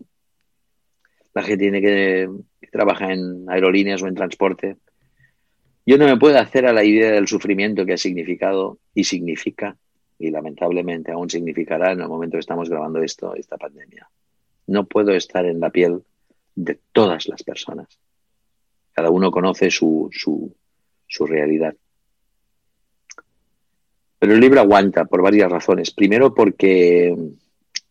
la 1.33 1.43
gente 1.43 1.63
tiene 1.63 1.81
que, 1.81 2.29
que 2.61 2.67
trabaja 2.67 3.11
en 3.11 3.45
aerolíneas 3.49 4.01
o 4.01 4.07
en 4.07 4.15
transporte. 4.15 4.77
Yo 5.85 5.97
no 5.97 6.05
me 6.05 6.17
puedo 6.17 6.39
hacer 6.39 6.65
a 6.65 6.73
la 6.73 6.83
idea 6.83 7.11
del 7.11 7.27
sufrimiento 7.27 7.85
que 7.85 7.93
ha 7.93 7.97
significado 7.97 8.79
y 8.95 9.03
significa, 9.03 9.77
y 10.17 10.31
lamentablemente 10.31 11.11
aún 11.11 11.29
significará 11.29 11.91
en 11.91 12.01
el 12.01 12.07
momento 12.07 12.37
que 12.37 12.39
estamos 12.39 12.69
grabando 12.69 13.03
esto, 13.03 13.35
esta 13.35 13.57
pandemia. 13.57 14.09
No 14.67 14.87
puedo 14.87 15.11
estar 15.11 15.45
en 15.45 15.59
la 15.59 15.69
piel 15.69 16.01
de 16.55 16.79
todas 16.91 17.27
las 17.27 17.43
personas. 17.43 17.87
Cada 18.93 19.11
uno 19.11 19.29
conoce 19.29 19.69
su, 19.69 20.09
su, 20.11 21.25
realidad. 21.27 21.75
Pero 24.25 24.33
el 24.33 24.41
libro 24.41 24.59
aguanta 24.59 25.05
por 25.05 25.21
varias 25.21 25.51
razones. 25.51 25.91
Primero 25.91 26.33
porque, 26.33 27.15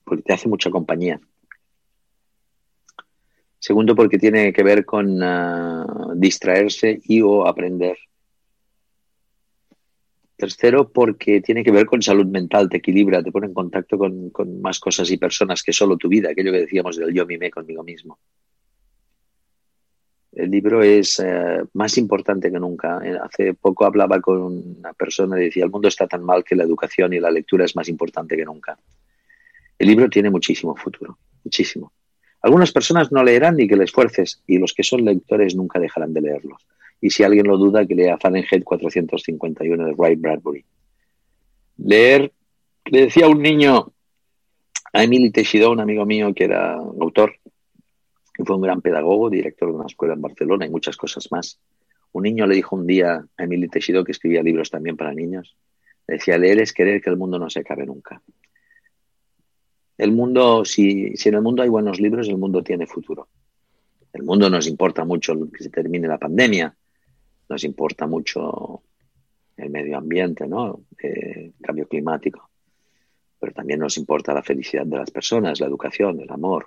porque 0.02 0.24
te 0.24 0.32
hace 0.32 0.48
mucha 0.48 0.68
compañía. 0.68 1.20
Segundo 3.60 3.94
porque 3.94 4.18
tiene 4.18 4.52
que 4.52 4.64
ver 4.64 4.84
con 4.84 5.22
ah, 5.22 5.86
distraerse 6.16 7.00
y 7.04 7.20
o 7.20 7.46
aprender. 7.46 7.96
Tercero, 10.36 10.90
porque 10.90 11.40
tiene 11.40 11.62
que 11.62 11.70
ver 11.70 11.86
con 11.86 12.02
salud 12.02 12.26
mental, 12.26 12.68
te 12.68 12.78
equilibra, 12.78 13.22
te 13.22 13.30
pone 13.30 13.46
en 13.46 13.54
contacto 13.54 13.96
con, 13.96 14.32
más 14.60 14.80
cosas 14.80 15.08
y 15.12 15.18
personas 15.18 15.62
que 15.62 15.72
solo 15.72 15.96
tu 15.96 16.08
vida, 16.08 16.30
aquello 16.30 16.50
que 16.50 16.62
decíamos 16.62 16.96
del 16.96 17.14
yo 17.14 17.26
mime 17.26 17.48
conmigo 17.52 17.84
mismo. 17.84 18.18
El 20.34 20.50
libro 20.50 20.82
es 20.82 21.20
eh, 21.20 21.62
más 21.74 21.96
importante 21.96 22.50
que 22.50 22.58
nunca. 22.58 23.00
Eh, 23.04 23.16
hace 23.22 23.54
poco 23.54 23.84
hablaba 23.84 24.20
con 24.20 24.42
una 24.78 24.92
persona 24.92 25.40
y 25.40 25.44
decía, 25.44 25.64
el 25.64 25.70
mundo 25.70 25.88
está 25.88 26.06
tan 26.06 26.24
mal 26.24 26.42
que 26.42 26.56
la 26.56 26.64
educación 26.64 27.12
y 27.12 27.20
la 27.20 27.30
lectura 27.30 27.64
es 27.64 27.76
más 27.76 27.88
importante 27.88 28.36
que 28.36 28.44
nunca. 28.44 28.76
El 29.78 29.88
libro 29.88 30.08
tiene 30.08 30.30
muchísimo 30.30 30.74
futuro, 30.74 31.18
muchísimo. 31.44 31.92
Algunas 32.42 32.72
personas 32.72 33.10
no 33.12 33.22
leerán 33.22 33.56
ni 33.56 33.68
que 33.68 33.76
les 33.76 33.86
esfuerces 33.86 34.42
y 34.46 34.58
los 34.58 34.74
que 34.74 34.82
son 34.82 35.04
lectores 35.04 35.54
nunca 35.54 35.78
dejarán 35.78 36.12
de 36.12 36.20
leerlos. 36.20 36.66
Y 37.00 37.10
si 37.10 37.22
alguien 37.22 37.46
lo 37.46 37.56
duda, 37.56 37.86
que 37.86 37.94
lea 37.94 38.18
Fahrenheit 38.18 38.64
451 38.64 39.86
de 39.86 39.94
Ray 39.96 40.16
Bradbury. 40.16 40.64
Leer, 41.78 42.32
le 42.86 43.00
decía 43.02 43.26
a 43.26 43.28
un 43.28 43.40
niño, 43.40 43.92
a 44.92 45.02
Emily 45.02 45.30
Teixidó, 45.30 45.72
un 45.72 45.80
amigo 45.80 46.04
mío 46.06 46.34
que 46.34 46.44
era 46.44 46.74
autor, 46.74 47.36
que 48.34 48.44
fue 48.44 48.56
un 48.56 48.62
gran 48.62 48.82
pedagogo, 48.82 49.30
director 49.30 49.68
de 49.68 49.76
una 49.76 49.86
escuela 49.86 50.14
en 50.14 50.20
Barcelona 50.20 50.66
y 50.66 50.70
muchas 50.70 50.96
cosas 50.96 51.30
más. 51.30 51.60
Un 52.12 52.24
niño 52.24 52.46
le 52.46 52.56
dijo 52.56 52.76
un 52.76 52.86
día 52.86 53.24
a 53.36 53.44
Emily 53.44 53.68
Teixidó, 53.68 54.04
que 54.04 54.12
escribía 54.12 54.42
libros 54.42 54.70
también 54.70 54.96
para 54.96 55.14
niños, 55.14 55.56
decía, 56.06 56.36
leer 56.36 56.60
es 56.60 56.72
querer 56.72 57.00
que 57.00 57.10
el 57.10 57.16
mundo 57.16 57.38
no 57.38 57.48
se 57.48 57.60
acabe 57.60 57.86
nunca. 57.86 58.20
El 59.96 60.10
mundo, 60.10 60.64
si, 60.64 61.16
si 61.16 61.28
en 61.28 61.36
el 61.36 61.42
mundo 61.42 61.62
hay 61.62 61.68
buenos 61.68 62.00
libros, 62.00 62.28
el 62.28 62.36
mundo 62.36 62.62
tiene 62.62 62.86
futuro. 62.86 63.28
El 64.12 64.24
mundo 64.24 64.50
nos 64.50 64.66
importa 64.66 65.04
mucho 65.04 65.34
que 65.50 65.62
se 65.62 65.70
termine 65.70 66.08
la 66.08 66.18
pandemia, 66.18 66.76
nos 67.48 67.64
importa 67.64 68.06
mucho 68.06 68.82
el 69.56 69.70
medio 69.70 69.96
ambiente, 69.96 70.46
¿no? 70.46 70.82
el 70.98 71.54
cambio 71.62 71.86
climático. 71.86 72.50
Pero 73.38 73.52
también 73.52 73.80
nos 73.80 73.96
importa 73.96 74.34
la 74.34 74.42
felicidad 74.42 74.86
de 74.86 74.98
las 74.98 75.10
personas, 75.10 75.60
la 75.60 75.66
educación, 75.66 76.20
el 76.20 76.30
amor, 76.30 76.66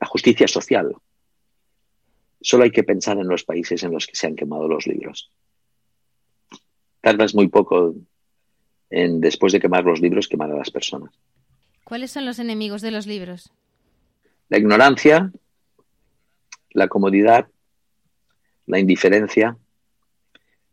la 0.00 0.06
justicia 0.06 0.48
social. 0.48 0.94
Solo 2.40 2.64
hay 2.64 2.70
que 2.70 2.84
pensar 2.84 3.18
en 3.18 3.28
los 3.28 3.44
países 3.44 3.82
en 3.82 3.92
los 3.92 4.06
que 4.06 4.14
se 4.14 4.26
han 4.26 4.36
quemado 4.36 4.68
los 4.68 4.86
libros. 4.86 5.30
Tardas 7.00 7.34
muy 7.34 7.48
poco 7.48 7.94
en, 8.90 9.20
después 9.20 9.52
de 9.52 9.60
quemar 9.60 9.84
los 9.84 10.00
libros, 10.00 10.28
quemar 10.28 10.50
a 10.50 10.56
las 10.56 10.70
personas. 10.70 11.12
¿Cuáles 11.84 12.10
son 12.10 12.26
los 12.26 12.38
enemigos 12.38 12.82
de 12.82 12.90
los 12.90 13.06
libros? 13.06 13.50
La 14.48 14.58
ignorancia, 14.58 15.32
la 16.70 16.88
comodidad, 16.88 17.48
la 18.66 18.78
indiferencia, 18.78 19.56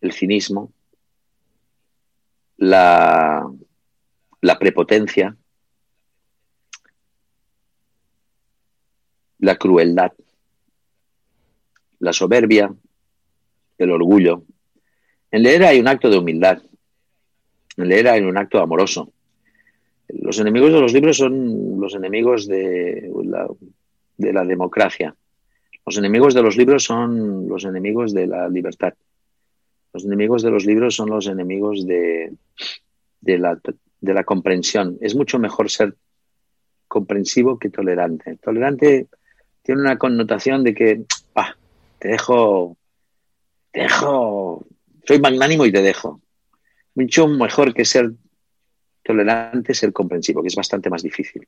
el 0.01 0.11
cinismo, 0.11 0.71
la, 2.57 3.49
la 4.41 4.59
prepotencia, 4.59 5.35
la 9.39 9.55
crueldad, 9.55 10.13
la 11.99 12.13
soberbia, 12.13 12.73
el 13.77 13.91
orgullo. 13.91 14.43
En 15.31 15.43
leer 15.43 15.63
hay 15.63 15.79
un 15.79 15.87
acto 15.87 16.09
de 16.09 16.17
humildad, 16.17 16.61
en 17.77 17.87
leer 17.87 18.07
hay 18.07 18.21
un 18.21 18.37
acto 18.37 18.59
amoroso. 18.59 19.11
Los 20.07 20.39
enemigos 20.39 20.71
de 20.71 20.81
los 20.81 20.93
libros 20.93 21.17
son 21.17 21.79
los 21.79 21.95
enemigos 21.95 22.47
de 22.47 23.11
la, 23.23 23.47
de 24.17 24.33
la 24.33 24.45
democracia, 24.45 25.15
los 25.85 25.97
enemigos 25.97 26.33
de 26.33 26.41
los 26.41 26.57
libros 26.57 26.83
son 26.83 27.47
los 27.47 27.63
enemigos 27.63 28.11
de 28.11 28.25
la 28.25 28.49
libertad. 28.49 28.93
Los 29.93 30.03
enemigos 30.03 30.41
de 30.41 30.49
los 30.49 30.65
libros 30.65 30.95
son 30.95 31.11
los 31.11 31.27
enemigos 31.27 31.85
de, 31.85 32.33
la, 33.21 33.59
de 34.01 34.13
la 34.13 34.23
comprensión. 34.23 34.97
Es 34.99 35.15
mucho 35.15 35.37
mejor 35.37 35.69
ser 35.69 35.95
comprensivo 36.87 37.59
que 37.59 37.69
tolerante. 37.69 38.35
Tolerante 38.37 39.07
tiene 39.65 39.81
una 39.81 39.97
connotación 39.97 40.63
de 40.63 40.73
que 40.73 41.01
ah, 41.35 41.55
te 41.99 42.09
dejo 42.09 42.77
te 43.75 43.81
dejo, 43.81 44.65
soy 45.05 45.19
magnánimo 45.19 45.65
y 45.65 45.71
te 45.71 45.81
dejo. 45.81 46.21
Mucho 46.95 47.27
mejor 47.27 47.73
que 47.73 47.83
ser 47.83 48.13
tolerante, 49.03 49.73
ser 49.73 49.91
comprensivo, 49.91 50.41
que 50.41 50.47
es 50.47 50.55
bastante 50.55 50.89
más 50.89 51.03
difícil. 51.03 51.45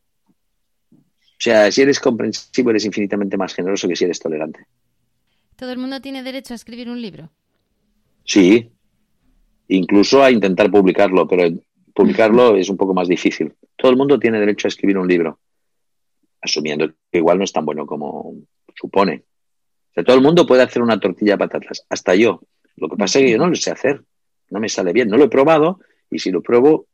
O 0.92 1.40
sea, 1.40 1.72
si 1.72 1.84
eres 1.84 2.02
comprensivo, 2.02 2.72
eres 2.72 2.84
infinitamente 2.84 3.38
más 3.38 3.54
generoso 3.54 3.88
que 3.88 3.96
si 3.96 4.04
eres 4.04 4.20
tolerante. 4.20 4.66
¿Todo 5.56 5.72
el 5.72 5.78
mundo 5.78 6.02
tiene 6.02 6.22
derecho 6.22 6.54
a 6.54 6.56
escribir 6.56 6.90
un 6.90 7.02
libro? 7.02 7.30
Sí, 8.26 8.70
incluso 9.70 10.22
a 10.22 10.30
intentar 10.30 10.70
publicarlo, 10.70 11.30
pero 11.30 11.50
publicarlo 11.94 12.58
es 12.58 12.70
un 12.70 12.76
poco 12.76 12.94
más 12.94 13.08
difícil. 13.08 13.54
Todo 13.78 13.90
el 13.90 13.98
mundo 13.98 14.20
tiene 14.20 14.38
derecho 14.38 14.68
a 14.68 14.70
escribir 14.70 14.98
un 14.98 15.08
libro, 15.08 15.40
asumiendo 16.48 16.88
que 17.12 17.20
igual 17.20 17.38
no 17.38 17.44
es 17.44 17.54
tan 17.54 17.66
bueno 17.66 17.86
como 17.86 18.34
supone. 18.76 19.24
O 19.92 19.94
sea, 19.94 20.04
todo 20.04 20.16
el 20.16 20.24
mundo 20.24 20.46
puede 20.46 20.64
hacer 20.64 20.82
una 20.82 21.00
tortilla 21.00 21.34
de 21.34 21.38
patatas, 21.38 21.86
hasta 21.90 22.16
yo. 22.16 22.42
Lo 22.76 22.90
que 22.90 22.98
pasa 22.98 23.20
es 23.20 23.26
que 23.26 23.32
yo 23.32 23.38
no 23.38 23.48
lo 23.48 23.56
sé 23.56 23.72
hacer, 23.72 24.04
no 24.50 24.60
me 24.60 24.70
sale 24.70 24.94
bien, 24.94 25.10
no 25.10 25.18
lo 25.18 25.26
he 25.26 25.30
probado 25.30 25.80
y 26.10 26.20
si 26.20 26.32
lo 26.32 26.42
pruebo 26.42 26.88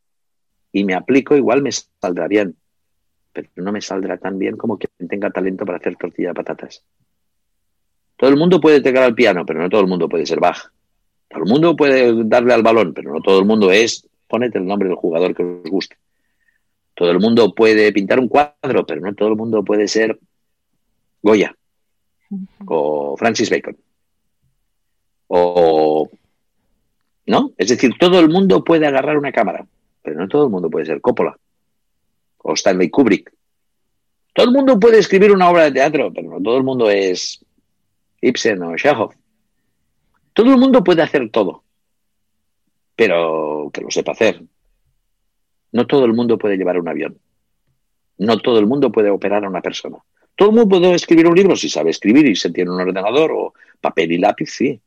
y 0.71 0.83
me 0.83 0.93
aplico, 0.93 1.35
igual 1.35 1.61
me 1.61 1.71
saldrá 1.71 2.27
bien 2.27 2.57
pero 3.33 3.49
no 3.55 3.71
me 3.71 3.81
saldrá 3.81 4.17
tan 4.17 4.37
bien 4.37 4.55
como 4.55 4.77
quien 4.77 5.09
tenga 5.09 5.31
talento 5.31 5.65
para 5.65 5.79
hacer 5.79 5.95
tortilla 5.95 6.29
de 6.29 6.35
patatas. 6.35 6.83
Todo 8.15 8.29
el 8.29 8.37
mundo 8.37 8.61
puede 8.61 8.79
tocar 8.79 9.03
al 9.03 9.15
piano, 9.15 9.43
pero 9.45 9.59
no 9.59 9.69
todo 9.69 9.81
el 9.81 9.87
mundo 9.87 10.07
puede 10.07 10.25
ser 10.25 10.39
Bach. 10.39 10.71
Todo 11.27 11.43
el 11.43 11.49
mundo 11.49 11.75
puede 11.75 12.23
darle 12.25 12.53
al 12.53 12.61
balón, 12.61 12.93
pero 12.93 13.11
no 13.11 13.21
todo 13.21 13.39
el 13.39 13.45
mundo 13.45 13.71
es, 13.71 14.07
ponete 14.27 14.59
el 14.59 14.67
nombre 14.67 14.87
del 14.87 14.97
jugador 14.97 15.35
que 15.35 15.43
os 15.43 15.69
guste. 15.69 15.97
Todo 16.95 17.11
el 17.11 17.19
mundo 17.19 17.53
puede 17.55 17.91
pintar 17.91 18.19
un 18.19 18.27
cuadro, 18.27 18.85
pero 18.85 19.01
no 19.01 19.13
todo 19.15 19.29
el 19.29 19.35
mundo 19.35 19.63
puede 19.63 19.87
ser 19.87 20.19
Goya 21.21 21.55
o 22.65 23.15
Francis 23.17 23.49
Bacon. 23.49 23.77
O 25.27 26.09
¿no? 27.25 27.53
Es 27.57 27.69
decir, 27.69 27.93
todo 27.99 28.19
el 28.19 28.29
mundo 28.29 28.63
puede 28.63 28.85
agarrar 28.85 29.17
una 29.17 29.31
cámara, 29.31 29.65
pero 30.01 30.19
no 30.19 30.27
todo 30.27 30.45
el 30.45 30.49
mundo 30.49 30.69
puede 30.69 30.85
ser 30.85 31.01
Coppola 31.01 31.37
o 32.39 32.53
Stanley 32.53 32.89
Kubrick. 32.89 33.33
Todo 34.33 34.47
el 34.47 34.51
mundo 34.51 34.79
puede 34.79 34.99
escribir 34.99 35.31
una 35.31 35.49
obra 35.49 35.65
de 35.65 35.71
teatro, 35.71 36.11
pero 36.13 36.29
no 36.29 36.41
todo 36.41 36.57
el 36.57 36.63
mundo 36.63 36.89
es 36.89 37.43
Ibsen 38.21 38.61
o 38.63 38.75
Chekhov. 38.75 39.13
Todo 40.33 40.51
el 40.51 40.57
mundo 40.57 40.83
puede 40.83 41.03
hacer 41.03 41.29
todo, 41.29 41.63
pero 42.95 43.69
que 43.71 43.81
lo 43.81 43.91
sepa 43.91 44.13
hacer. 44.13 44.43
No 45.73 45.85
todo 45.85 46.05
el 46.05 46.13
mundo 46.13 46.37
puede 46.37 46.55
llevar 46.55 46.79
un 46.79 46.87
avión. 46.87 47.17
No 48.17 48.37
todo 48.37 48.59
el 48.59 48.67
mundo 48.67 48.91
puede 48.91 49.09
operar 49.09 49.43
a 49.43 49.49
una 49.49 49.61
persona. 49.61 49.97
Todo 50.35 50.49
el 50.49 50.55
mundo 50.55 50.79
puede 50.79 50.93
escribir 50.95 51.27
un 51.27 51.35
libro 51.35 51.55
si 51.55 51.67
sabe 51.67 51.89
escribir 51.89 52.27
y 52.27 52.35
se 52.35 52.51
tiene 52.51 52.71
un 52.71 52.79
ordenador 52.79 53.31
o 53.33 53.53
papel 53.81 54.11
y 54.11 54.17
lápiz, 54.17 54.51
sí. 54.51 54.79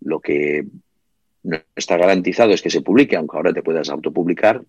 Lo 0.00 0.20
que 0.20 0.66
no 1.42 1.58
está 1.76 1.96
garantizado 1.96 2.52
es 2.52 2.62
que 2.62 2.70
se 2.70 2.80
publique, 2.80 3.16
aunque 3.16 3.36
ahora 3.36 3.52
te 3.52 3.62
puedas 3.62 3.90
autopublicar, 3.90 4.62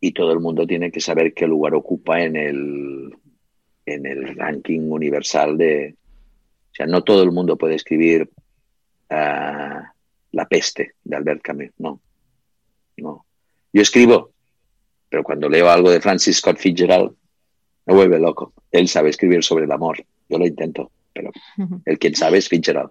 y 0.00 0.12
todo 0.12 0.32
el 0.32 0.40
mundo 0.40 0.66
tiene 0.66 0.92
que 0.92 1.00
saber 1.00 1.32
qué 1.32 1.46
lugar 1.46 1.74
ocupa 1.74 2.22
en 2.22 2.36
el, 2.36 3.16
en 3.86 4.06
el 4.06 4.36
ranking 4.36 4.90
universal 4.90 5.56
de... 5.56 5.96
O 6.72 6.74
sea, 6.74 6.86
no 6.86 7.02
todo 7.02 7.22
el 7.22 7.32
mundo 7.32 7.56
puede 7.56 7.76
escribir 7.76 8.28
ah, 9.08 9.92
La 10.32 10.46
peste 10.46 10.96
de 11.02 11.16
Albert 11.16 11.40
Camus, 11.40 11.70
no. 11.78 12.00
No. 12.98 13.23
Yo 13.74 13.82
escribo, 13.82 14.30
pero 15.08 15.24
cuando 15.24 15.48
leo 15.48 15.68
algo 15.68 15.90
de 15.90 16.00
Francis 16.00 16.36
Scott 16.36 16.58
Fitzgerald, 16.58 17.12
me 17.86 17.94
vuelve 17.94 18.20
loco. 18.20 18.52
Él 18.70 18.86
sabe 18.86 19.10
escribir 19.10 19.42
sobre 19.42 19.64
el 19.64 19.72
amor. 19.72 20.04
Yo 20.28 20.38
lo 20.38 20.46
intento, 20.46 20.92
pero 21.12 21.32
el 21.84 21.98
quien 21.98 22.14
sabe 22.14 22.38
es 22.38 22.48
Fitzgerald. 22.48 22.90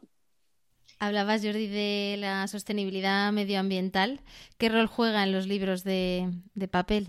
Hablabas, 1.00 1.42
Jordi, 1.42 1.68
de 1.68 2.18
la 2.20 2.48
sostenibilidad 2.50 3.32
medioambiental. 3.32 4.20
¿Qué 4.58 4.68
rol 4.68 4.88
juega 4.88 5.24
en 5.24 5.32
los 5.32 5.48
libros 5.48 5.86
de, 5.86 6.30
papel? 6.70 7.08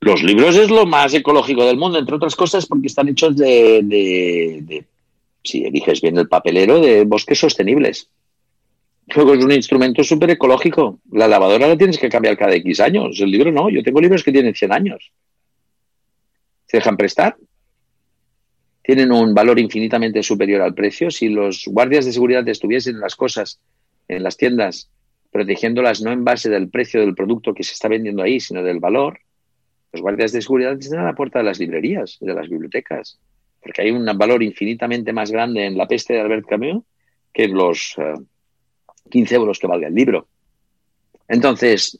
Los 0.00 0.24
libros 0.24 0.56
es 0.56 0.68
lo 0.68 0.84
más 0.84 1.14
ecológico 1.14 1.64
del 1.64 1.76
mundo, 1.76 2.00
entre 2.00 2.16
otras 2.16 2.34
cosas 2.34 2.66
porque 2.66 2.88
están 2.88 3.08
hechos 3.08 3.36
de, 3.36 4.84
si 5.44 5.64
eliges 5.64 6.00
bien 6.00 6.18
el 6.18 6.28
papelero, 6.28 6.80
de 6.80 7.04
bosques 7.04 7.38
sostenibles. 7.38 8.08
Luego 9.14 9.34
es 9.34 9.44
un 9.44 9.52
instrumento 9.52 10.04
súper 10.04 10.30
ecológico. 10.30 11.00
La 11.10 11.28
lavadora 11.28 11.68
la 11.68 11.76
tienes 11.76 11.98
que 11.98 12.08
cambiar 12.08 12.36
cada 12.36 12.54
X 12.54 12.80
años. 12.80 13.20
El 13.20 13.30
libro 13.30 13.50
no. 13.50 13.68
Yo 13.68 13.82
tengo 13.82 14.00
libros 14.00 14.22
que 14.22 14.32
tienen 14.32 14.54
100 14.54 14.72
años. 14.72 15.12
¿Se 16.66 16.78
dejan 16.78 16.96
prestar? 16.96 17.36
tienen 18.82 19.12
un 19.12 19.32
valor 19.32 19.58
infinitamente 19.58 20.22
superior 20.22 20.60
al 20.60 20.74
precio. 20.74 21.10
Si 21.10 21.28
los 21.28 21.64
guardias 21.66 22.04
de 22.04 22.12
seguridad 22.12 22.46
estuviesen 22.48 23.00
las 23.00 23.14
cosas 23.14 23.60
en 24.08 24.22
las 24.22 24.36
tiendas, 24.36 24.90
protegiéndolas 25.30 26.02
no 26.02 26.10
en 26.12 26.24
base 26.24 26.50
del 26.50 26.68
precio 26.68 27.00
del 27.00 27.14
producto 27.14 27.54
que 27.54 27.62
se 27.62 27.72
está 27.72 27.88
vendiendo 27.88 28.22
ahí, 28.22 28.40
sino 28.40 28.62
del 28.62 28.80
valor, 28.80 29.20
los 29.92 30.02
guardias 30.02 30.32
de 30.32 30.42
seguridad 30.42 30.76
están 30.78 31.00
a 31.00 31.04
la 31.04 31.14
puerta 31.14 31.38
de 31.38 31.44
las 31.44 31.58
librerías, 31.58 32.18
de 32.20 32.34
las 32.34 32.48
bibliotecas, 32.48 33.20
porque 33.62 33.82
hay 33.82 33.90
un 33.90 34.04
valor 34.18 34.42
infinitamente 34.42 35.12
más 35.12 35.30
grande 35.30 35.66
en 35.66 35.76
la 35.76 35.86
peste 35.86 36.14
de 36.14 36.20
Albert 36.20 36.46
Camus 36.46 36.84
que 37.32 37.48
los 37.48 37.94
15 39.10 39.34
eh, 39.34 39.36
euros 39.36 39.58
que 39.58 39.66
valga 39.66 39.88
el 39.88 39.94
libro. 39.94 40.28
Entonces, 41.28 41.98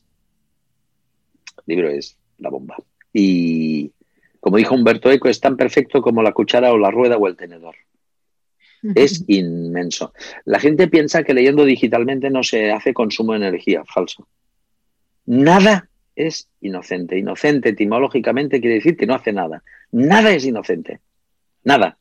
el 1.59 1.65
libro 1.77 1.89
es 1.91 2.17
la 2.39 2.51
bomba. 2.51 2.77
Y, 3.13 3.93
como 4.41 4.57
dijo 4.57 4.75
Humberto 4.75 5.11
Eco, 5.11 5.29
es 5.29 5.41
tan 5.41 5.57
perfecto 5.57 6.03
como 6.03 6.23
la 6.23 6.33
cuchara 6.33 6.73
o 6.73 6.79
la 6.79 6.91
rueda 6.91 7.17
o 7.17 7.27
el 7.27 7.37
tenedor. 7.37 7.77
Es 8.97 9.25
inmenso. 9.29 10.13
La 10.45 10.59
gente 10.59 10.89
piensa 10.89 11.23
que 11.23 11.35
leyendo 11.35 11.65
digitalmente 11.65 12.31
no 12.31 12.43
se 12.43 12.73
hace 12.73 12.93
consumo 12.93 13.33
de 13.33 13.39
energía. 13.39 13.85
Falso. 13.85 14.27
Nada 15.25 15.89
es 16.17 16.49
inocente. 16.61 17.17
Inocente 17.17 17.71
etimológicamente 17.71 18.61
quiere 18.61 18.77
decir 18.77 18.97
que 18.97 19.07
no 19.07 19.15
hace 19.15 19.33
nada. 19.33 19.63
Nada 19.93 20.33
es 20.33 20.45
inocente. 20.45 21.01
Nada. 21.63 21.99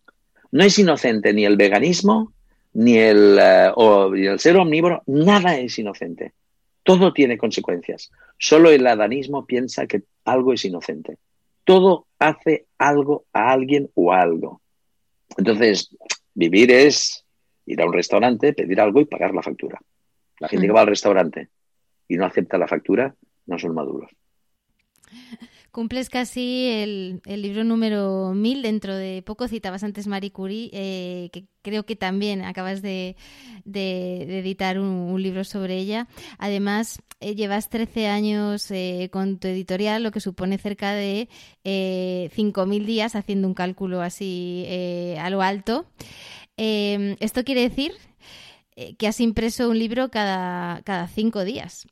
No 0.52 0.64
es 0.64 0.78
inocente 0.80 1.34
ni 1.34 1.46
el 1.46 1.56
veganismo, 1.56 2.34
ni 2.74 2.98
el, 2.98 3.38
eh, 3.40 3.72
ni 4.12 4.26
el 4.28 4.40
ser 4.40 4.58
omnívoro. 4.58 5.04
Nada 5.08 5.58
es 5.58 5.78
inocente. 5.80 6.34
Todo 6.84 7.14
tiene 7.14 7.38
consecuencias. 7.38 8.12
Solo 8.38 8.72
el 8.72 8.88
adanismo 8.88 9.46
piensa 9.46 9.86
que 9.86 10.04
algo 10.26 10.54
es 10.54 10.66
inocente 10.66 11.18
todo 11.64 12.08
hace 12.20 12.66
algo 12.78 13.26
a 13.34 13.52
alguien 13.52 13.90
o 13.96 14.12
algo. 14.12 14.62
Entonces, 15.38 15.96
vivir 16.34 16.72
es 16.72 17.26
ir 17.66 17.82
a 17.82 17.86
un 17.86 17.94
restaurante, 17.94 18.54
pedir 18.54 18.82
algo 18.82 19.00
y 19.00 19.06
pagar 19.06 19.34
la 19.34 19.42
factura. 19.42 19.80
La 20.40 20.48
gente 20.48 20.68
que 20.68 20.74
va 20.74 20.82
al 20.82 20.88
restaurante 20.88 21.50
y 22.08 22.18
no 22.18 22.26
acepta 22.26 22.58
la 22.58 22.68
factura 22.68 23.16
no 23.46 23.60
son 23.60 23.74
maduros. 23.74 24.12
Cumples 25.72 26.10
casi 26.10 26.68
el, 26.68 27.22
libro 27.26 27.64
número 27.64 28.34
1000 28.34 28.62
dentro 28.62 28.94
de 28.96 29.24
poco. 29.26 29.48
Citabas 29.48 29.84
antes 29.84 30.06
Marie 30.06 30.32
Curie, 30.32 30.70
eh, 30.74 31.30
que 31.32 31.46
creo 31.62 31.86
que 31.86 31.96
también 31.96 32.42
acabas 32.42 32.82
de, 32.82 33.16
editar 33.66 34.80
un, 34.80 35.22
libro 35.22 35.46
sobre 35.46 35.78
ella. 35.78 36.10
Además, 36.40 37.02
eh, 37.22 37.36
llevas 37.36 37.70
13 37.70 38.08
años 38.08 38.70
eh, 38.70 39.10
con 39.14 39.40
tu 39.40 39.48
editorial, 39.48 40.04
lo 40.04 40.12
que 40.12 40.20
supone 40.20 40.58
cerca 40.58 40.92
de 40.94 41.30
5.000 41.64 42.86
días 42.86 43.16
haciendo 43.16 43.48
un 43.48 43.54
cálculo 43.54 44.02
así 44.02 44.66
a 45.18 45.30
lo 45.30 45.42
alto. 45.42 45.86
esto 46.58 47.44
quiere 47.46 47.62
decir 47.62 47.94
que 48.98 49.08
has 49.08 49.22
impreso 49.22 49.70
un 49.70 49.80
libro 49.80 50.10
cada, 50.10 50.82
cada 50.84 51.08
cinco 51.08 51.46
días 51.46 51.88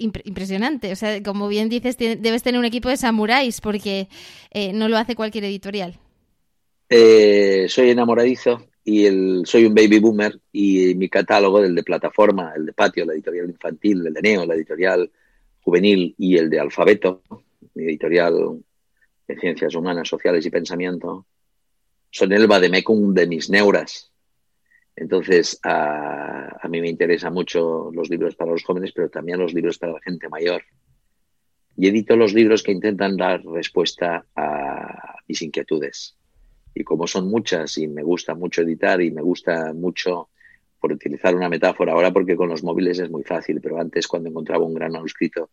impresionante. 0.00 0.92
O 0.92 0.96
sea, 0.96 1.22
como 1.22 1.48
bien 1.48 1.68
dices, 1.68 1.96
debes 1.96 2.42
tener 2.42 2.58
un 2.58 2.64
equipo 2.64 2.88
de 2.88 2.96
samuráis 2.96 3.60
porque 3.60 4.08
eh, 4.50 4.72
no 4.72 4.88
lo 4.88 4.96
hace 4.96 5.14
cualquier 5.14 5.44
editorial. 5.44 5.98
Eh, 6.88 7.66
soy 7.68 7.90
enamoradizo 7.90 8.66
y 8.84 9.06
el, 9.06 9.42
soy 9.44 9.66
un 9.66 9.74
baby 9.74 10.00
boomer 10.00 10.40
y 10.52 10.94
mi 10.96 11.08
catálogo, 11.08 11.62
el 11.62 11.74
de 11.74 11.84
plataforma, 11.84 12.52
el 12.56 12.66
de 12.66 12.72
patio, 12.72 13.04
la 13.04 13.12
editorial 13.12 13.48
infantil, 13.48 14.06
el 14.06 14.14
de 14.14 14.22
Neo, 14.22 14.46
la 14.46 14.54
editorial 14.54 15.10
juvenil 15.62 16.14
y 16.18 16.36
el 16.36 16.50
de 16.50 16.58
alfabeto, 16.58 17.22
mi 17.74 17.84
editorial 17.84 18.60
de 19.28 19.38
ciencias 19.38 19.74
humanas, 19.74 20.08
sociales 20.08 20.44
y 20.44 20.50
pensamiento, 20.50 21.26
son 22.10 22.32
el 22.32 22.46
vademecum 22.46 23.14
de 23.14 23.26
mis 23.26 23.50
neuras. 23.50 24.10
Entonces, 25.00 25.58
a, 25.62 26.68
mí 26.68 26.78
me 26.78 26.90
interesan 26.90 27.32
mucho 27.32 27.90
los 27.90 28.10
libros 28.10 28.36
para 28.36 28.50
los 28.50 28.62
jóvenes, 28.62 28.92
pero 28.92 29.08
también 29.08 29.38
los 29.38 29.54
libros 29.54 29.78
para 29.78 29.94
la 29.94 30.00
gente 30.02 30.28
mayor. 30.28 30.62
Y 31.74 31.88
edito 31.88 32.16
los 32.16 32.34
libros 32.34 32.62
que 32.62 32.72
intentan 32.72 33.16
dar 33.16 33.42
respuesta 33.42 34.26
a 34.36 35.14
mis 35.26 35.40
inquietudes. 35.40 36.18
Y 36.74 36.84
como 36.84 37.06
son 37.06 37.30
muchas 37.30 37.78
y 37.78 37.88
me 37.88 38.02
gusta 38.02 38.34
mucho 38.34 38.60
editar 38.60 39.00
y 39.00 39.10
me 39.10 39.22
gusta 39.22 39.72
mucho, 39.72 40.28
por 40.78 40.92
utilizar 40.92 41.34
una 41.34 41.48
metáfora 41.48 41.94
ahora, 41.94 42.12
porque 42.12 42.36
con 42.36 42.50
los 42.50 42.62
móviles 42.62 42.98
es 42.98 43.10
muy 43.10 43.22
fácil, 43.22 43.58
pero 43.62 43.80
antes 43.80 44.06
cuando 44.06 44.28
encontraba 44.28 44.66
un 44.66 44.74
gran 44.74 44.92
manuscrito 44.92 45.48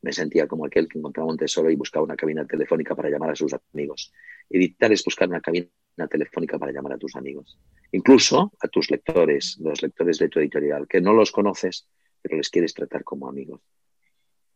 me 0.00 0.12
sentía 0.12 0.46
como 0.46 0.64
aquel 0.64 0.88
que 0.88 0.98
encontraba 0.98 1.28
un 1.28 1.36
tesoro 1.36 1.68
y 1.70 1.74
buscaba 1.74 2.04
una 2.04 2.16
cabina 2.16 2.46
telefónica 2.46 2.94
para 2.94 3.10
llamar 3.10 3.30
a 3.30 3.36
sus 3.36 3.52
amigos. 3.72 4.12
Editar 4.48 4.92
es 4.92 5.04
buscar 5.04 5.28
una 5.28 5.40
cabina 5.40 5.66
telefónica 6.08 6.58
para 6.58 6.72
llamar 6.72 6.94
a 6.94 6.98
tus 6.98 7.16
amigos. 7.16 7.58
incluso 7.94 8.52
a 8.60 8.68
tus 8.68 8.90
lectores, 8.90 9.58
los 9.60 9.82
lectores 9.82 10.18
de 10.18 10.28
tu 10.28 10.38
editorial, 10.40 10.86
que 10.88 11.00
no 11.00 11.12
los 11.12 11.30
conoces, 11.30 11.86
pero 12.22 12.38
les 12.38 12.48
quieres 12.48 12.72
tratar 12.72 13.04
como 13.04 13.28
amigos. 13.28 13.60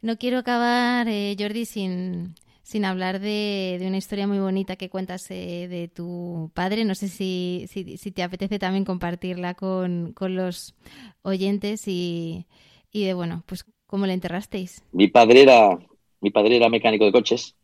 No 0.01 0.17
quiero 0.17 0.39
acabar, 0.39 1.07
eh, 1.09 1.37
Jordi, 1.39 1.67
sin, 1.67 2.35
sin 2.63 2.85
hablar 2.85 3.21
de, 3.21 3.79
una 3.83 3.97
historia 3.97 4.27
muy 4.27 4.39
bonita 4.39 4.77
que 4.77 4.89
cuentas 4.89 5.31
eh, 5.31 5.69
de 5.69 5.89
tu 5.89 6.51
padre. 6.55 6.85
No 6.85 6.95
sé 6.95 7.09
si, 7.09 7.67
si, 7.69 8.11
te 8.11 8.23
apetece 8.23 8.59
también 8.59 8.85
compartirla 8.85 9.55
con, 9.55 10.15
los 10.19 10.75
oyentes 11.23 11.87
y, 11.89 12.47
y, 12.91 13.05
de, 13.05 13.15
bueno, 13.15 13.43
pues 13.47 13.65
cómo 13.87 14.07
le 14.07 14.15
enterrasteis. 14.15 14.83
Mi 14.93 15.09
padre 15.09 15.43
era, 15.43 15.79
mi 16.21 16.31
padre 16.31 16.57
era 16.57 16.69
mecánico 16.69 17.05
de 17.05 17.13
coches. 17.13 17.55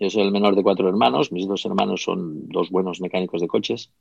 Yo 0.00 0.08
soy 0.08 0.22
el 0.22 0.32
menor 0.32 0.56
de 0.56 0.62
cuatro 0.62 0.88
hermanos. 0.88 1.30
Mis 1.30 1.46
dos 1.46 1.66
hermanos 1.66 2.02
son 2.02 2.48
dos 2.48 2.70
buenos 2.70 3.02
mecánicos 3.02 3.42
de 3.42 3.46
coches. 3.46 3.92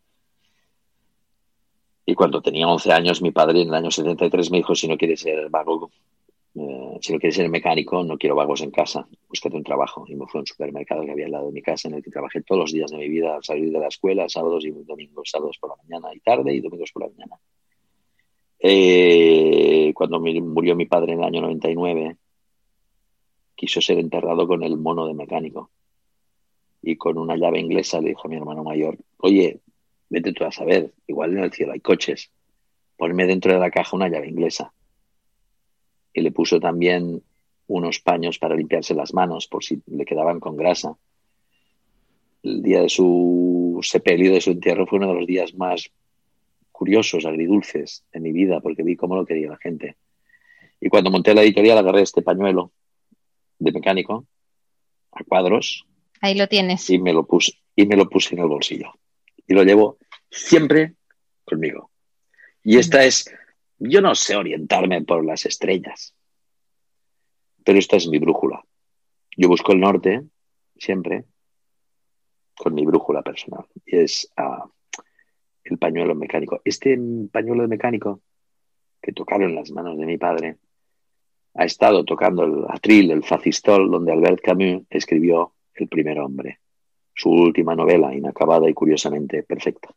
Y 2.05 2.15
cuando 2.15 2.41
tenía 2.41 2.69
11 2.69 2.93
años, 2.93 3.21
mi 3.21 3.31
padre 3.31 3.61
en 3.61 3.67
el 3.67 3.73
año 3.73 3.91
73 3.91 4.49
me 4.49 4.57
dijo, 4.59 4.73
si 4.75 4.87
no 4.87 4.97
quieres 4.97 5.19
ser 5.19 5.49
vago, 5.49 5.91
eh, 6.55 6.97
si 7.01 7.11
no 7.11 7.19
quieres 7.19 7.35
ser 7.35 7.49
mecánico, 7.49 8.01
no 8.01 8.17
quiero 8.17 8.33
vagos 8.33 8.61
en 8.61 8.71
casa, 8.71 9.09
búscate 9.27 9.57
un 9.57 9.63
trabajo. 9.63 10.05
Y 10.07 10.15
me 10.15 10.25
fue 10.25 10.39
a 10.39 10.41
un 10.43 10.47
supermercado 10.47 11.03
que 11.03 11.11
había 11.11 11.25
al 11.25 11.31
lado 11.33 11.47
de 11.47 11.51
mi 11.51 11.61
casa 11.61 11.89
en 11.89 11.95
el 11.95 12.01
que 12.01 12.11
trabajé 12.11 12.43
todos 12.43 12.61
los 12.61 12.71
días 12.71 12.89
de 12.91 12.97
mi 12.97 13.09
vida 13.09 13.35
al 13.35 13.43
salir 13.43 13.69
de 13.69 13.79
la 13.79 13.87
escuela, 13.89 14.29
sábados 14.29 14.63
y 14.65 14.71
domingos, 14.71 15.29
sábados 15.29 15.57
por 15.59 15.71
la 15.71 15.75
mañana 15.83 16.15
y 16.15 16.21
tarde 16.21 16.53
y 16.53 16.61
domingos 16.61 16.93
por 16.93 17.03
la 17.03 17.09
mañana. 17.09 17.35
Eh, 18.57 19.91
cuando 19.93 20.21
murió 20.21 20.77
mi 20.77 20.85
padre 20.85 21.11
en 21.11 21.19
el 21.19 21.25
año 21.25 21.41
99, 21.41 22.15
quiso 23.53 23.81
ser 23.81 23.99
enterrado 23.99 24.47
con 24.47 24.63
el 24.63 24.77
mono 24.77 25.05
de 25.05 25.13
mecánico. 25.13 25.69
Y 26.81 26.95
con 26.95 27.17
una 27.17 27.35
llave 27.35 27.59
inglesa 27.59 27.99
le 27.99 28.09
dijo 28.09 28.27
a 28.27 28.29
mi 28.29 28.37
hermano 28.37 28.63
mayor, 28.63 28.97
oye, 29.17 29.59
Vete 30.09 30.33
tú 30.33 30.43
a 30.43 30.51
saber, 30.51 30.91
igual 31.07 31.37
en 31.37 31.43
el 31.43 31.53
cielo 31.53 31.73
hay 31.73 31.79
coches. 31.79 32.31
Ponme 32.97 33.27
dentro 33.27 33.53
de 33.53 33.59
la 33.59 33.69
caja 33.69 33.95
una 33.95 34.09
llave 34.09 34.27
inglesa. 34.27 34.73
Y 36.13 36.21
le 36.21 36.31
puso 36.31 36.59
también 36.59 37.21
unos 37.67 37.99
paños 37.99 38.39
para 38.39 38.55
limpiarse 38.55 38.95
las 38.95 39.13
manos 39.13 39.47
por 39.47 39.63
si 39.63 39.81
le 39.85 40.05
quedaban 40.05 40.39
con 40.39 40.57
grasa. 40.57 40.97
El 42.41 42.63
día 42.63 42.81
de 42.81 42.89
su 42.89 43.79
sepelio, 43.83 44.33
de 44.33 44.41
su 44.41 44.51
entierro, 44.51 44.87
fue 44.87 44.97
uno 44.97 45.09
de 45.09 45.19
los 45.19 45.27
días 45.27 45.53
más 45.53 45.91
curiosos, 46.71 47.25
agridulces 47.25 48.03
de 48.11 48.19
mi 48.19 48.31
vida, 48.31 48.61
porque 48.61 48.83
vi 48.83 48.95
cómo 48.95 49.15
lo 49.15 49.25
quería 49.25 49.49
la 49.49 49.57
gente. 49.57 49.95
Y 50.81 50.89
cuando 50.89 51.11
monté 51.11 51.35
la 51.35 51.43
editorial 51.43 51.77
agarré 51.77 52.01
este 52.01 52.21
pañuelo 52.23 52.71
de 53.59 53.71
mecánico 53.71 54.25
a 55.11 55.23
cuadros. 55.23 55.85
Ahí 56.21 56.35
lo 56.35 56.47
tienes. 56.47 56.89
Y 56.89 56.99
me 56.99 57.13
lo 57.13 57.25
puse, 57.25 57.53
y 57.75 57.85
me 57.85 57.95
lo 57.95 58.09
puse 58.09 58.35
en 58.35 58.41
el 58.41 58.47
bolsillo 58.47 58.93
y 59.49 59.53
lo 59.55 59.63
llevo 59.63 59.97
siempre 60.29 60.93
conmigo. 61.43 61.89
Y 62.63 62.77
esta 62.77 63.03
es, 63.03 63.33
yo 63.79 63.99
no 63.99 64.13
sé 64.13 64.35
orientarme 64.35 65.01
por 65.01 65.25
las 65.25 65.45
estrellas, 65.45 66.15
pero 67.65 67.79
esta 67.79 67.97
es 67.97 68.07
mi 68.07 68.19
brújula. 68.19 68.63
Yo 69.35 69.47
busco 69.49 69.71
el 69.71 69.79
norte 69.79 70.21
siempre 70.77 71.25
con 72.55 72.75
mi 72.75 72.85
brújula 72.85 73.23
personal 73.23 73.65
y 73.85 73.97
es 73.97 74.31
ah, 74.37 74.69
el 75.63 75.79
pañuelo 75.79 76.13
mecánico. 76.13 76.61
Este 76.63 76.97
pañuelo 77.31 77.67
mecánico 77.67 78.21
que 79.01 79.13
tocaron 79.13 79.55
las 79.55 79.71
manos 79.71 79.97
de 79.97 80.05
mi 80.05 80.17
padre 80.17 80.57
ha 81.55 81.65
estado 81.65 82.05
tocando 82.05 82.43
el 82.43 82.65
atril, 82.69 83.09
el 83.09 83.23
facistol, 83.23 83.89
donde 83.89 84.11
Albert 84.11 84.41
Camus 84.41 84.83
escribió 84.91 85.55
El 85.79 85.87
primer 85.87 86.19
hombre 86.19 86.59
su 87.19 87.29
última 87.29 87.75
novela, 87.75 88.15
inacabada 88.15 88.69
y 88.69 88.73
curiosamente 88.73 89.43
perfecta. 89.43 89.89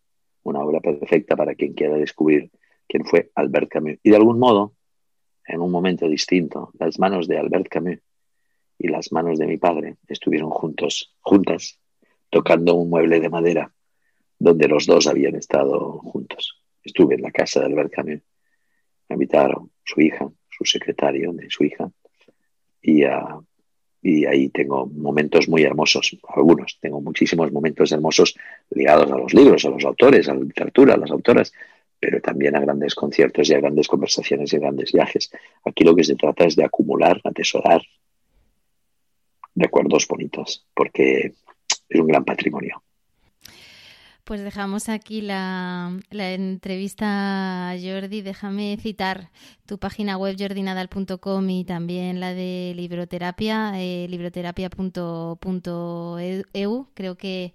Una 0.43 0.59
obra 0.59 0.81
perfecta 0.81 1.37
para 1.37 1.55
quien 1.55 1.73
quiera 1.73 1.95
descubrir 1.95 2.51
quién 2.89 3.05
fue 3.05 3.31
Albert 3.37 3.69
Camus. 3.69 3.99
Y 4.03 4.11
de 4.11 4.17
algún 4.17 4.41
modo, 4.41 4.75
en 5.47 5.61
un 5.61 5.71
momento 5.71 6.09
distinto, 6.09 6.73
las 6.81 6.99
manos 6.99 7.29
de 7.29 7.39
Albert 7.39 7.69
Camus 7.69 7.99
y 8.77 8.89
las 8.89 9.13
manos 9.13 9.39
de 9.39 9.47
mi 9.47 9.57
padre 9.57 9.99
estuvieron 10.09 10.51
juntos, 10.51 11.15
juntas, 11.21 11.79
tocando 12.29 12.75
un 12.75 12.91
mueble 12.91 13.21
de 13.21 13.29
madera 13.29 13.73
donde 14.37 14.67
los 14.67 14.87
dos 14.87 15.07
habían 15.07 15.37
estado 15.37 16.01
juntos. 16.01 16.61
Estuve 16.83 17.15
en 17.15 17.23
la 17.23 17.31
casa 17.31 17.61
de 17.61 17.67
Albert 17.67 17.93
Camus. 17.93 18.21
Me 19.09 19.15
invitaron 19.15 19.71
su 19.85 20.01
hija, 20.01 20.29
su 20.51 20.65
secretario 20.65 21.33
de 21.33 21.49
su 21.49 21.63
hija, 21.63 21.89
y 22.81 23.05
a 23.05 23.39
y 24.03 24.27
ahí 24.27 24.49
tengo 24.49 24.87
momentos 24.87 25.49
muy 25.49 25.63
hermosos, 25.63 26.19
algunos, 26.35 26.79
tengo 26.81 27.01
muchísimos 27.01 27.53
momentos 27.53 27.93
hermosos 27.93 28.37
ligados 28.71 29.11
a 29.11 29.17
los 29.17 29.33
libros, 29.33 29.65
a 29.65 29.71
los 29.71 29.85
autores, 29.85 30.29
a 30.29 30.35
la 30.35 30.41
literatura, 30.41 30.95
a 30.95 30.97
las 30.97 31.11
autoras, 31.13 31.53
pero 32.01 32.21
también 32.21 32.57
a 32.57 32.61
grandes 32.61 32.97
conciertos 32.97 33.49
y 33.49 33.55
a 33.55 33.61
grandes 33.61 33.87
conversaciones 33.87 34.53
y 34.53 34.57
a 34.57 34.59
grandes 34.59 34.91
viajes. 34.91 35.31
Aquí 35.65 35.85
lo 35.85 35.95
que 35.95 36.03
se 36.03 36.17
trata 36.17 36.45
es 36.45 36.57
de 36.57 36.65
acumular, 36.65 37.21
atesorar 37.23 37.81
recuerdos 39.55 40.09
bonitos, 40.09 40.67
porque 40.75 41.35
es 41.89 42.01
un 42.01 42.09
gran 42.09 42.25
patrimonio. 42.25 42.83
Pues 44.33 44.43
dejamos 44.43 44.89
aquí 44.89 45.21
la, 45.21 45.93
entrevista 46.11 47.69
a 47.69 47.77
Jordi. 47.79 48.23
Déjame 48.23 48.79
citar 48.81 49.31
tu 49.67 49.77
página 49.79 50.17
web 50.17 50.37
jordinadal.com 50.39 51.51
y 51.51 51.65
también 51.67 52.19
la 52.19 52.33
de 52.33 52.73
libroterapia, 52.75 53.75
eh, 53.77 54.07
libroterapia.eu. 54.09 55.37
Creo 56.95 57.17
que 57.19 57.53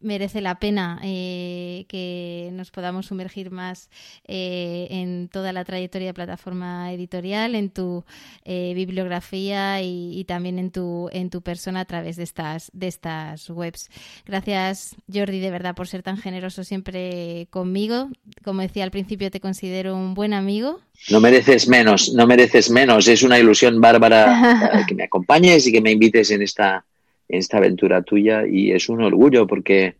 merece 0.00 0.40
la 0.40 0.58
pena 0.58 1.00
eh, 1.02 1.84
que 1.88 2.50
nos 2.52 2.70
podamos 2.70 3.06
sumergir 3.06 3.50
más 3.50 3.90
eh, 4.26 4.88
en 4.90 5.28
toda 5.28 5.52
la 5.52 5.64
trayectoria 5.64 6.08
de 6.08 6.14
plataforma 6.14 6.92
editorial, 6.92 7.54
en 7.54 7.70
tu 7.70 8.04
eh, 8.44 8.72
bibliografía 8.74 9.80
y, 9.82 10.24
también 10.26 10.58
en 10.58 10.70
tu, 10.70 11.08
en 11.12 11.30
tu 11.30 11.42
persona 11.42 11.80
a 11.80 11.84
través 11.84 12.16
de 12.16 12.24
estas, 12.24 12.70
de 12.72 12.88
estas 12.88 13.50
webs. 13.50 13.88
Gracias, 14.26 14.96
Jordi, 15.12 15.40
de 15.40 15.50
verdad, 15.50 15.74
por 15.74 15.88
ser 15.88 16.02
tan 16.02 16.16
generoso 16.16 16.64
siempre 16.64 17.46
conmigo. 17.50 18.08
Como 18.44 18.62
decía 18.62 18.84
al 18.84 18.90
principio, 18.90 19.30
te 19.30 19.40
considero 19.40 19.94
un 19.94 20.14
buen 20.14 20.32
amigo. 20.32 20.80
No 21.10 21.20
mereces 21.20 21.68
menos, 21.68 22.12
no 22.14 22.26
mereces 22.26 22.70
menos. 22.70 23.08
Es 23.08 23.22
una 23.22 23.38
ilusión 23.38 23.80
bárbara 23.80 24.84
que 24.88 24.94
me 24.94 25.04
acompañes 25.04 25.66
y 25.66 25.72
que 25.72 25.80
me 25.80 25.92
invites 25.92 26.30
en 26.30 26.42
esta 26.42 26.84
en 27.32 27.38
esta 27.38 27.56
aventura 27.56 28.02
tuya 28.02 28.46
y 28.46 28.72
es 28.72 28.88
un 28.88 29.02
orgullo 29.02 29.46
porque, 29.46 29.96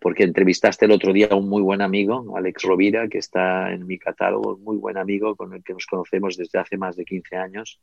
porque 0.00 0.24
entrevistaste 0.24 0.86
el 0.86 0.92
otro 0.92 1.12
día 1.12 1.28
a 1.30 1.36
un 1.36 1.48
muy 1.48 1.62
buen 1.62 1.82
amigo, 1.82 2.34
Alex 2.36 2.62
Rovira, 2.62 3.08
que 3.08 3.18
está 3.18 3.72
en 3.72 3.86
mi 3.86 3.98
catálogo, 3.98 4.56
muy 4.56 4.78
buen 4.78 4.96
amigo 4.96 5.36
con 5.36 5.52
el 5.52 5.62
que 5.62 5.74
nos 5.74 5.86
conocemos 5.86 6.36
desde 6.36 6.58
hace 6.58 6.78
más 6.78 6.96
de 6.96 7.04
15 7.04 7.36
años. 7.36 7.78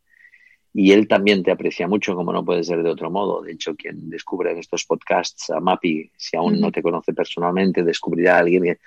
Y 0.74 0.92
él 0.92 1.08
también 1.08 1.44
te 1.44 1.52
aprecia 1.52 1.88
mucho, 1.88 2.16
como 2.16 2.32
no 2.32 2.46
puede 2.46 2.64
ser 2.64 2.84
de 2.84 2.90
otro 2.90 3.10
modo. 3.10 3.42
De 3.42 3.52
hecho, 3.52 3.76
quien 3.76 4.10
descubre 4.10 4.52
en 4.52 4.58
estos 4.58 4.86
podcasts 4.86 5.50
a 5.50 5.60
Mapi, 5.60 6.12
si 6.16 6.38
aún 6.38 6.60
no 6.60 6.72
te 6.72 6.82
conoce 6.82 7.14
personalmente, 7.14 7.84
descubrirá 7.84 8.36
a 8.36 8.40
alguien 8.40 8.64
que 8.64 8.78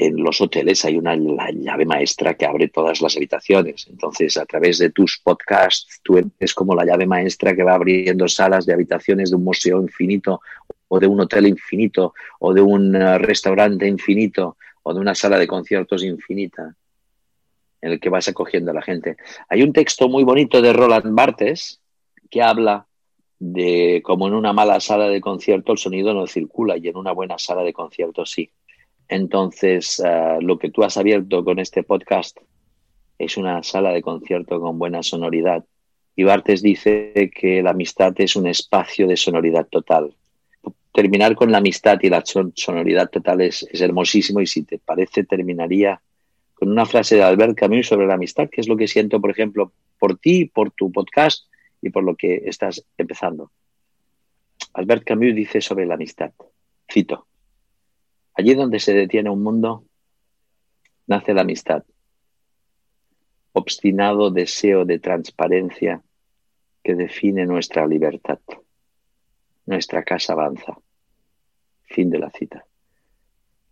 en 0.00 0.16
los 0.16 0.40
hoteles 0.40 0.82
hay 0.86 0.96
una 0.96 1.14
llave 1.14 1.84
maestra 1.84 2.32
que 2.34 2.46
abre 2.46 2.68
todas 2.68 3.02
las 3.02 3.16
habitaciones. 3.16 3.86
Entonces, 3.90 4.38
a 4.38 4.46
través 4.46 4.78
de 4.78 4.90
tus 4.90 5.18
podcasts, 5.22 6.00
tú 6.02 6.16
eres 6.16 6.54
como 6.54 6.74
la 6.74 6.86
llave 6.86 7.06
maestra 7.06 7.54
que 7.54 7.62
va 7.62 7.74
abriendo 7.74 8.26
salas 8.26 8.64
de 8.64 8.72
habitaciones 8.72 9.28
de 9.28 9.36
un 9.36 9.44
museo 9.44 9.78
infinito 9.82 10.40
o 10.88 10.98
de 10.98 11.06
un 11.06 11.20
hotel 11.20 11.48
infinito 11.48 12.14
o 12.38 12.54
de 12.54 12.62
un 12.62 12.96
eh, 12.96 13.18
restaurante 13.18 13.86
infinito 13.86 14.56
o 14.82 14.94
de 14.94 15.00
una 15.00 15.14
sala 15.14 15.38
de 15.38 15.46
conciertos 15.46 16.02
infinita 16.02 16.74
en 17.82 17.92
el 17.92 18.00
que 18.00 18.08
vas 18.08 18.26
acogiendo 18.26 18.70
a 18.70 18.74
la 18.74 18.82
gente. 18.82 19.18
Hay 19.50 19.62
un 19.62 19.74
texto 19.74 20.08
muy 20.08 20.24
bonito 20.24 20.62
de 20.62 20.72
Roland 20.72 21.14
Barthes 21.14 21.78
que 22.30 22.40
habla 22.40 22.86
de 23.38 24.00
cómo 24.02 24.28
en 24.28 24.34
una 24.34 24.54
mala 24.54 24.80
sala 24.80 25.08
de 25.08 25.20
concierto 25.20 25.72
el 25.72 25.78
sonido 25.78 26.14
no 26.14 26.26
circula 26.26 26.78
y 26.78 26.88
en 26.88 26.96
una 26.96 27.12
buena 27.12 27.36
sala 27.36 27.62
de 27.62 27.74
concierto 27.74 28.24
sí. 28.24 28.50
Entonces, 29.10 30.00
eh, 30.06 30.38
lo 30.40 30.56
que 30.56 30.70
tú 30.70 30.84
has 30.84 30.96
abierto 30.96 31.44
con 31.44 31.58
este 31.58 31.82
podcast 31.82 32.38
es 33.18 33.36
una 33.36 33.60
sala 33.64 33.90
de 33.90 34.02
concierto 34.02 34.60
con 34.60 34.78
buena 34.78 35.02
sonoridad. 35.02 35.64
Y 36.14 36.22
Bartes 36.22 36.62
dice 36.62 37.32
que 37.34 37.60
la 37.60 37.70
amistad 37.70 38.14
es 38.18 38.36
un 38.36 38.46
espacio 38.46 39.08
de 39.08 39.16
sonoridad 39.16 39.66
total. 39.66 40.14
Terminar 40.92 41.34
con 41.34 41.50
la 41.50 41.58
amistad 41.58 41.98
y 42.02 42.08
la 42.08 42.22
sonoridad 42.24 43.10
total 43.10 43.40
es, 43.40 43.66
es 43.72 43.80
hermosísimo 43.80 44.40
y 44.42 44.46
si 44.46 44.62
te 44.62 44.78
parece 44.78 45.24
terminaría 45.24 46.00
con 46.54 46.70
una 46.70 46.86
frase 46.86 47.16
de 47.16 47.24
Albert 47.24 47.56
Camus 47.56 47.88
sobre 47.88 48.06
la 48.06 48.14
amistad, 48.14 48.48
que 48.48 48.60
es 48.60 48.68
lo 48.68 48.76
que 48.76 48.86
siento, 48.86 49.20
por 49.20 49.30
ejemplo, 49.30 49.72
por 49.98 50.18
ti, 50.18 50.44
por 50.44 50.70
tu 50.70 50.92
podcast 50.92 51.48
y 51.82 51.90
por 51.90 52.04
lo 52.04 52.14
que 52.14 52.42
estás 52.44 52.84
empezando. 52.96 53.50
Albert 54.72 55.02
Camus 55.02 55.34
dice 55.34 55.60
sobre 55.60 55.84
la 55.84 55.94
amistad, 55.94 56.30
cito, 56.88 57.26
Allí 58.40 58.54
donde 58.54 58.80
se 58.80 58.94
detiene 58.94 59.28
un 59.28 59.42
mundo, 59.42 59.84
nace 61.06 61.34
la 61.34 61.42
amistad. 61.42 61.84
Obstinado 63.52 64.30
deseo 64.30 64.86
de 64.86 64.98
transparencia 64.98 66.02
que 66.82 66.94
define 66.94 67.44
nuestra 67.44 67.86
libertad. 67.86 68.38
Nuestra 69.66 70.04
casa 70.04 70.32
avanza. 70.32 70.78
Fin 71.82 72.08
de 72.08 72.18
la 72.18 72.30
cita. 72.30 72.64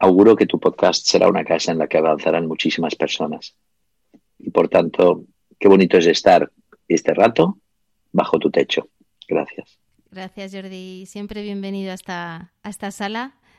auguro 0.01 0.37
que 0.37 0.45
tu 0.45 0.61
podcast 0.61 1.07
será 1.07 1.31
una 1.31 1.47
casa 1.47 1.73
en 1.73 1.79
la 1.79 1.89
que 1.89 1.97
avanzarán 1.97 2.47
muchísimas 2.47 2.95
personas. 2.95 3.57
Y 4.39 4.51
por 4.51 4.69
tanto, 4.69 5.25
qué 5.59 5.67
bonito 5.67 5.97
es 5.97 6.07
estar 6.07 6.53
este 6.89 7.15
rato 7.15 7.59
bajo 8.13 8.39
tu 8.39 8.51
techo. 8.51 8.91
Gracias. 9.27 9.79
Gracias, 10.11 10.53
Jordi. 10.53 11.07
Siempre 11.07 11.41
bienvenido 11.41 11.91
a 11.91 11.95
esta, 11.95 12.53
a 12.63 12.69
esta 12.69 12.91
sala 12.91 13.39